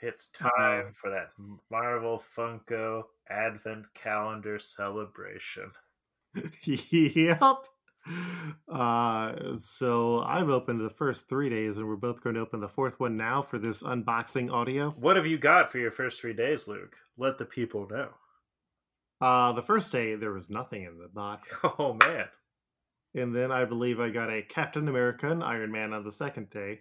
It's 0.00 0.30
uh, 0.42 0.48
time 0.48 0.92
for 0.92 1.10
that 1.10 1.32
Marvel 1.70 2.22
Funko 2.34 3.02
Advent 3.28 3.92
Calendar 3.92 4.58
celebration. 4.58 5.70
yep. 6.64 7.66
Uh, 8.68 9.56
so 9.56 10.20
I've 10.20 10.48
opened 10.48 10.80
the 10.80 10.90
first 10.90 11.28
three 11.28 11.48
days, 11.50 11.76
and 11.78 11.86
we're 11.86 11.96
both 11.96 12.22
going 12.22 12.34
to 12.34 12.40
open 12.40 12.60
the 12.60 12.68
fourth 12.68 12.98
one 12.98 13.16
now 13.16 13.42
for 13.42 13.58
this 13.58 13.82
unboxing 13.82 14.50
audio. 14.52 14.90
What 14.98 15.16
have 15.16 15.26
you 15.26 15.38
got 15.38 15.70
for 15.70 15.78
your 15.78 15.90
first 15.90 16.20
three 16.20 16.32
days, 16.34 16.66
Luke? 16.66 16.96
Let 17.16 17.38
the 17.38 17.44
people 17.44 17.86
know. 17.88 18.08
Uh, 19.20 19.52
the 19.52 19.62
first 19.62 19.92
day 19.92 20.16
there 20.16 20.32
was 20.32 20.50
nothing 20.50 20.82
in 20.84 20.98
the 20.98 21.08
box, 21.08 21.54
Oh 21.78 21.94
man. 21.94 22.26
and 23.14 23.34
then 23.34 23.52
I 23.52 23.64
believe 23.64 24.00
I 24.00 24.10
got 24.10 24.30
a 24.32 24.42
Captain 24.42 24.88
America 24.88 25.30
and 25.30 25.44
Iron 25.44 25.70
Man 25.70 25.92
on 25.92 26.02
the 26.02 26.10
second 26.10 26.50
day, 26.50 26.80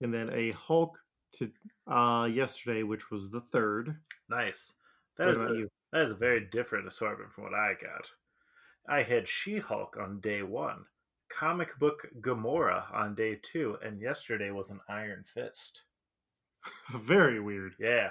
and 0.00 0.14
then 0.14 0.30
a 0.32 0.52
Hulk 0.52 0.98
to 1.38 1.50
uh 1.90 2.24
yesterday, 2.32 2.82
which 2.84 3.10
was 3.10 3.30
the 3.30 3.40
third. 3.42 3.96
Nice. 4.30 4.72
What 5.16 5.26
That 5.26 5.36
is, 5.36 5.42
a, 5.42 5.54
you? 5.54 5.68
that 5.92 6.02
is 6.04 6.10
a 6.12 6.16
very 6.16 6.40
different 6.50 6.86
assortment 6.88 7.32
from 7.32 7.44
what 7.44 7.54
I 7.54 7.74
got. 7.74 8.10
I 8.88 9.02
had 9.02 9.28
She 9.28 9.58
Hulk 9.58 9.96
on 10.00 10.20
day 10.20 10.42
one, 10.42 10.84
comic 11.28 11.78
book 11.78 12.08
Gamora 12.20 12.92
on 12.92 13.14
day 13.14 13.38
two, 13.40 13.76
and 13.84 14.00
yesterday 14.00 14.50
was 14.50 14.70
an 14.70 14.80
Iron 14.88 15.24
Fist. 15.24 15.82
Very 16.94 17.40
weird. 17.40 17.74
Yeah. 17.78 18.10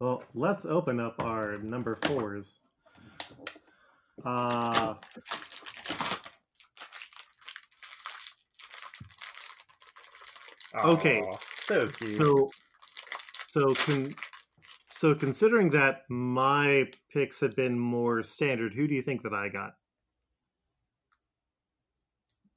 Well, 0.00 0.22
let's 0.34 0.66
open 0.66 1.00
up 1.00 1.16
our 1.22 1.56
number 1.56 1.96
fours. 1.96 2.58
Uh, 4.24 4.94
Okay. 10.84 11.22
So 11.66 11.86
cute. 11.86 12.12
so, 12.12 12.50
so 13.46 13.74
con- 13.74 14.14
so 14.86 15.14
considering 15.14 15.70
that 15.70 16.02
my 16.08 16.88
picks 17.12 17.40
have 17.40 17.54
been 17.54 17.78
more 17.78 18.22
standard, 18.22 18.74
who 18.74 18.88
do 18.88 18.94
you 18.94 19.02
think 19.02 19.22
that 19.22 19.32
I 19.32 19.48
got? 19.48 19.74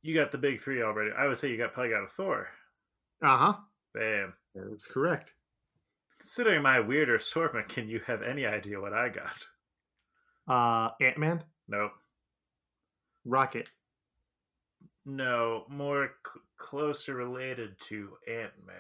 You 0.08 0.16
got 0.16 0.32
the 0.32 0.38
big 0.38 0.60
three 0.60 0.82
already. 0.82 1.12
I 1.18 1.28
would 1.28 1.38
say 1.38 1.50
you 1.50 1.58
got 1.58 1.74
probably 1.74 1.92
got 1.92 2.04
a 2.04 2.08
Thor. 2.08 2.48
Uh 3.22 3.38
huh. 3.38 3.54
Bam. 3.94 4.34
That 4.56 4.72
is 4.74 4.86
correct. 4.86 5.34
Considering 6.20 6.62
my 6.62 6.80
weirder 6.80 7.16
assortment, 7.16 7.68
can 7.68 7.88
you 7.90 8.00
have 8.08 8.22
any 8.24 8.46
idea 8.46 8.80
what 8.80 8.94
I 8.94 9.10
got? 9.10 9.38
Uh, 10.48 10.92
Ant 11.04 11.18
Man, 11.18 11.44
Nope. 11.68 11.92
Rocket, 13.26 13.70
No, 15.06 15.66
more 15.68 16.12
c- 16.26 16.40
closer 16.58 17.14
related 17.16 17.78
to 17.82 18.18
Ant 18.28 18.54
Man. 18.66 18.76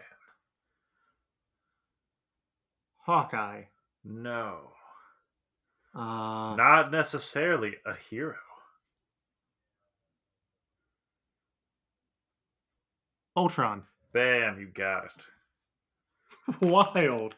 Hawkeye. 3.05 3.63
No. 4.03 4.71
Uh, 5.93 6.55
Not 6.55 6.91
necessarily 6.91 7.75
a 7.86 7.93
hero. 7.95 8.36
Ultron. 13.38 13.83
Bam, 14.13 14.59
you 14.59 14.65
got 14.65 15.05
it. 15.05 15.27
wild. 16.61 17.35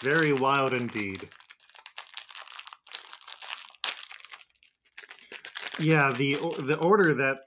Very 0.00 0.32
wild 0.32 0.72
indeed. 0.72 1.28
Yeah, 5.80 6.12
the 6.12 6.34
the 6.60 6.78
order 6.80 7.14
that 7.14 7.40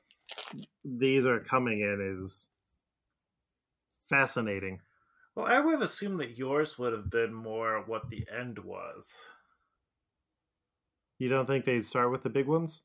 these 0.83 1.25
are 1.25 1.39
coming 1.39 1.79
in 1.79 2.17
is 2.19 2.49
fascinating. 4.09 4.81
Well, 5.33 5.45
I 5.45 5.59
would 5.59 5.71
have 5.71 5.81
assumed 5.81 6.19
that 6.19 6.37
yours 6.37 6.77
would 6.77 6.91
have 6.91 7.09
been 7.09 7.33
more 7.33 7.83
what 7.85 8.09
the 8.09 8.25
end 8.37 8.59
was. 8.59 9.17
You 11.19 11.29
don't 11.29 11.45
think 11.45 11.63
they'd 11.63 11.85
start 11.85 12.11
with 12.11 12.23
the 12.23 12.29
big 12.29 12.47
ones? 12.47 12.81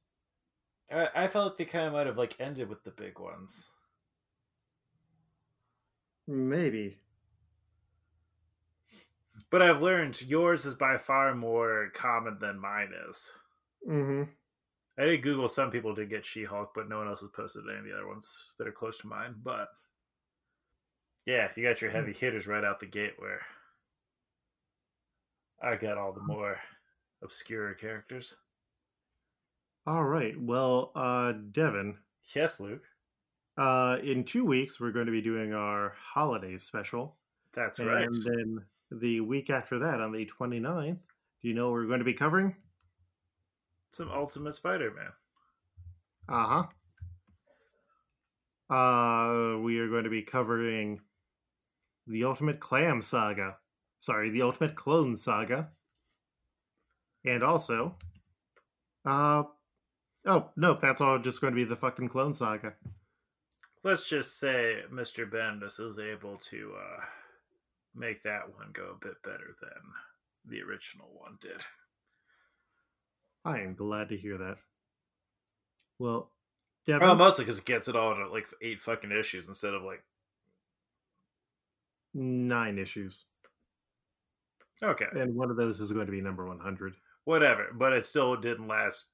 I, 0.91 1.09
I 1.15 1.27
felt 1.27 1.47
like 1.47 1.57
they 1.59 1.65
kind 1.65 1.87
of 1.87 1.93
might 1.93 2.07
have 2.07 2.19
like 2.19 2.37
ended 2.41 2.69
with 2.69 2.85
the 2.85 2.91
big 2.91 3.19
ones. 3.19 3.71
Maybe. 6.27 6.99
But 9.51 9.63
I've 9.63 9.83
learned 9.83 10.23
yours 10.23 10.67
is 10.67 10.75
by 10.75 10.99
far 10.99 11.35
more 11.35 11.91
common 11.95 12.39
than 12.39 12.61
mine 12.61 12.91
is. 13.09 13.31
Mm-hmm. 13.89 14.25
I 14.99 15.05
did 15.05 15.23
Google 15.23 15.49
some 15.49 15.71
people 15.71 15.95
did 15.95 16.11
get 16.11 16.27
She 16.27 16.45
Hulk, 16.45 16.73
but 16.75 16.89
no 16.89 16.99
one 16.99 17.09
else 17.09 17.21
has 17.21 17.31
posted 17.31 17.65
any 17.69 17.79
of 17.79 17.85
the 17.85 17.95
other 17.95 18.09
ones 18.09 18.51
that 18.59 18.67
are 18.67 18.73
close 18.73 18.99
to 18.99 19.07
mine. 19.07 19.37
But 19.43 19.69
yeah, 21.25 21.49
you 21.57 21.63
got 21.63 21.81
your 21.81 21.91
heavy 21.91 22.13
hitters 22.13 22.47
right 22.47 22.65
out 22.65 22.81
the 22.81 22.87
gate 22.87 23.15
where 23.19 23.41
I 25.63 25.77
got 25.77 25.99
all 25.99 26.13
the 26.13 26.23
more 26.23 26.59
obscure 27.23 27.75
characters. 27.75 28.35
All 29.89 30.05
right. 30.05 30.39
Well, 30.39 30.93
uh, 30.95 31.33
Devin, 31.33 31.97
Yes, 32.35 32.61
Luke. 32.61 32.85
uh, 33.57 33.97
in 34.03 34.23
two 34.25 34.45
weeks 34.45 34.79
we're 34.79 34.93
going 34.93 35.07
to 35.07 35.13
be 35.13 35.23
doing 35.23 35.55
our 35.55 35.95
holiday 35.99 36.59
special. 36.59 37.17
That's 37.55 37.79
and 37.79 37.89
right. 37.89 38.05
And 38.05 38.23
then 38.23 38.67
the 38.91 39.21
week 39.21 39.49
after 39.49 39.79
that, 39.79 40.03
on 40.03 40.13
the 40.13 40.29
29th, 40.39 40.99
do 41.41 41.49
you 41.49 41.55
know 41.55 41.69
what 41.69 41.73
we're 41.73 41.87
going 41.87 42.01
to 42.01 42.05
be 42.05 42.13
covering? 42.13 42.55
Some 43.91 44.11
Ultimate 44.11 44.53
Spider 44.53 44.93
Man. 44.93 45.13
Uh 46.29 46.67
huh. 48.69 48.75
Uh, 48.75 49.59
we 49.61 49.79
are 49.79 49.89
going 49.89 50.05
to 50.05 50.11
be 50.11 50.21
covering 50.21 51.01
the 52.07 52.25
Ultimate 52.25 52.61
Clam 52.61 53.01
Saga. 53.01 53.57
Sorry, 54.01 54.29
the 54.29 54.43
Ultimate 54.43 54.77
Clone 54.77 55.17
Saga. 55.17 55.71
And 57.25 57.43
also, 57.43 57.97
uh, 59.07 59.45
oh 60.29 60.51
nope, 60.57 60.81
that's 60.81 61.01
all 61.01 61.19
just 61.19 61.41
going 61.41 61.53
to 61.53 61.57
be 61.57 61.65
the 61.65 61.77
fucking 61.77 62.09
Clone 62.09 62.33
Saga. 62.33 62.75
Let's 63.83 64.09
just 64.09 64.39
say 64.39 64.83
Mr. 64.93 65.29
Bendis 65.29 65.81
is 65.81 65.99
able 65.99 66.37
to 66.37 66.73
uh, 66.77 67.05
make 67.95 68.23
that 68.23 68.55
one 68.57 68.71
go 68.73 68.95
a 68.95 69.05
bit 69.05 69.23
better 69.23 69.57
than 69.61 69.71
the 70.45 70.63
original 70.63 71.09
one 71.15 71.39
did. 71.41 71.63
I 73.45 73.61
am 73.61 73.75
glad 73.75 74.09
to 74.11 74.17
hear 74.17 74.37
that. 74.39 74.59
Well, 75.99 76.31
Devin, 76.87 77.07
well, 77.07 77.17
mostly 77.17 77.45
because 77.45 77.59
it 77.59 77.65
gets 77.65 77.89
it 77.89 77.97
all 77.97 78.13
into 78.13 78.29
like 78.29 78.49
eight 78.63 78.81
fucking 78.81 79.13
issues 79.13 79.49
instead 79.49 79.75
of 79.75 79.83
like 79.83 80.03
nine 82.15 82.79
issues. 82.79 83.27
Okay, 84.83 85.07
and 85.13 85.35
one 85.35 85.51
of 85.51 85.57
those 85.57 85.81
is 85.81 85.93
going 85.93 86.07
to 86.07 86.13
be 86.13 86.21
number 86.21 86.47
one 86.47 86.61
hundred. 86.61 86.95
Whatever, 87.25 87.69
but 87.75 87.93
it 87.93 88.05
still 88.05 88.37
didn't 88.37 88.69
last 88.69 89.07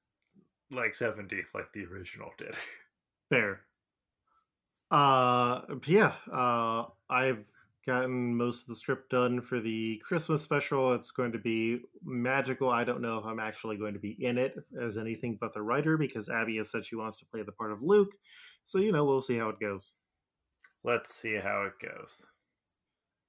like 0.71 0.95
seventy 0.95 1.43
like 1.53 1.71
the 1.73 1.85
original 1.85 2.31
did. 2.37 2.55
Fair. 3.29 3.61
Uh, 4.91 5.61
yeah. 5.87 6.13
Uh, 6.31 6.85
I've 7.09 7.45
gotten 7.85 8.35
most 8.35 8.61
of 8.61 8.67
the 8.67 8.75
script 8.75 9.11
done 9.11 9.41
for 9.41 9.59
the 9.59 10.01
Christmas 10.05 10.41
special. 10.41 10.93
It's 10.93 11.11
going 11.11 11.31
to 11.33 11.37
be 11.37 11.81
magical. 12.03 12.69
I 12.69 12.83
don't 12.83 13.01
know 13.01 13.17
if 13.17 13.25
I'm 13.25 13.39
actually 13.39 13.77
going 13.77 13.93
to 13.93 13.99
be 13.99 14.15
in 14.19 14.37
it 14.37 14.55
as 14.81 14.97
anything 14.97 15.37
but 15.39 15.53
the 15.53 15.61
writer 15.61 15.97
because 15.97 16.29
Abby 16.29 16.57
has 16.57 16.71
said 16.71 16.85
she 16.85 16.95
wants 16.95 17.19
to 17.19 17.25
play 17.25 17.43
the 17.43 17.51
part 17.51 17.71
of 17.71 17.83
Luke. 17.83 18.13
So, 18.65 18.79
you 18.79 18.91
know, 18.91 19.05
we'll 19.05 19.21
see 19.21 19.37
how 19.37 19.49
it 19.49 19.59
goes. 19.59 19.95
Let's 20.83 21.13
see 21.13 21.35
how 21.35 21.67
it 21.67 21.73
goes. 21.81 22.25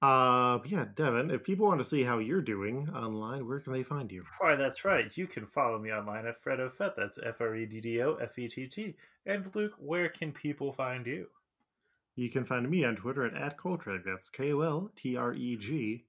Uh, 0.02 0.58
yeah, 0.66 0.84
Devin, 0.94 1.30
if 1.30 1.42
people 1.42 1.66
want 1.66 1.80
to 1.80 1.84
see 1.84 2.02
how 2.02 2.18
you're 2.18 2.42
doing 2.42 2.88
online, 2.90 3.48
where 3.48 3.60
can 3.60 3.72
they 3.72 3.82
find 3.82 4.12
you? 4.12 4.24
Why, 4.38 4.54
that's 4.54 4.84
right. 4.84 5.16
You 5.16 5.26
can 5.26 5.46
follow 5.46 5.78
me 5.78 5.90
online 5.90 6.26
at 6.26 6.42
Freddo 6.42 6.70
Fett. 6.70 6.94
That's 6.96 7.18
F 7.22 7.40
R 7.40 7.56
E 7.56 7.66
D 7.66 7.80
D 7.80 8.02
O 8.02 8.14
F 8.16 8.38
E 8.38 8.46
T 8.46 8.66
T. 8.66 8.94
And 9.24 9.48
Luke, 9.54 9.72
where 9.78 10.08
can 10.10 10.32
people 10.32 10.72
find 10.72 11.06
you? 11.06 11.26
You 12.14 12.30
can 12.30 12.44
find 12.44 12.68
me 12.68 12.84
on 12.84 12.96
Twitter 12.96 13.24
at, 13.24 13.34
at 13.34 13.56
Koltreg. 13.56 14.02
That's 14.04 14.28
K 14.28 14.52
O 14.52 14.60
L 14.60 14.90
T 14.96 15.16
R 15.16 15.32
E 15.32 15.56
G. 15.56 16.04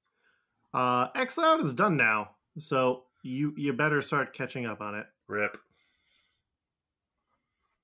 Uh, 0.73 1.07
X 1.15 1.39
Out 1.39 1.61
is 1.61 1.73
done 1.73 1.95
now, 1.95 2.31
so 2.59 3.03
you 3.23 3.53
you 3.57 3.71
better 3.73 4.01
start 4.01 4.33
catching 4.33 4.65
up 4.65 4.81
on 4.81 4.95
it. 4.95 5.05
Rip. 5.27 5.57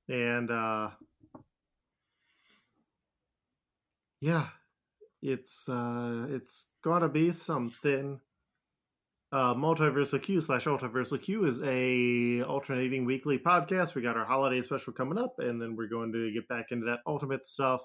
And 0.10 0.52
uh, 0.52 0.90
yeah, 4.20 4.48
it's 5.24 5.68
uh, 5.68 6.28
it's 6.30 6.68
gotta 6.84 7.10
be 7.10 7.32
something. 7.32 8.20
Uh, 9.32 9.56
Multiversal 9.56 10.22
Q 10.22 10.40
slash 10.42 10.66
Multiversal 10.66 11.20
Q 11.20 11.46
is 11.46 11.60
a 11.64 12.44
alternating 12.44 13.04
weekly 13.06 13.40
podcast. 13.40 13.96
We 13.96 14.04
got 14.04 14.16
our 14.16 14.26
holiday 14.26 14.62
special 14.62 14.94
coming 14.94 15.18
up, 15.18 15.36
and 15.40 15.60
then 15.60 15.76
we're 15.76 15.88
going 15.88 16.12
to 16.14 16.32
get 16.32 16.48
back 16.48 16.68
into 16.70 16.86
that 16.86 17.00
ultimate 17.08 17.44
stuff 17.44 17.82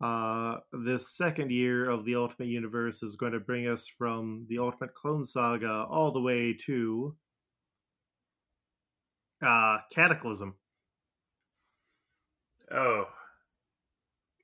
uh, 0.00 0.58
this 0.72 1.08
second 1.16 1.50
year 1.50 1.88
of 1.88 2.04
the 2.04 2.14
Ultimate 2.14 2.48
Universe 2.48 3.02
is 3.02 3.16
going 3.16 3.32
to 3.32 3.40
bring 3.40 3.66
us 3.66 3.88
from 3.88 4.46
the 4.48 4.58
Ultimate 4.58 4.94
Clone 4.94 5.24
Saga 5.24 5.86
all 5.90 6.12
the 6.12 6.20
way 6.20 6.56
to 6.66 7.16
uh, 9.44 9.78
Cataclysm. 9.92 10.54
Oh, 12.72 13.06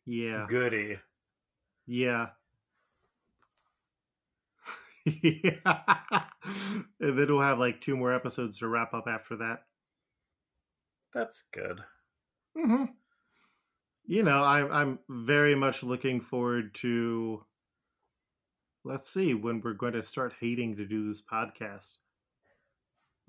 yeah, 0.07 0.47
goody. 0.49 0.97
Yeah. 1.87 2.29
yeah. 5.05 6.25
and 7.01 7.19
then 7.19 7.27
we'll 7.29 7.41
have 7.41 7.59
like 7.59 7.81
two 7.81 7.97
more 7.97 8.15
episodes 8.15 8.59
to 8.59 8.69
wrap 8.69 8.95
up 8.95 9.07
after 9.07 9.37
that. 9.37 9.65
That's 11.13 11.45
good. 11.53 11.81
Mm-hmm 12.57 12.85
you 14.07 14.23
know, 14.23 14.43
I'm 14.43 14.71
I'm 14.71 14.99
very 15.09 15.55
much 15.55 15.83
looking 15.83 16.21
forward 16.21 16.75
to. 16.77 17.45
Let's 18.85 19.09
see 19.11 19.33
when 19.33 19.63
we're 19.63 19.73
going 19.73 19.95
to 19.95 20.03
start 20.03 20.35
hating 20.41 20.77
to 20.77 20.85
do 20.85 21.07
this 21.07 21.23
podcast. 21.23 21.93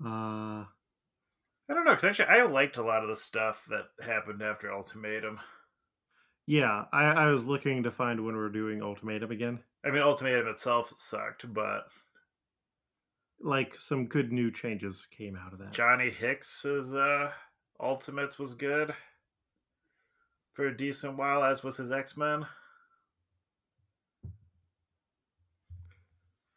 Uh, 0.04 0.64
I 0.68 0.68
don't 1.70 1.86
know 1.86 1.92
because 1.92 2.04
actually 2.04 2.28
I 2.28 2.42
liked 2.42 2.76
a 2.76 2.82
lot 2.82 3.02
of 3.02 3.08
the 3.08 3.16
stuff 3.16 3.66
that 3.70 3.86
happened 4.04 4.42
after 4.42 4.70
Ultimatum. 4.70 5.40
Yeah, 6.46 6.84
I, 6.92 7.04
I 7.04 7.26
was 7.26 7.46
looking 7.46 7.82
to 7.82 7.90
find 7.90 8.24
when 8.24 8.36
we're 8.36 8.48
doing 8.48 8.82
Ultimatum 8.82 9.32
again. 9.32 9.60
I 9.84 9.90
mean, 9.90 10.02
Ultimatum 10.02 10.46
itself 10.48 10.92
sucked, 10.96 11.52
but 11.52 11.88
like 13.40 13.74
some 13.74 14.06
good 14.06 14.32
new 14.32 14.50
changes 14.50 15.06
came 15.16 15.36
out 15.36 15.52
of 15.52 15.58
that. 15.58 15.72
Johnny 15.72 16.10
Hicks's 16.10 16.94
uh, 16.94 17.30
Ultimates 17.80 18.38
was 18.38 18.54
good 18.54 18.94
for 20.54 20.66
a 20.66 20.76
decent 20.76 21.16
while, 21.16 21.44
as 21.44 21.62
was 21.62 21.76
his 21.76 21.92
X 21.92 22.16
Men. 22.16 22.46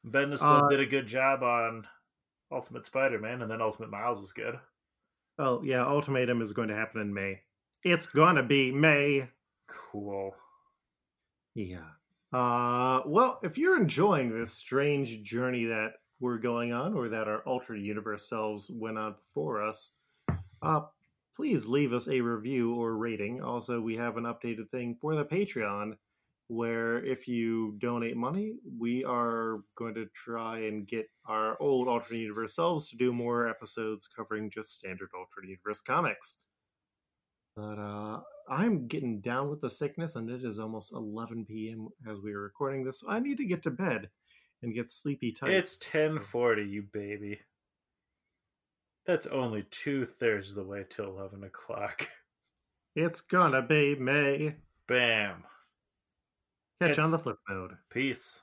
Bendis 0.06 0.42
uh, 0.42 0.68
did 0.70 0.80
a 0.80 0.86
good 0.86 1.06
job 1.06 1.44
on 1.44 1.86
Ultimate 2.52 2.86
Spider 2.86 3.20
Man, 3.20 3.42
and 3.42 3.52
then 3.52 3.62
Ultimate 3.62 3.90
Miles 3.90 4.20
was 4.20 4.32
good. 4.32 4.56
Oh 5.38 5.62
yeah, 5.64 5.86
Ultimatum 5.86 6.42
is 6.42 6.52
going 6.52 6.70
to 6.70 6.76
happen 6.76 7.02
in 7.02 7.14
May. 7.14 7.42
It's 7.84 8.08
gonna 8.08 8.44
be 8.44 8.72
May. 8.72 9.30
Cool. 9.70 10.36
Yeah. 11.56 11.90
Uh, 12.32 13.02
well, 13.06 13.40
if 13.44 13.58
you're 13.58 13.80
enjoying 13.80 14.30
this 14.30 14.54
strange 14.54 15.24
journey 15.24 15.66
that 15.66 15.94
we're 16.20 16.38
going 16.38 16.74
on, 16.74 16.94
or 16.94 17.10
that 17.10 17.28
our 17.28 17.40
alternate 17.42 17.84
universe 17.84 18.28
selves 18.28 18.70
went 18.74 18.98
on 18.98 19.16
before 19.16 19.66
us, 19.66 19.96
uh, 20.62 20.82
please 21.36 21.66
leave 21.66 21.94
us 21.94 22.08
a 22.08 22.20
review 22.20 22.76
or 22.76 22.98
rating. 22.98 23.42
Also, 23.42 23.80
we 23.80 23.96
have 23.96 24.18
an 24.18 24.26
updated 24.26 24.70
thing 24.70 24.98
for 25.00 25.16
the 25.16 25.24
Patreon 25.24 25.94
where 26.50 27.04
if 27.06 27.28
you 27.28 27.76
donate 27.80 28.18
money, 28.18 28.56
we 28.78 29.04
are 29.06 29.60
going 29.76 29.94
to 29.94 30.08
try 30.16 30.60
and 30.60 30.88
get 30.88 31.08
our 31.26 31.56
old 31.62 31.88
alternate 31.88 32.20
universe 32.20 32.56
selves 32.56 32.90
to 32.90 32.98
do 32.98 33.14
more 33.14 33.48
episodes 33.48 34.08
covering 34.08 34.50
just 34.50 34.74
standard 34.74 35.10
alternate 35.16 35.50
universe 35.50 35.80
comics. 35.80 36.42
But 37.60 37.78
uh, 37.78 38.22
I'm 38.50 38.88
getting 38.88 39.20
down 39.20 39.50
with 39.50 39.60
the 39.60 39.70
sickness, 39.70 40.16
and 40.16 40.30
it 40.30 40.46
is 40.46 40.60
almost 40.60 40.94
11 40.94 41.44
p.m. 41.44 41.90
as 42.10 42.22
we 42.22 42.32
are 42.32 42.40
recording 42.40 42.86
this. 42.86 43.04
I 43.08 43.20
need 43.20 43.38
to 43.40 43.46
get 43.46 43.64
to 43.64 43.70
bed 43.70 44.10
and 44.64 44.74
get 44.74 44.90
sleepy 44.90 45.34
tight. 45.34 45.52
It's 45.52 45.78
10:40, 45.78 46.70
you 46.70 46.84
baby. 46.84 47.40
That's 49.06 49.28
only 49.28 49.64
two 49.72 50.06
thirds 50.06 50.52
of 50.52 50.56
the 50.56 50.64
way 50.64 50.86
to 50.92 51.04
11 51.04 51.44
o'clock. 51.44 52.08
It's 52.96 53.22
gonna 53.22 53.62
be 53.62 53.96
May. 53.96 54.56
Bam. 54.88 55.44
Catch 56.82 56.98
on 56.98 57.12
the 57.12 57.20
flip 57.20 57.38
mode. 57.48 57.78
Peace. 57.92 58.42